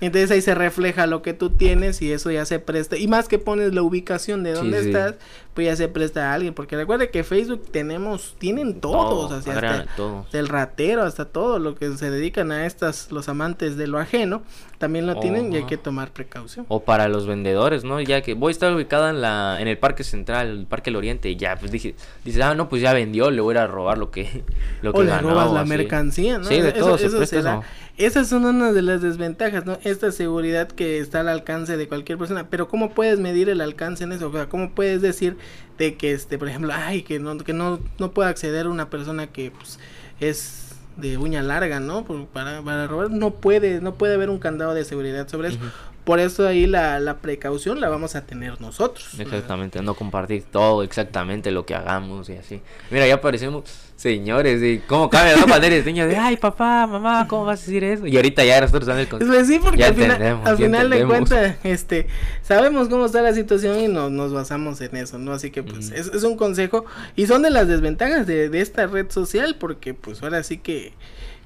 y 0.00 0.06
entonces 0.06 0.30
ahí 0.32 0.40
se 0.40 0.54
refleja 0.56 1.06
lo 1.06 1.22
que 1.22 1.34
tú 1.34 1.50
tienes 1.50 2.02
y 2.02 2.10
eso 2.12 2.30
ya 2.32 2.44
se 2.46 2.58
presta, 2.58 2.96
y 2.96 3.06
más 3.06 3.28
que 3.28 3.38
pones 3.38 3.74
la 3.74 3.82
ubicación 3.82 4.42
de 4.42 4.52
dónde 4.54 4.80
estás, 4.80 5.14
pues 5.54 5.66
ya 5.66 5.76
se 5.76 5.88
presta 5.88 6.30
a 6.30 6.34
alguien, 6.34 6.52
porque 6.54 6.76
recuerda 6.76 7.06
que 7.06 7.22
Facebook 7.24 7.62
tenemos, 7.70 8.34
tienen 8.38 8.80
todos, 8.80 9.28
Todo, 9.28 9.38
así 9.38 9.50
hasta, 9.50 9.86
todo. 9.96 10.26
del 10.32 10.48
ratero 10.48 11.02
hasta 11.02 11.24
todo 11.26 11.58
lo 11.58 11.74
que 11.76 11.96
se 11.96 12.10
dedican 12.10 12.50
a 12.50 12.66
estas 12.66 13.12
los 13.12 13.28
amantes 13.28 13.76
de 13.76 13.86
lo 13.86 13.98
ajeno 13.98 14.42
también 14.78 15.06
lo 15.06 15.18
tienen 15.20 15.52
y 15.52 15.56
hay 15.56 15.64
que 15.64 15.76
tomar 15.76 16.12
precaución 16.12 16.66
O 16.68 16.80
para 16.84 17.08
los 17.08 17.26
vendedores, 17.26 17.84
¿no? 17.84 18.00
Ya 18.00 18.20
que 18.22 18.34
voy 18.34 18.50
a 18.50 18.52
estar 18.52 18.74
ubicada 18.74 19.10
en 19.10 19.20
la 19.20 19.58
en 19.60 19.68
el 19.68 19.78
Parque 19.78 20.04
Central, 20.04 20.48
el 20.48 20.66
Parque 20.66 20.90
del 20.90 20.96
Oriente, 20.96 21.30
y 21.30 21.36
ya, 21.36 21.56
pues 21.56 21.70
dije, 21.70 21.94
dices, 22.24 22.42
ah, 22.42 22.54
no, 22.54 22.68
pues 22.68 22.82
ya 22.82 22.92
vendió, 22.92 23.30
le 23.30 23.40
voy 23.40 23.52
a 23.54 23.58
ir 23.58 23.58
a 23.64 23.66
robar 23.66 23.98
lo 23.98 24.10
que, 24.10 24.44
lo 24.82 24.92
que 24.92 24.98
o 25.00 25.02
le 25.04 25.10
ganó, 25.10 25.30
robas 25.30 25.52
la 25.52 25.60
así. 25.60 25.68
mercancía 25.70 26.38
no 26.38 26.44
Sí, 26.44 26.60
de 26.60 26.70
Eso- 26.70 26.78
todo 26.78 26.98
se 26.98 27.06
eso 27.06 27.24
se 27.26 27.42
da. 27.42 27.54
eso. 27.54 27.62
esas 27.96 28.28
son 28.28 28.44
una 28.44 28.72
de 28.72 28.82
las 28.82 29.00
desventajas 29.02 29.64
no 29.66 29.78
esta 29.84 30.10
seguridad 30.12 30.68
que 30.68 30.98
está 30.98 31.20
al 31.20 31.28
alcance 31.28 31.76
de 31.76 31.86
cualquier 31.88 32.18
persona 32.18 32.48
pero 32.50 32.66
cómo 32.68 32.90
puedes 32.90 33.20
medir 33.20 33.48
el 33.48 33.60
alcance 33.60 34.02
en 34.04 34.12
eso 34.12 34.28
o 34.28 34.32
sea 34.32 34.48
cómo 34.48 34.70
puedes 34.72 35.00
decir 35.00 35.36
de 35.78 35.94
que 35.96 36.10
este 36.12 36.36
por 36.38 36.48
ejemplo 36.48 36.72
ay 36.74 37.02
que 37.02 37.20
no 37.20 37.36
que 37.38 37.52
no 37.52 37.78
no 37.98 38.10
puede 38.10 38.28
acceder 38.30 38.66
una 38.66 38.90
persona 38.90 39.28
que 39.28 39.50
pues 39.52 39.78
es 40.20 40.73
de 40.96 41.16
uña 41.18 41.42
larga, 41.42 41.80
¿no? 41.80 42.04
Por- 42.04 42.26
para, 42.26 42.62
para 42.62 42.86
robar 42.86 43.10
no 43.10 43.30
puede, 43.32 43.80
no 43.80 43.94
puede 43.94 44.14
haber 44.14 44.30
un 44.30 44.38
candado 44.38 44.74
de 44.74 44.84
seguridad 44.84 45.28
sobre 45.28 45.48
eso. 45.48 45.58
Por 46.04 46.20
eso 46.20 46.46
ahí 46.46 46.66
la, 46.66 47.00
la 47.00 47.16
precaución 47.16 47.80
la 47.80 47.88
vamos 47.88 48.14
a 48.14 48.26
tener 48.26 48.60
nosotros. 48.60 49.18
Exactamente, 49.18 49.80
no 49.82 49.94
compartir 49.94 50.44
todo 50.44 50.82
exactamente 50.82 51.50
lo 51.50 51.64
que 51.64 51.74
hagamos 51.74 52.28
y 52.28 52.34
así. 52.36 52.60
Mira, 52.90 53.06
ya 53.06 53.20
parecemos 53.22 53.64
señores 53.96 54.62
y 54.62 54.78
cómo 54.80 55.08
cambian 55.08 55.48
banderas 55.48 55.84
de 55.84 55.92
niños 55.92 56.08
de, 56.08 56.16
ay, 56.16 56.36
papá, 56.36 56.86
mamá, 56.86 57.26
¿cómo 57.28 57.44
vas 57.44 57.62
a 57.62 57.64
decir 57.64 57.84
eso? 57.84 58.06
Y 58.06 58.16
ahorita 58.16 58.44
ya 58.44 58.60
nosotros 58.60 58.86
dando 58.86 59.02
el 59.02 59.08
consejo. 59.08 59.32
Pues 59.32 59.46
sí, 59.46 59.58
porque 59.62 59.78
Ya 59.78 59.88
al 59.88 59.94
final, 59.94 60.40
al 60.44 60.56
final 60.56 60.90
de 60.90 61.04
cuentas, 61.04 61.56
este, 61.64 62.08
sabemos 62.42 62.88
cómo 62.88 63.06
está 63.06 63.22
la 63.22 63.32
situación 63.34 63.78
y 63.80 63.88
nos, 63.88 64.10
nos 64.10 64.32
basamos 64.32 64.80
en 64.80 64.96
eso, 64.96 65.18
¿no? 65.18 65.32
Así 65.32 65.50
que 65.50 65.62
pues 65.62 65.90
es, 65.90 66.08
es 66.08 66.22
un 66.24 66.36
consejo 66.36 66.84
y 67.16 67.26
son 67.26 67.42
de 67.42 67.50
las 67.50 67.68
desventajas 67.68 68.26
de, 68.26 68.48
de 68.48 68.60
esta 68.60 68.86
red 68.86 69.10
social 69.10 69.56
porque 69.58 69.94
pues 69.94 70.22
ahora 70.22 70.42
sí 70.42 70.58
que 70.58 70.92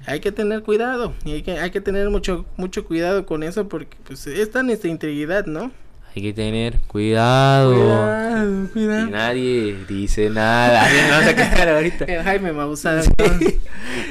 hay 0.05 0.19
que 0.19 0.31
tener 0.31 0.63
cuidado 0.63 1.13
y 1.25 1.33
hay 1.33 1.41
que, 1.43 1.51
hay 1.59 1.71
que 1.71 1.81
tener 1.81 2.09
mucho, 2.09 2.45
mucho 2.57 2.85
cuidado 2.85 3.25
con 3.25 3.43
eso 3.43 3.67
porque 3.67 3.97
pues 4.03 4.25
es 4.27 4.51
tan 4.51 4.69
esta 4.69 4.87
integridad, 4.87 5.45
¿no? 5.45 5.71
Hay 6.15 6.21
que 6.23 6.33
tener 6.33 6.79
cuidado. 6.87 7.73
Cuidado, 7.75 8.63
Y 8.63 8.67
cuidado. 8.69 9.07
nadie 9.07 9.77
dice 9.87 10.29
nada. 10.29 10.87
Me 10.91 11.09
vas 11.11 11.27
a 11.27 11.35
quedar 11.35 11.69
ahorita. 11.69 12.05
El 12.07 12.23
Jaime 12.23 12.51
Maussan. 12.51 13.03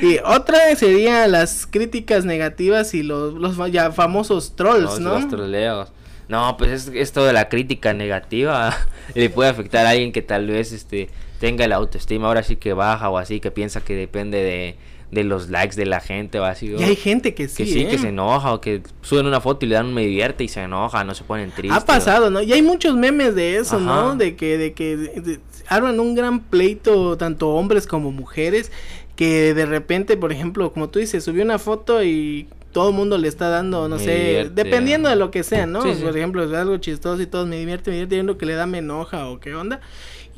Y 0.00 0.18
otra 0.24 0.74
sería 0.76 1.26
las 1.26 1.66
críticas 1.66 2.24
negativas 2.24 2.94
y 2.94 3.02
los, 3.02 3.34
los 3.34 3.56
ya 3.72 3.90
famosos 3.90 4.54
trolls, 4.56 4.82
Los- 4.84 5.00
¿no? 5.00 5.14
los 5.18 5.28
troleos. 5.28 5.88
No, 6.28 6.56
pues 6.58 6.70
es, 6.70 6.90
esto 6.94 7.24
de 7.24 7.32
la 7.32 7.48
crítica 7.48 7.94
negativa 7.94 8.76
le 9.14 9.30
puede 9.30 9.48
afectar 9.50 9.86
a 9.86 9.90
alguien 9.90 10.12
que 10.12 10.22
tal 10.22 10.46
vez 10.46 10.72
este 10.72 11.08
tenga 11.40 11.66
la 11.68 11.76
autoestima 11.76 12.26
ahora 12.28 12.42
sí 12.42 12.56
que 12.56 12.74
baja 12.74 13.08
o 13.08 13.16
así, 13.18 13.40
que 13.40 13.50
piensa 13.50 13.80
que 13.80 13.94
depende 13.96 14.38
de, 14.42 14.76
de 15.10 15.24
los 15.24 15.48
likes 15.48 15.74
de 15.76 15.86
la 15.86 16.00
gente 16.00 16.38
así. 16.38 16.74
o 16.74 16.80
Y 16.80 16.84
hay 16.84 16.96
gente 16.96 17.34
que 17.34 17.48
sí, 17.48 17.64
que 17.64 17.66
sí, 17.66 17.80
¿eh? 17.82 17.88
que 17.88 17.98
se 17.98 18.08
enoja 18.08 18.52
o 18.52 18.60
que 18.60 18.82
suben 19.00 19.26
una 19.26 19.40
foto 19.40 19.64
y 19.64 19.68
le 19.70 19.74
dan 19.76 19.86
un 19.86 19.94
me 19.94 20.02
divierte 20.04 20.44
y 20.44 20.48
se 20.48 20.60
enoja, 20.62 21.02
no 21.04 21.14
se 21.14 21.24
ponen 21.24 21.50
tristes. 21.50 21.82
Ha 21.82 21.86
pasado, 21.86 22.30
¿no? 22.30 22.42
Y 22.42 22.52
hay 22.52 22.60
muchos 22.62 22.94
memes 22.94 23.34
de 23.34 23.56
eso, 23.56 23.80
¿no? 23.80 24.16
De 24.16 24.36
que, 24.36 24.58
de 24.58 24.72
que 24.74 24.96
de- 24.96 25.20
de- 25.20 25.40
arman 25.68 25.98
un 26.00 26.14
gran 26.14 26.40
pleito, 26.40 27.16
tanto 27.16 27.48
hombres 27.50 27.86
como 27.86 28.10
mujeres, 28.12 28.70
que 29.16 29.54
de 29.54 29.66
repente, 29.66 30.16
por 30.16 30.30
ejemplo, 30.32 30.72
como 30.72 30.88
tú 30.90 30.98
dices, 30.98 31.24
subió 31.24 31.42
una 31.42 31.58
foto 31.58 32.02
y 32.04 32.46
todo 32.72 32.90
el 32.90 32.94
mundo 32.94 33.16
le 33.18 33.28
está 33.28 33.48
dando, 33.48 33.88
no 33.88 33.96
Me 33.96 34.04
sé, 34.04 34.14
divierte. 34.14 34.62
dependiendo 34.62 35.08
de 35.08 35.16
lo 35.16 35.30
que 35.30 35.42
sea, 35.42 35.66
¿no? 35.66 35.82
Sí, 35.82 35.94
sí. 35.94 36.02
Por 36.02 36.16
ejemplo, 36.16 36.44
es 36.44 36.52
algo 36.52 36.76
chistoso 36.76 37.20
y 37.22 37.26
todos 37.26 37.48
me 37.48 37.56
divierte, 37.58 37.90
me 37.90 37.96
divierte, 37.96 38.20
uno 38.20 38.36
que 38.38 38.44
le 38.46 38.54
da 38.54 38.66
me 38.66 38.78
enoja 38.78 39.26
o 39.28 39.40
qué 39.40 39.54
onda. 39.54 39.80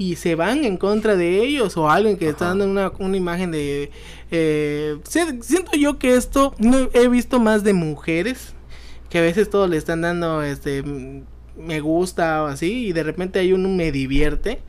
Y 0.00 0.16
se 0.16 0.34
van 0.34 0.64
en 0.64 0.78
contra 0.78 1.14
de 1.14 1.42
ellos 1.44 1.76
o 1.76 1.90
alguien 1.90 2.16
que 2.16 2.28
está 2.30 2.46
dando 2.46 2.64
una, 2.64 2.90
una 2.98 3.16
imagen 3.18 3.50
de... 3.50 3.90
eh, 4.30 4.96
si- 5.04 5.42
siento 5.42 5.72
yo 5.76 5.98
que 5.98 6.14
esto 6.16 6.54
no 6.58 6.88
he 6.94 7.06
visto 7.08 7.38
más 7.38 7.64
de 7.64 7.74
mujeres 7.74 8.54
que 9.10 9.18
a 9.18 9.20
veces 9.20 9.50
todos 9.50 9.68
le 9.68 9.76
están 9.76 10.00
dando 10.00 10.42
este 10.42 10.82
me 11.56 11.80
gusta 11.80 12.44
o 12.44 12.46
así 12.46 12.86
y 12.86 12.92
de 12.92 13.02
repente 13.02 13.40
hay 13.40 13.52
uno 13.52 13.68
me 13.68 13.92
divierte 13.92 14.60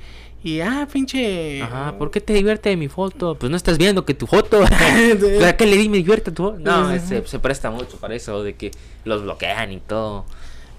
y 0.43 0.59
ah 0.59 0.87
pinche 0.91 1.61
Ajá, 1.61 1.97
¿por 1.97 2.09
qué 2.11 2.19
te 2.19 2.33
divierte 2.33 2.69
de 2.69 2.75
mi 2.75 2.87
foto? 2.89 3.35
Pues 3.35 3.49
no 3.51 3.55
estás 3.55 3.77
viendo 3.77 4.03
que 4.03 4.15
tu 4.15 4.25
foto. 4.27 4.59
¿Para 5.39 5.55
qué 5.55 5.65
le 5.67 5.77
di 5.77 5.87
me 5.87 5.97
divierte 5.97 6.31
tu 6.31 6.43
foto? 6.43 6.59
No, 6.59 6.71
Ajá. 6.89 6.99
se, 6.99 7.25
se 7.27 7.39
presta 7.39 7.69
mucho 7.69 7.97
para 7.97 8.15
eso, 8.15 8.43
de 8.43 8.55
que 8.55 8.71
los 9.05 9.21
bloquean 9.23 9.71
y 9.71 9.79
todo. 9.79 10.25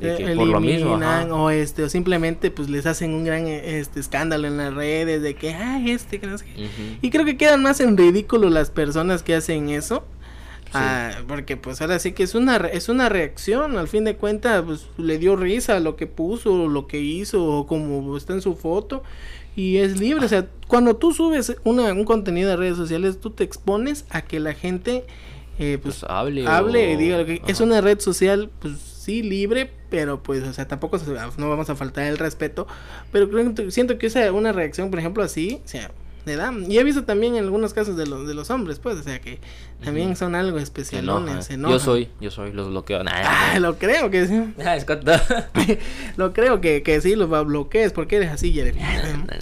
Eh, 0.00 0.14
que 0.18 0.34
por 0.34 0.46
lo 0.48 0.60
mismo. 0.60 0.96
ajá. 0.96 1.26
o 1.34 1.50
este 1.50 1.84
o 1.84 1.88
simplemente 1.88 2.50
pues 2.50 2.68
les 2.68 2.86
hacen 2.86 3.12
un 3.14 3.24
gran 3.24 3.46
eh, 3.46 3.78
este 3.78 4.00
escándalo 4.00 4.48
en 4.48 4.56
las 4.56 4.74
redes 4.74 5.22
de 5.22 5.34
que 5.34 5.54
ay 5.54 5.90
este 5.92 6.18
que 6.18 6.26
no 6.26 6.36
sé 6.38 6.44
qué". 6.46 6.64
Ujú. 6.64 6.98
y 7.02 7.10
creo 7.10 7.24
que 7.24 7.36
quedan 7.36 7.62
más 7.62 7.78
en 7.80 7.96
ridículo 7.96 8.50
las 8.50 8.70
personas 8.70 9.22
que 9.22 9.34
hacen 9.34 9.68
eso 9.68 10.04
Ah, 10.74 11.10
porque 11.28 11.58
pues 11.58 11.82
ahora 11.82 11.98
sí 11.98 12.12
que 12.12 12.22
es 12.22 12.34
una 12.34 12.56
es 12.56 12.88
una 12.88 13.10
reacción 13.10 13.76
al 13.76 13.88
fin 13.88 14.04
de 14.04 14.16
cuentas 14.16 14.62
pues 14.64 14.86
le 14.96 15.18
dio 15.18 15.36
risa 15.36 15.76
a 15.76 15.80
lo 15.80 15.96
que 15.96 16.06
puso 16.06 16.66
lo 16.66 16.86
que 16.86 16.98
hizo 16.98 17.44
o 17.44 17.66
como 17.66 18.16
está 18.16 18.32
en 18.32 18.40
su 18.40 18.54
foto 18.56 19.02
y 19.54 19.76
es 19.76 20.00
libre 20.00 20.24
o 20.24 20.28
sea 20.30 20.46
cuando 20.68 20.96
tú 20.96 21.12
subes 21.12 21.54
una, 21.64 21.92
un 21.92 22.06
contenido 22.06 22.50
a 22.50 22.56
redes 22.56 22.78
sociales 22.78 23.20
tú 23.20 23.28
te 23.28 23.44
expones 23.44 24.06
a 24.08 24.22
que 24.22 24.40
la 24.40 24.54
gente 24.54 25.04
eh, 25.58 25.78
pues, 25.82 25.96
Pues 26.00 26.10
hable. 26.10 26.46
hable 26.46 26.92
y 26.92 26.96
diga 26.96 27.18
lo 27.18 27.26
que 27.26 27.42
es 27.46 27.60
una 27.60 27.82
red 27.82 28.00
social 28.00 28.48
pues 28.58 28.72
sí 29.02 29.22
libre 29.22 29.70
pero 29.90 30.22
pues 30.22 30.42
o 30.44 30.52
sea 30.52 30.68
tampoco 30.68 30.98
se- 30.98 31.12
no 31.36 31.48
vamos 31.50 31.68
a 31.70 31.74
faltar 31.76 32.04
el 32.04 32.18
respeto 32.18 32.66
pero 33.10 33.28
creo 33.28 33.52
siento 33.70 33.98
que 33.98 34.06
esa 34.06 34.30
una 34.32 34.52
reacción 34.52 34.90
por 34.90 34.98
ejemplo 35.00 35.22
así 35.24 35.60
o 35.64 35.68
sea 35.68 35.90
le 36.24 36.36
da 36.36 36.52
y 36.68 36.78
he 36.78 36.84
visto 36.84 37.02
también 37.02 37.34
en 37.34 37.42
algunos 37.42 37.74
casos 37.74 37.96
de 37.96 38.06
los 38.06 38.28
de 38.28 38.34
los 38.34 38.48
hombres 38.50 38.78
pues 38.78 38.96
o 38.96 39.02
sea 39.02 39.20
que 39.20 39.40
también 39.84 40.10
Ujú. 40.10 40.16
son 40.18 40.36
algo 40.36 40.56
Se 40.58 40.62
especialones 40.62 41.50
enoja. 41.50 41.72
se 41.72 41.72
Yo 41.72 41.78
soy, 41.80 42.08
yo 42.20 42.30
soy, 42.30 42.52
los 42.52 42.68
bloqueo. 42.68 43.02
Nah, 43.02 43.10
Ah, 43.12 43.58
lo 43.58 43.76
creo 43.76 44.08
que 44.08 44.28
sí. 44.28 44.40
Ah. 44.64 44.76
Lo 46.16 46.32
creo 46.32 46.60
que, 46.60 46.84
que 46.84 47.00
sí, 47.00 47.16
lo 47.16 47.28
va- 47.28 47.42
bloquees 47.42 47.92
porque 47.92 48.16
eres 48.18 48.30
así, 48.30 48.52
Jeremy. 48.52 48.78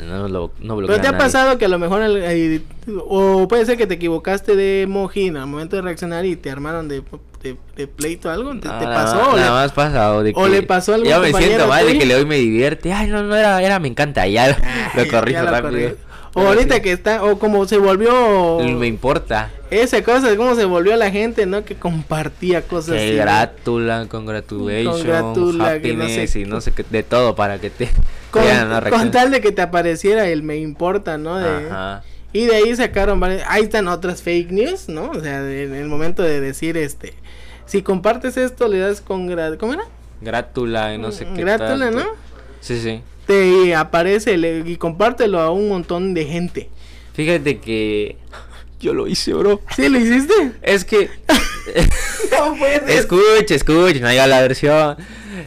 no, 0.06 0.28
lo, 0.28 0.52
no 0.60 0.76
bloqueo 0.76 0.96
Pero 0.96 1.00
te 1.02 1.06
a 1.06 1.10
ha 1.10 1.12
nadie. 1.12 1.24
pasado 1.26 1.58
que 1.58 1.66
a 1.66 1.68
lo 1.68 1.78
mejor, 1.78 2.00
el- 2.00 2.16
el- 2.16 2.62
o 3.06 3.46
puede 3.48 3.66
ser 3.66 3.76
que 3.76 3.86
te 3.86 3.94
equivocaste 3.94 4.56
de 4.56 4.86
mojina 4.88 5.42
al 5.42 5.48
momento 5.48 5.76
de 5.76 5.82
reaccionar 5.82 6.24
y 6.24 6.36
te 6.36 6.50
armaron 6.50 6.88
de, 6.88 7.02
de, 7.42 7.56
de 7.76 7.86
pleito 7.86 8.28
o 8.28 8.32
algo, 8.32 8.52
¿te, 8.54 8.60
te 8.60 8.68
Nada- 8.68 8.94
pasó? 8.94 9.34
le- 9.36 9.40
Nada 9.42 9.52
más 9.52 9.72
pasado 9.72 10.22
de 10.22 10.32
o 10.34 10.48
le 10.48 10.62
pasó 10.62 10.92
a 10.92 10.94
algún 10.96 11.08
Ya 11.08 11.18
me 11.18 11.32
siento 11.32 11.66
mal 11.66 11.86
de 11.86 11.98
que 11.98 12.06
le 12.06 12.14
doy 12.14 12.26
me 12.26 12.36
divierte. 12.36 12.92
Ay, 12.92 13.08
no, 13.08 13.22
no 13.22 13.34
era, 13.34 13.62
era 13.62 13.78
me 13.78 13.88
encanta. 13.88 14.26
Ya 14.26 14.48
lo, 14.48 14.54
lo 14.94 15.04
Ya 15.04 15.10
corrijo 15.10 15.42
rápido. 15.44 15.96
O 16.32 16.42
ahorita 16.42 16.76
sí, 16.76 16.80
que 16.82 16.92
está, 16.92 17.24
o 17.24 17.40
como 17.40 17.66
se 17.66 17.76
volvió 17.76 18.58
Me 18.60 18.86
importa. 18.86 19.50
esa 19.68 20.00
cosa, 20.04 20.36
cómo 20.36 20.54
se 20.54 20.64
volvió 20.64 20.94
la 20.94 21.10
gente, 21.10 21.44
¿no? 21.44 21.64
Que 21.64 21.74
compartía 21.74 22.62
cosas 22.62 22.94
Que 22.94 23.06
así. 23.08 23.14
gratula, 23.16 24.06
congratulation, 24.08 24.92
Congratula, 24.94 25.80
que 25.80 25.92
no 25.94 26.04
sé 26.06 26.12
happiness 26.12 26.36
y 26.36 26.44
no 26.44 26.60
sé 26.60 26.70
qué, 26.70 26.84
de 26.88 27.02
todo 27.02 27.34
para 27.34 27.58
que 27.58 27.70
te 27.70 27.88
Con, 28.30 29.10
tal 29.10 29.32
de 29.32 29.40
que 29.40 29.50
te 29.50 29.60
apareciera 29.62 30.28
el 30.28 30.44
me 30.44 30.56
importa, 30.56 31.18
¿no? 31.18 31.36
De, 31.36 31.66
Ajá. 31.68 32.04
Y 32.32 32.46
de 32.46 32.54
ahí 32.54 32.76
sacaron 32.76 33.18
varias, 33.18 33.42
ahí 33.48 33.62
están 33.64 33.88
otras 33.88 34.22
fake 34.22 34.52
news, 34.52 34.88
¿no? 34.88 35.10
O 35.10 35.20
sea, 35.20 35.40
en 35.40 35.74
el 35.74 35.88
momento 35.88 36.22
de 36.22 36.40
decir 36.40 36.76
este, 36.76 37.14
si 37.70 37.82
compartes 37.82 38.36
esto 38.36 38.68
le 38.68 38.78
das 38.78 39.00
con 39.00 39.28
gra- 39.28 39.56
¿cómo 39.56 39.74
era? 39.74 39.84
Grátula 40.20 40.98
no 40.98 41.12
sé 41.12 41.26
qué. 41.34 41.40
Grátula. 41.42 41.90
¿no? 41.90 42.04
Sí, 42.60 42.78
sí. 42.80 43.00
Te 43.26 43.74
aparece 43.74 44.36
le- 44.36 44.64
y 44.66 44.76
compártelo 44.76 45.40
a 45.40 45.50
un 45.50 45.68
montón 45.68 46.12
de 46.14 46.24
gente. 46.26 46.68
Fíjate 47.14 47.58
que 47.58 48.16
yo 48.80 48.92
lo 48.92 49.06
hice, 49.06 49.32
bro. 49.34 49.60
¿Sí 49.74 49.88
lo 49.88 49.98
hiciste? 49.98 50.34
Es 50.62 50.84
que 50.84 51.08
No. 52.32 52.56
Escuche, 52.88 53.54
escuche, 53.54 54.00
no 54.00 54.08
haya 54.08 54.26
la 54.26 54.40
versión. 54.40 54.96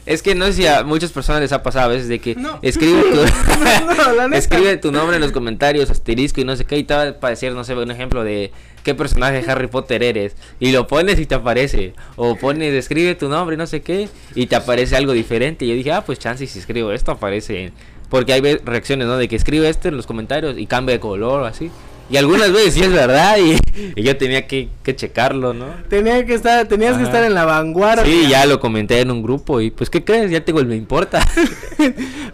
Es 0.06 0.22
que 0.22 0.36
no 0.36 0.46
sé 0.46 0.54
si 0.54 0.68
a 0.68 0.84
muchas 0.84 1.12
personas 1.12 1.42
les 1.42 1.52
ha 1.52 1.62
pasado 1.64 1.86
a 1.86 1.94
veces 1.94 2.08
de 2.08 2.20
que 2.20 2.36
No. 2.36 2.60
escribe 2.62 3.02
tu 3.04 3.16
No, 3.98 4.14
la 4.14 4.28
neta. 4.28 4.38
escribe 4.38 4.78
tu 4.78 4.92
nombre 4.92 5.16
en 5.18 5.22
los 5.22 5.32
comentarios, 5.32 5.90
asterisco 5.90 6.42
y 6.42 6.46
no 6.46 6.56
sé 6.56 6.66
qué, 6.66 6.78
y 6.78 6.84
te 6.84 6.94
va 6.94 7.04
a 7.04 7.10
aparecer, 7.10 7.54
no 7.54 7.64
sé, 7.64 7.74
un 7.76 7.92
ejemplo 7.92 8.24
de 8.24 8.52
qué 8.84 8.94
personaje 8.96 9.42
de 9.42 9.52
Harry 9.52 9.68
Potter 9.68 10.04
eres. 10.04 10.36
Y 10.60 10.72
lo 10.72 10.88
pones 10.88 11.20
y 11.20 11.26
te 11.26 11.36
aparece. 11.36 11.94
O 12.16 12.36
pones, 12.36 12.74
escribe 12.74 13.16
tu 13.16 13.30
nombre 13.30 13.58
no 13.58 13.68
sé 13.68 13.82
qué, 13.82 14.10
y 14.36 14.46
te 14.48 14.56
aparece 14.56 14.96
algo 14.96 15.14
diferente. 15.14 15.66
Y 15.66 15.70
yo 15.70 15.76
dije, 15.76 15.92
ah, 15.92 16.04
pues 16.06 16.20
chance, 16.20 16.46
si 16.46 16.60
escribo 16.60 16.92
esto 16.92 17.12
aparece. 17.12 17.72
Porque 18.10 18.34
hay 18.34 18.42
reacciones, 18.42 19.08
¿no? 19.08 19.18
De 19.18 19.28
que 19.28 19.36
escribe 19.36 19.68
esto 19.68 19.88
en 19.88 19.98
los 19.98 20.06
comentarios 20.06 20.58
y 20.58 20.68
cambia 20.68 20.94
de 20.94 21.00
color 21.00 21.42
o 21.42 21.46
así. 21.46 21.72
Y 22.14 22.18
algunas 22.18 22.52
veces 22.54 22.76
sí 22.76 22.82
es 22.84 22.94
verdad, 22.94 23.38
y, 23.40 23.58
y 23.96 24.04
yo 24.04 24.16
tenía 24.18 24.46
que, 24.46 24.70
que 24.84 24.96
checarlo, 24.96 25.54
¿no? 25.54 25.66
Tenía 25.90 26.24
que 26.28 26.36
estar, 26.36 26.68
tenías 26.68 26.96
que 26.98 27.04
estar 27.04 27.24
en 27.24 27.34
la 27.34 27.44
vanguardia. 27.46 28.06
Sí, 28.06 28.28
ya 28.30 28.46
lo 28.46 28.60
comenté 28.60 29.00
en 29.02 29.10
un 29.10 29.24
grupo 29.24 29.60
y 29.62 29.72
pues 29.72 29.90
¿qué 29.90 30.04
crees? 30.04 30.30
Ya 30.30 30.46
tengo 30.46 30.60
el 30.60 30.68
me 30.68 30.76
importa. 30.76 31.26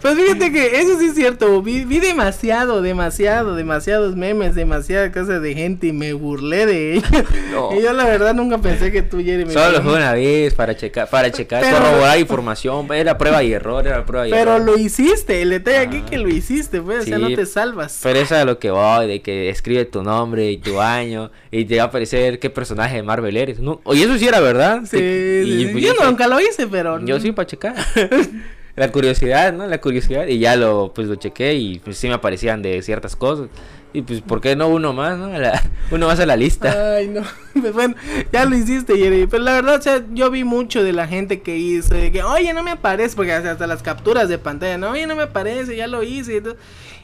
Pues 0.00 0.14
fíjate 0.14 0.50
que 0.50 0.80
eso 0.80 0.98
sí 0.98 1.06
es 1.08 1.14
cierto, 1.14 1.60
vi, 1.60 1.84
vi 1.84 1.98
demasiado, 2.00 2.80
demasiado, 2.80 3.54
demasiados 3.54 4.16
memes, 4.16 4.54
demasiadas 4.54 5.10
cosas 5.12 5.42
de 5.42 5.54
gente 5.54 5.88
y 5.88 5.92
me 5.92 6.14
burlé 6.14 6.64
de 6.64 6.92
ellos. 6.94 7.04
No. 7.52 7.74
Y 7.76 7.82
yo 7.82 7.92
la 7.92 8.04
verdad 8.06 8.32
nunca 8.34 8.56
pensé 8.58 8.90
que 8.92 9.02
tú, 9.02 9.18
Jeremy. 9.22 9.52
Solo 9.52 9.82
fue 9.82 9.96
una 9.96 10.12
vez 10.14 10.54
para 10.54 10.74
checar, 10.76 11.10
para 11.10 11.30
checar, 11.30 11.62
Pero- 11.62 11.76
corroborar 11.78 12.18
información, 12.18 12.86
era 12.94 13.18
prueba 13.18 13.42
y 13.42 13.52
error, 13.52 13.86
era 13.86 14.06
prueba 14.06 14.26
y 14.26 14.30
Pero 14.30 14.52
error. 14.54 14.66
lo 14.66 14.78
hiciste, 14.78 15.42
el 15.42 15.50
detalle 15.50 15.78
aquí 15.78 16.02
Ah. 16.02 16.08
que 16.08 16.16
lo 16.18 16.28
hiciste, 16.30 16.80
pues, 16.80 17.02
o 17.02 17.06
sea, 17.06 17.16
Sí, 17.18 17.22
no 17.22 17.34
te 17.36 17.44
salvas. 17.44 17.98
Pero 18.02 18.20
eso 18.20 18.36
es 18.36 18.46
lo 18.46 18.58
que 18.58 18.70
voy, 18.70 19.06
de 19.06 19.20
que 19.20 19.50
escribe 19.70 19.84
tu 19.84 20.02
nombre 20.02 20.50
y 20.50 20.56
tu 20.58 20.80
año 20.80 21.30
y 21.50 21.64
te 21.64 21.76
va 21.76 21.84
a 21.84 21.86
aparecer 21.86 22.38
qué 22.40 22.50
personaje 22.50 22.96
de 22.96 23.02
Marvel 23.02 23.36
eres. 23.36 23.60
No, 23.60 23.80
oye, 23.84 24.02
eso 24.04 24.18
sí 24.18 24.26
era 24.26 24.40
verdad. 24.40 24.80
Sí, 24.84 25.00
De- 25.00 25.42
sí, 25.44 25.60
sí. 25.66 25.68
pues, 25.72 25.84
yo 25.84 25.92
nunca 26.04 26.26
lo 26.26 26.40
hice, 26.40 26.66
pero... 26.66 27.00
Yo 27.04 27.20
sí 27.20 27.30
para 27.32 27.46
checar. 27.46 27.74
La 28.76 28.90
curiosidad, 28.90 29.52
¿no? 29.52 29.66
La 29.66 29.80
curiosidad. 29.80 30.26
Y 30.26 30.38
ya 30.38 30.56
lo, 30.56 30.92
pues 30.94 31.06
lo 31.08 31.16
chequé 31.16 31.54
y 31.54 31.78
pues 31.80 31.98
sí 31.98 32.08
me 32.08 32.14
aparecían 32.14 32.62
de 32.62 32.80
ciertas 32.82 33.14
cosas. 33.14 33.48
Y 33.92 34.02
pues, 34.02 34.20
¿por 34.22 34.40
qué 34.40 34.54
no 34.54 34.68
uno 34.68 34.92
más, 34.92 35.18
no? 35.18 35.28
La- 35.38 35.60
uno 35.90 36.06
más 36.06 36.18
a 36.20 36.26
la 36.26 36.36
lista. 36.36 36.96
Ay, 36.96 37.08
no. 37.08 37.22
Pues 37.60 37.72
bueno, 37.74 37.96
ya 38.32 38.44
lo 38.44 38.56
hiciste, 38.56 38.96
Jeremy. 38.96 39.26
Pero 39.26 39.42
la 39.42 39.52
verdad, 39.54 39.74
o 39.76 39.82
sea, 39.82 40.04
yo 40.14 40.30
vi 40.30 40.44
mucho 40.44 40.84
de 40.84 40.92
la 40.92 41.06
gente 41.08 41.40
que 41.42 41.58
hizo. 41.58 41.94
De 41.94 42.10
que, 42.12 42.22
oye, 42.22 42.54
no 42.54 42.62
me 42.62 42.70
aparece. 42.70 43.16
Porque 43.16 43.32
hasta, 43.32 43.50
hasta 43.50 43.66
las 43.66 43.82
capturas 43.82 44.28
de 44.28 44.38
pantalla, 44.38 44.78
no, 44.78 44.90
oye, 44.92 45.06
no 45.08 45.16
me 45.16 45.24
aparece, 45.24 45.76
ya 45.76 45.88
lo 45.88 46.02
hice. 46.04 46.36
Y, 46.36 46.40
todo. 46.40 46.56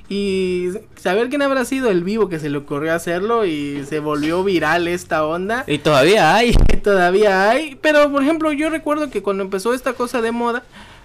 Y 0.09 0.69
saber 0.97 1.28
quién 1.28 1.43
habrá 1.43 1.65
sido 1.65 1.91
el 1.91 2.05
vivo 2.05 2.28
que 2.28 2.39
se 2.39 2.49
le 2.49 2.59
ocurrió 2.59 2.95
hacerlo 2.95 3.45
y 3.45 3.85
se 3.89 3.99
volvió 4.01 4.45
viral 4.45 4.87
esta 4.89 5.27
onda. 5.27 5.65
Y 5.66 5.78
todavía 5.78 6.35
hay. 6.35 6.55
Y 6.73 6.77
todavía 6.78 7.51
hay. 7.51 7.77
Pero, 7.83 8.11
por 8.12 8.23
ejemplo, 8.23 8.53
yo 8.53 8.70
recuerdo 8.70 9.11
que 9.11 9.23
cuando 9.23 9.43
empezó 9.43 9.74
esta 9.74 9.95
cosa 9.95 10.20
de 10.23 10.31
moda, 10.31 10.62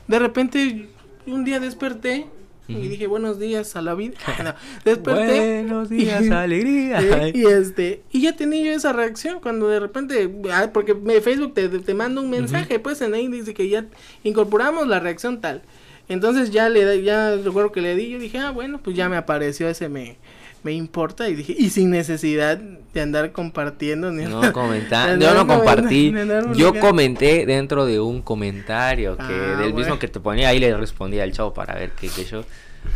de 0.08 0.20
repente 0.20 0.88
un 1.26 1.44
día 1.46 1.60
desperté. 1.60 2.28
Y 2.68 2.88
dije, 2.88 3.06
buenos 3.08 3.38
días 3.38 3.76
a 3.76 3.82
la 3.82 3.96
vida. 3.96 4.14
No, 4.44 4.54
desperté. 4.86 5.64
Buenos 5.64 5.90
días, 5.90 6.24
y- 6.26 6.30
alegría. 6.30 7.28
Y 7.34 7.46
este, 7.46 8.02
y 8.14 8.22
ya 8.22 8.36
tenía 8.38 8.64
yo 8.64 8.72
esa 8.72 8.94
reacción 8.94 9.40
cuando 9.42 9.68
de 9.68 9.80
repente, 9.82 10.30
ah, 10.54 10.70
porque 10.72 10.94
me- 10.94 11.20
Facebook 11.20 11.54
te, 11.54 11.68
te 11.68 11.94
manda 11.94 12.22
un 12.22 12.30
mensaje, 12.30 12.80
pues 12.80 13.02
en 13.02 13.14
ahí 13.14 13.28
dice 13.28 13.54
que 13.54 13.68
ya 13.68 13.86
incorporamos 14.24 14.88
la 14.88 15.00
reacción 15.02 15.42
tal. 15.42 15.64
Entonces 16.12 16.52
ya 16.52 16.68
le 16.68 17.04
ya 17.04 17.36
recuerdo 17.38 17.72
que 17.72 17.80
le 17.82 17.96
di, 17.96 18.10
yo 18.10 18.20
dije, 18.20 18.38
ah, 18.38 18.52
bueno, 18.52 18.80
pues 18.84 18.96
ya 18.98 19.08
me 19.08 19.16
apareció 19.16 19.70
ese 19.70 19.88
me, 19.88 20.18
me 20.62 20.74
importa 20.74 21.30
y 21.30 21.36
dije, 21.36 21.56
y 21.58 21.70
sin 21.70 21.90
necesidad 21.90 22.58
de 22.58 23.02
andar 23.02 23.32
compartiendo 23.32 24.12
ni 24.12 24.26
No 24.26 24.52
comentar, 24.52 25.18
yo 25.20 25.34
no 25.34 25.48
compartí, 25.48 26.14
yo 26.56 26.78
comenté 26.80 27.46
dentro 27.46 27.86
de 27.86 28.02
un 28.02 28.22
comentario 28.22 29.16
que 29.16 29.24
Ah, 29.24 29.62
del 29.62 29.74
mismo 29.74 30.00
que 30.00 30.10
te 30.10 30.20
ponía 30.20 30.50
ahí 30.50 30.60
le 30.60 30.76
respondía 30.76 31.24
al 31.24 31.32
chavo 31.32 31.54
para 31.54 31.76
ver 31.76 31.92
qué, 31.92 32.10
qué 32.10 32.26
yo. 32.26 32.44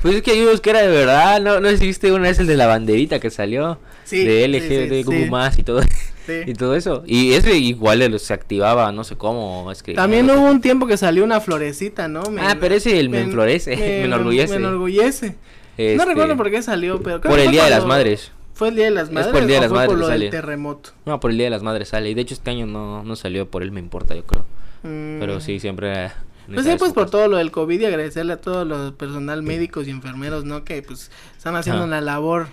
Pues 0.02 0.16
es 0.16 0.22
que 0.22 0.32
hay 0.32 0.41
unos 0.41 0.62
que 0.62 0.70
era 0.72 0.82
de 0.82 0.88
verdad, 0.88 1.41
no, 1.41 1.60
no 1.60 1.70
viste 1.78 2.12
una 2.12 2.24
vez 2.30 2.40
el 2.40 2.48
de 2.48 2.57
la 2.57 2.68
banderita 2.68 3.20
que 3.20 3.30
salió 3.30 3.80
Sí, 4.03 4.24
de 4.24 4.48
LGBT 4.48 5.07
sí, 5.10 5.24
sí. 5.24 5.30
más 5.30 5.57
y 5.57 5.64
todo 5.64 5.82
Sí. 6.26 6.34
y 6.48 6.53
todo 6.53 6.76
eso. 6.76 7.03
Y 7.06 7.34
ese 7.34 7.56
igual 7.57 8.20
se 8.20 8.34
activaba, 8.34 8.91
no 8.91 9.03
sé 9.03 9.16
cómo, 9.16 9.72
es 9.72 9.84
También 9.95 10.30
hubo 10.30 10.49
un 10.49 10.60
tiempo 10.60 10.88
que 10.88 10.98
salió 10.98 11.24
una 11.24 11.40
florecita, 11.40 12.07
¿no? 12.07 12.24
Ah, 12.40 12.57
pero 12.60 12.74
ese 12.76 12.99
el 12.99 13.10
me 13.10 13.22
enflorece, 13.22 13.76
me 13.78 14.03
enorgullece. 14.06 14.53
Me 14.60 14.66
enorgullece. 14.66 15.28
No 15.30 15.36
Este, 15.78 16.06
recuerdo 16.06 16.36
por 16.38 16.49
qué 16.49 16.62
salió, 16.64 17.02
pero 17.03 17.22
creo 17.22 17.30
por 17.32 17.40
el 17.40 17.52
Día 17.52 17.66
de 17.66 17.70
las 17.70 17.86
Madres. 17.86 18.32
¿Fue 18.56 18.70
el 18.70 18.76
Día 18.76 18.86
de 18.86 18.91
las 18.91 19.10
Es 19.10 19.14
Madres? 19.14 19.32
por 19.34 19.41
el 19.41 19.48
Día 19.48 19.56
de 19.57 19.62
las 19.62 19.70
fue 19.70 19.86
por 19.86 19.95
Madres 19.95 19.99
lo 19.99 20.07
del 20.07 20.18
sale. 20.20 20.30
terremoto? 20.32 20.90
No, 21.06 21.20
por 21.20 21.30
el 21.32 21.38
Día 21.38 21.45
de 21.48 21.52
las 21.52 21.62
Madres 21.62 21.90
sale. 21.90 22.10
Y 22.10 22.14
de 22.14 22.22
hecho 22.22 22.34
este 22.34 22.49
año 22.52 22.66
no, 22.66 23.03
no 23.03 23.16
salió 23.16 23.48
por 23.49 23.62
él, 23.64 23.72
me 23.72 23.80
importa, 23.82 24.16
yo 24.16 24.24
creo. 24.26 24.45
Mm. 24.84 25.20
Pero 25.20 25.40
sí, 25.41 25.60
siempre... 25.60 26.10
Pues 26.53 26.65
sí, 26.65 26.76
pues 26.77 26.93
por 26.93 27.09
todo 27.09 27.27
lo 27.27 27.38
del 27.38 27.51
COVID 27.51 27.80
y 27.80 27.85
agradecerle 27.85 28.34
a 28.34 28.41
todos 28.41 28.67
los 28.67 28.93
personal 28.93 29.41
médicos 29.41 29.88
y 29.88 29.91
enfermeros, 29.91 30.45
¿no? 30.45 30.63
Que 30.63 30.81
pues 30.81 31.11
están 31.35 31.55
haciendo 31.55 31.84
una 31.84 32.01
labor 32.01 32.47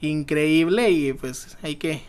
increíble 0.00 0.90
y 0.90 1.12
pues 1.12 1.56
hay 1.62 1.76
que... 1.76 2.02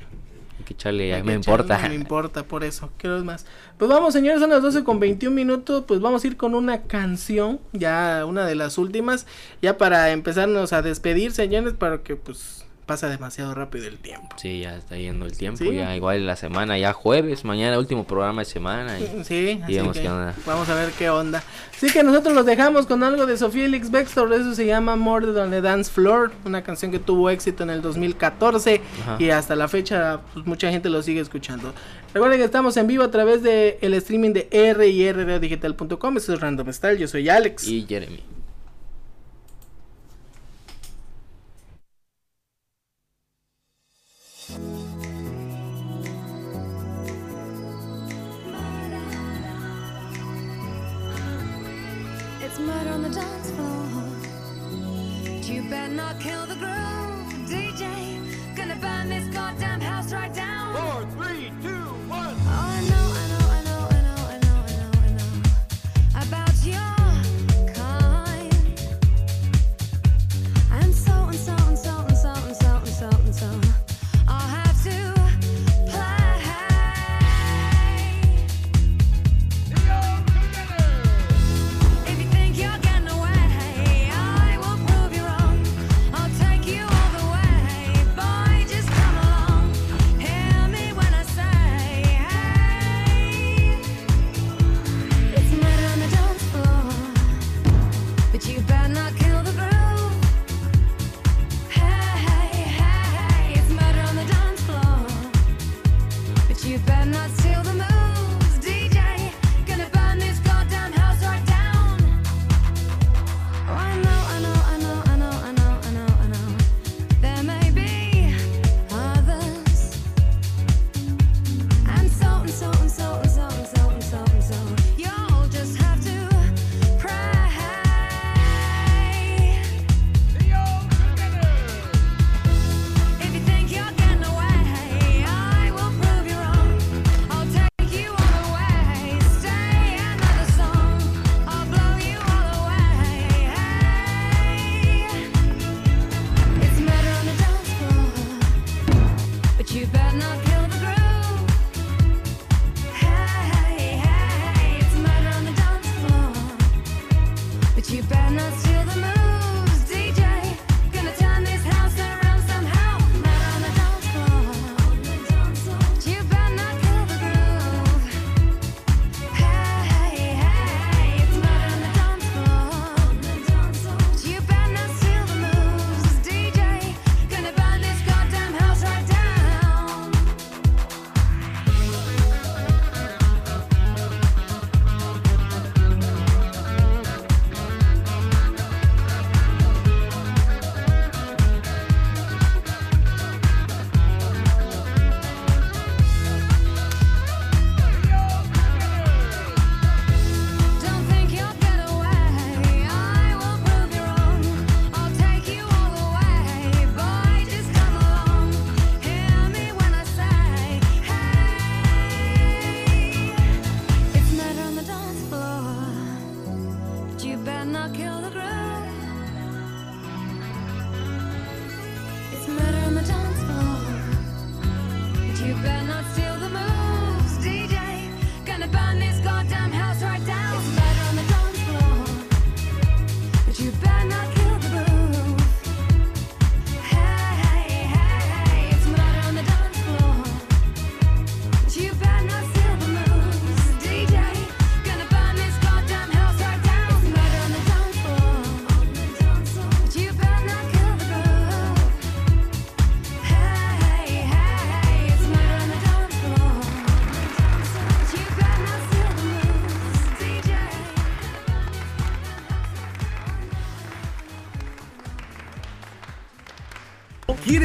Hay 0.59 0.63
que 0.65 0.73
echarle, 0.73 1.13
hay 1.13 1.21
que 1.21 1.27
me 1.27 1.35
echarle, 1.35 1.63
importa. 1.63 1.89
Me 1.89 1.95
importa, 1.95 2.43
por 2.43 2.63
eso. 2.63 2.89
Quiero 2.97 3.23
más. 3.23 3.45
Pues 3.77 3.89
vamos, 3.89 4.13
señores, 4.13 4.41
son 4.41 4.49
las 4.49 4.61
12 4.61 4.83
con 4.83 4.99
21 4.99 5.35
minutos. 5.35 5.83
Pues 5.87 6.01
vamos 6.01 6.23
a 6.23 6.27
ir 6.27 6.35
con 6.35 6.55
una 6.55 6.83
canción, 6.83 7.59
ya 7.73 8.25
una 8.25 8.45
de 8.45 8.55
las 8.55 8.77
últimas, 8.79 9.27
ya 9.61 9.77
para 9.77 10.11
empezarnos 10.11 10.73
a 10.73 10.81
despedir, 10.81 11.31
señores, 11.31 11.73
para 11.73 11.99
que 11.99 12.15
pues 12.15 12.56
pasa 12.87 13.07
demasiado 13.09 13.53
rápido 13.53 13.85
el 13.87 13.97
tiempo. 13.99 14.35
Sí, 14.37 14.61
ya 14.61 14.75
está 14.75 14.97
yendo 14.97 15.27
el 15.27 15.37
tiempo, 15.37 15.63
Sí. 15.63 15.75
ya 15.75 15.95
igual 15.95 16.25
la 16.25 16.35
semana, 16.35 16.77
ya 16.79 16.93
jueves, 16.93 17.45
mañana 17.45 17.77
último 17.77 18.05
programa 18.07 18.41
de 18.41 18.45
semana. 18.45 18.97
Y, 18.99 19.23
Sí, 19.23 19.59
así 19.63 19.73
que 19.73 19.81
onda. 20.09 20.33
vamos 20.47 20.67
a 20.69 20.73
ver 20.73 20.89
qué 20.97 21.09
onda. 21.11 21.43
Así 21.75 21.91
que 21.91 22.01
nosotros 22.01 22.33
los 22.33 22.45
dejamos 22.47 22.87
con 22.87 23.03
algo 23.03 23.25
de 23.27 23.37
Sofía 23.37 23.65
Elix 23.65 23.91
Bextor, 23.91 24.33
eso 24.33 24.55
se 24.55 24.65
llama 24.65 24.95
More 24.95 25.27
on 25.39 25.51
the 25.51 25.61
Dance 25.61 25.91
Floor, 25.91 26.31
una 26.45 26.63
canción 26.63 26.89
que 26.91 26.97
tuvo 26.97 27.29
éxito 27.29 27.61
en 27.63 27.69
el 27.69 27.81
2014 27.83 28.81
Ajá. 29.01 29.17
y 29.19 29.29
hasta 29.29 29.55
la 29.55 29.67
fecha 29.67 30.21
pues, 30.33 30.45
mucha 30.47 30.71
gente 30.71 30.89
lo 30.89 31.03
sigue 31.03 31.19
escuchando. 31.19 31.73
Recuerden 32.13 32.39
que 32.39 32.45
estamos 32.45 32.77
en 32.77 32.87
vivo 32.87 33.03
a 33.03 33.11
través 33.11 33.43
de 33.43 33.77
el 33.81 33.93
streaming 33.95 34.31
de 34.31 34.47
R 34.49 34.87
y 34.87 35.11
radiodigital.com, 35.11 36.17
esto 36.17 36.33
es 36.33 36.39
Random 36.39 36.71
Style, 36.73 36.97
yo 36.97 37.07
soy 37.07 37.27
Alex. 37.29 37.67
Y 37.67 37.85
Jeremy. 37.87 38.23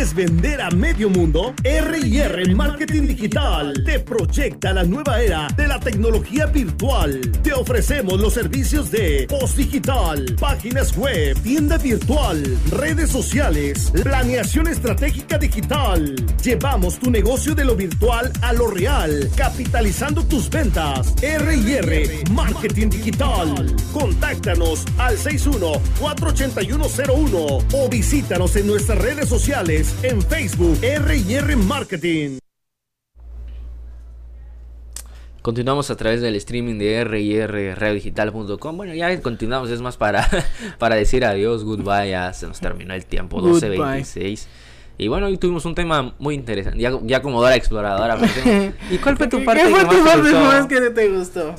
¿Quieres 0.02 0.16
vender 0.16 0.60
a 0.60 0.68
medio 0.68 1.08
mundo? 1.08 1.54
R&R 1.62 2.54
Marketing 2.56 3.02
Digital 3.02 3.72
te 3.84 4.00
proyecta 4.00 4.72
la 4.72 4.82
nueva 4.82 5.22
era 5.22 5.46
de 5.56 5.68
la 5.68 5.78
tecnología 5.78 6.46
virtual. 6.46 7.20
Te 7.44 7.52
ofrecemos 7.52 8.20
los 8.20 8.34
servicios 8.34 8.90
de 8.90 9.28
post 9.28 9.56
digital, 9.56 10.26
páginas 10.40 10.96
web, 10.96 11.40
tienda 11.44 11.78
virtual, 11.78 12.42
redes 12.70 13.10
sociales, 13.10 13.92
planeación 14.02 14.66
estratégica 14.66 15.38
digital. 15.38 16.16
Llevamos 16.43 16.98
tu 16.98 17.09
negocio 17.09 17.55
de 17.55 17.64
lo 17.64 17.77
virtual 17.77 18.32
a 18.43 18.52
lo 18.52 18.66
real, 18.66 19.31
capitalizando 19.36 20.24
tus 20.24 20.51
ventas. 20.51 21.14
R&R 21.23 22.24
Marketing 22.32 22.89
Digital. 22.89 23.77
Contáctanos 23.93 24.85
al 24.98 25.16
61-48101 25.19 27.64
o 27.73 27.89
visítanos 27.89 28.56
en 28.56 28.66
nuestras 28.66 28.98
redes 28.98 29.28
sociales 29.28 29.94
en 30.02 30.20
Facebook 30.20 30.77
R&R 30.82 31.55
Marketing. 31.55 32.39
Continuamos 35.43 35.90
a 35.90 35.97
través 35.97 36.23
del 36.23 36.35
streaming 36.35 36.78
de 36.78 37.05
rrradiodigital.com. 37.05 38.77
Bueno, 38.77 38.94
ya 38.94 39.23
continuamos, 39.23 39.70
es 39.70 39.81
más 39.81 39.97
para, 39.97 40.28
para 40.78 40.97
decir 40.97 41.24
adiós, 41.24 41.62
goodbye, 41.62 42.10
ya 42.10 42.32
se 42.32 42.48
nos 42.48 42.59
terminó 42.59 42.94
el 42.94 43.06
tiempo, 43.06 43.40
Goodbye. 43.40 43.78
12.26. 43.78 44.48
Y 44.98 45.09
bueno, 45.09 45.27
hoy 45.27 45.36
tuvimos 45.39 45.64
un 45.64 45.74
tema 45.74 46.14
muy 46.19 46.35
interesante, 46.35 46.78
ya, 46.78 46.93
ya 47.02 47.23
como 47.23 47.40
Dora 47.40 47.56
Exploradora. 47.56 48.19
¿Y 48.90 48.98
cuál 48.98 49.16
fue 49.16 49.27
tu 49.27 49.39
¿Qué- 49.39 49.44
parte 49.44 49.62
¿Qué 49.62 49.69
fue 49.70 49.81
que 49.81 49.97
tu 49.97 50.05
parte 50.05 50.20
gustó? 50.23 50.40
más 50.40 50.66
que 50.66 50.81
te 50.90 51.09
gustó? 51.09 51.55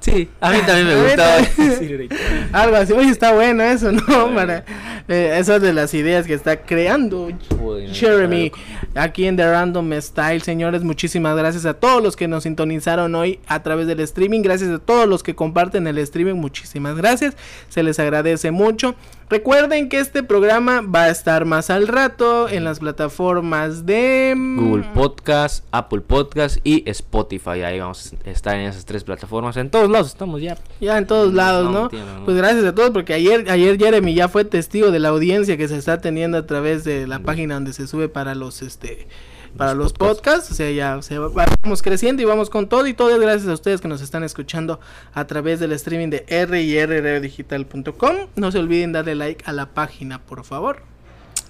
Sí, 0.00 0.30
a 0.40 0.50
mí 0.50 0.58
también 0.66 0.86
me 0.88 1.02
gustó. 1.02 1.22
Sí. 1.78 2.08
Algo 2.52 2.76
así, 2.76 2.92
oye, 2.94 3.10
está 3.10 3.32
bueno 3.34 3.62
eso, 3.62 3.92
¿no? 3.92 4.34
Para 4.34 4.64
eh, 5.08 5.36
esas 5.38 5.60
de 5.60 5.74
las 5.74 5.92
ideas 5.92 6.26
que 6.26 6.32
está 6.34 6.62
creando 6.62 7.28
Bueno, 7.60 7.92
Jeremy 7.92 8.50
claro. 8.50 9.06
aquí 9.08 9.26
en 9.26 9.36
The 9.36 9.50
Random 9.50 9.92
Style, 10.00 10.40
señores. 10.40 10.82
Muchísimas 10.82 11.36
gracias 11.36 11.66
a 11.66 11.74
todos 11.74 12.02
los 12.02 12.16
que 12.16 12.28
nos 12.28 12.44
sintonizaron 12.44 13.14
hoy 13.14 13.40
a 13.46 13.62
través 13.62 13.86
del 13.86 14.00
streaming. 14.00 14.40
Gracias 14.40 14.70
a 14.70 14.78
todos 14.78 15.06
los 15.06 15.22
que 15.22 15.34
comparten 15.34 15.86
el 15.86 15.98
streaming. 15.98 16.34
Muchísimas 16.34 16.96
gracias. 16.96 17.36
Se 17.68 17.82
les 17.82 17.98
agradece 17.98 18.50
mucho. 18.50 18.94
Recuerden 19.30 19.88
que 19.88 20.00
este 20.00 20.24
programa 20.24 20.80
va 20.80 21.04
a 21.04 21.08
estar 21.10 21.44
más 21.44 21.70
al 21.70 21.86
rato 21.86 22.48
en 22.48 22.64
las 22.64 22.80
plataformas 22.80 23.86
de 23.86 24.34
mm, 24.36 24.58
Google 24.58 24.84
Podcast, 24.92 25.64
Apple 25.70 26.00
Podcast 26.00 26.58
y 26.64 26.82
Spotify. 26.90 27.62
Ahí 27.62 27.78
vamos 27.78 28.12
a 28.26 28.30
estar 28.30 28.56
en 28.56 28.62
esas 28.62 28.86
tres 28.86 29.04
plataformas. 29.04 29.56
En 29.56 29.70
todos 29.70 29.88
lados 29.88 30.08
estamos 30.08 30.42
ya. 30.42 30.58
Ya 30.80 30.98
en 30.98 31.06
todos 31.06 31.32
lados, 31.32 31.66
No, 31.66 31.70
¿no? 31.72 31.82
entiendo, 31.84 32.12
¿no? 32.18 32.24
Pues 32.24 32.36
gracias 32.38 32.64
a 32.64 32.74
todos, 32.74 32.90
porque 32.90 33.14
ayer, 33.14 33.48
ayer 33.48 33.78
Jeremy 33.78 34.14
ya 34.14 34.26
fue 34.28 34.44
testigo 34.44 34.90
de 34.90 34.98
la 34.98 35.10
audiencia 35.10 35.56
que 35.56 35.68
se 35.68 35.76
está 35.76 36.00
teniendo 36.00 36.36
a 36.36 36.46
través 36.46 36.82
de 36.82 37.06
la 37.06 37.20
página 37.20 37.54
donde 37.54 37.72
se 37.72 37.86
sube 37.86 38.08
para 38.08 38.34
los 38.34 38.62
este 38.62 39.06
para 39.56 39.74
los, 39.74 39.84
Los 39.84 39.92
podcasts. 39.92 40.20
podcasts. 40.22 40.50
O 40.52 40.54
sea, 40.54 40.70
ya 40.70 41.02
se 41.02 41.18
va- 41.18 41.46
vamos 41.62 41.82
creciendo 41.82 42.22
y 42.22 42.24
vamos 42.24 42.50
con 42.50 42.68
todo 42.68 42.86
y 42.86 42.94
todo 42.94 43.18
gracias 43.18 43.48
a 43.48 43.52
ustedes 43.54 43.80
que 43.80 43.88
nos 43.88 44.00
están 44.02 44.22
escuchando 44.24 44.80
a 45.14 45.26
través 45.26 45.60
del 45.60 45.72
streaming 45.72 46.08
de 46.10 46.24
rrdigital.com. 46.46 48.16
No 48.36 48.52
se 48.52 48.58
olviden 48.58 48.92
darle 48.92 49.14
like 49.14 49.44
a 49.46 49.52
la 49.52 49.66
página, 49.66 50.20
por 50.20 50.44
favor. 50.44 50.82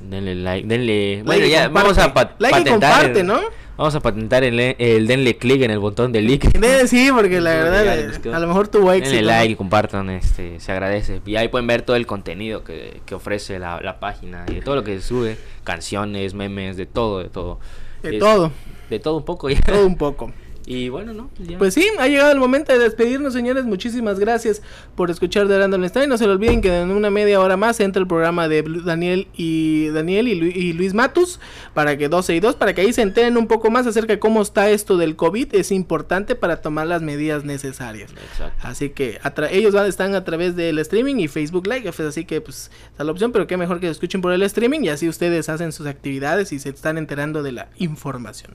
Denle 0.01 0.35
like, 0.35 0.67
denle. 0.67 1.17
Like 1.17 1.23
Bueno, 1.25 1.47
ya 1.47 1.65
comparte. 1.65 1.95
vamos 1.95 1.99
a 1.99 2.05
Like 2.39 2.59
y 2.61 2.65
patentar. 2.65 2.93
comparte, 2.93 3.21
el- 3.21 3.27
¿no? 3.27 3.41
Vamos 3.77 3.95
a 3.95 4.01
patentar 4.01 4.45
el, 4.45 4.61
el 4.61 5.07
denle 5.07 5.39
click 5.39 5.63
en 5.63 5.71
el 5.71 5.79
botón 5.79 6.13
de 6.13 6.21
like. 6.21 6.49
Sí, 6.87 7.09
porque 7.15 7.41
la 7.41 7.51
verdad, 7.51 8.35
a 8.35 8.39
lo 8.39 8.47
mejor 8.47 8.69
tuvo 8.69 8.93
éxito. 8.93 9.17
Denle 9.17 9.31
like 9.33 9.53
y 9.53 9.57
compartan, 9.57 10.11
este, 10.11 10.61
se 10.61 10.73
agradece. 10.73 11.21
Y 11.25 11.37
ahí 11.37 11.49
pueden 11.49 11.67
ver 11.67 11.81
todo 11.83 11.97
el 11.97 12.07
contenido 12.07 12.63
que, 12.63 13.01
que 13.07 13.15
ofrece 13.15 13.59
la, 13.59 13.81
la 13.81 13.99
página 14.01 14.45
y 14.49 14.55
de 14.57 14.61
todo 14.63 14.75
lo 14.77 14.85
que 14.85 15.01
se 15.01 15.07
sube, 15.07 15.39
canciones, 15.65 16.35
memes, 16.35 16.77
de 16.77 16.85
todo, 16.87 17.23
de 17.23 17.29
todo. 17.31 17.59
De 18.03 18.17
Es- 18.17 18.19
todo, 18.21 18.53
De 18.89 18.99
todo 18.99 19.17
un 19.19 19.25
poco 19.25 19.49
ya. 19.51 19.61
todo 19.61 19.87
un 19.87 19.97
poco. 19.97 20.31
Y 20.67 20.89
bueno, 20.89 21.13
¿no? 21.13 21.31
Pues 21.37 21.49
ya. 21.49 21.59
Pues 21.59 21.75
sí, 21.75 21.89
ha 21.99 22.07
llegado 22.07 22.31
el 22.31 22.39
momento 22.39 22.73
de 22.73 22.79
despedirnos, 22.79 23.33
señores. 23.33 23.65
Muchísimas 23.65 24.21
gracias 24.21 24.63
por 24.95 25.11
escuchar 25.11 25.49
de 25.49 25.59
Random 25.59 25.85
Style. 25.89 26.07
No 26.09 26.17
se 26.19 26.27
lo 26.27 26.33
olviden 26.33 26.61
que 26.61 26.81
en 26.81 26.91
una 26.93 27.11
media 27.11 27.41
hora 27.41 27.57
más 27.57 27.81
entra 27.81 28.01
el 28.01 28.07
programa 28.07 28.47
de 28.47 28.63
Daniel 28.85 29.27
y 29.37 29.89
Daniel 29.89 30.29
y, 30.29 30.35
Lu- 30.37 30.47
y 30.47 30.73
Luis 30.75 30.95
Matus 30.95 31.41
para 31.75 31.97
que 31.99 32.09
12 32.09 32.37
y 32.37 32.41
2, 32.41 32.55
para 32.57 32.75
que 32.75 32.83
ahí 32.83 32.93
se 32.93 33.03
enteren 33.03 33.37
un 33.37 33.49
poco 33.49 33.71
más 33.71 33.87
acerca 33.87 34.13
de 34.13 34.19
cómo 34.21 34.43
está 34.43 34.71
esto 34.71 34.97
del 34.97 35.17
COVID. 35.17 35.55
Es 35.55 35.73
importante 35.73 36.35
para 36.37 36.61
tomar 36.61 36.87
las 36.87 37.03
medidas 37.03 37.45
necesarias. 37.45 38.13
Exacto. 38.13 38.55
Así 38.63 38.91
que 38.91 39.19
ellos 39.51 39.73
van, 39.75 39.87
están 39.87 40.15
a 40.15 40.25
través 40.25 40.55
del 40.57 40.79
streaming 40.79 41.17
y 41.17 41.29
Facebook 41.29 41.67
Live, 41.67 41.89
así 42.07 42.25
que 42.27 42.41
pues 42.41 42.71
está 42.91 43.03
la 43.03 43.11
opción, 43.13 43.33
pero 43.33 43.47
qué 43.47 43.57
mejor 43.57 43.81
que 43.81 43.87
lo 43.87 43.93
escuchen 43.93 44.21
por 44.21 44.33
el 44.33 44.43
streaming 44.43 44.81
y 44.83 44.89
así 44.91 45.09
ustedes 45.09 45.49
hacen 45.49 45.73
sus 45.73 45.87
actividades 45.87 46.53
y 46.53 46.59
se 46.59 46.69
están 46.69 46.99
enterando 46.99 47.43
de 47.43 47.53
la 47.53 47.69
información. 47.79 48.55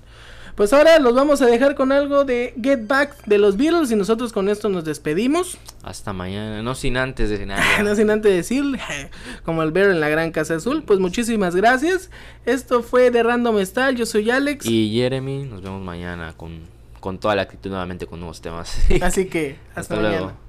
Pues 0.56 0.72
ahora 0.72 1.00
los 1.00 1.14
vamos 1.14 1.42
a 1.42 1.48
dejar 1.48 1.76
con 1.76 1.92
algo 1.92 2.24
de 2.24 2.54
Get 2.62 2.88
Back 2.88 3.26
de 3.26 3.38
los 3.38 3.58
Beatles 3.58 3.92
y 3.92 3.96
nosotros 3.98 4.32
con 4.32 4.48
esto 4.48 4.70
nos 4.70 4.86
despedimos. 4.86 5.58
Hasta 5.84 6.14
mañana. 6.14 6.64
No 6.64 6.76
sin 6.76 6.96
antes 6.96 7.30
de 7.30 7.46
nada. 7.46 7.62
No 7.84 7.94
sin 7.94 8.10
antes 8.10 8.32
decir, 8.34 8.64
como 9.44 9.64
el 9.64 9.72
ver 9.72 9.90
en 9.90 10.00
la 10.00 10.08
Gran 10.08 10.32
Casa 10.32 10.56
Azul, 10.56 10.84
pues 10.84 11.00
muchísimas 11.00 11.56
gracias. 11.58 12.10
Esto 12.46 12.84
fue 12.84 13.12
de 13.12 13.22
Random 13.22 13.64
Style, 13.66 13.98
yo 13.98 14.06
soy 14.06 14.32
Alex. 14.32 14.66
Y 14.66 14.92
Jeremy, 14.94 15.44
nos 15.44 15.62
vemos 15.62 15.84
mañana 15.84 16.34
con, 16.38 16.62
con 17.02 17.18
toda 17.18 17.36
la 17.36 17.42
actitud 17.42 17.70
nuevamente 17.70 18.08
con 18.08 18.22
nuevos 18.22 18.40
temas. 18.40 18.78
Así 19.02 19.26
que 19.26 19.58
hasta, 19.76 19.82
Hasta 19.82 19.96
mañana. 19.98 20.18
luego. 20.20 20.45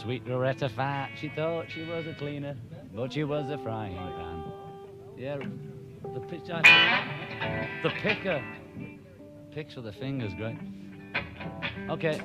Sweet 0.00 0.26
Loretta 0.26 0.70
Fat, 0.70 1.10
she 1.20 1.28
thought 1.28 1.66
she 1.68 1.82
was 1.82 2.06
a 2.06 2.14
cleaner, 2.14 2.56
but 2.94 3.12
she 3.12 3.22
was 3.22 3.50
a 3.50 3.58
frying 3.58 3.94
pan. 3.96 4.44
Yeah, 5.18 5.36
the 6.14 6.20
picture, 6.20 6.62
the 7.82 7.90
picker, 7.90 8.42
picks 9.50 9.76
with 9.76 9.84
the 9.84 9.92
fingers, 9.92 10.32
great. 10.32 10.56
Okay. 11.90 12.18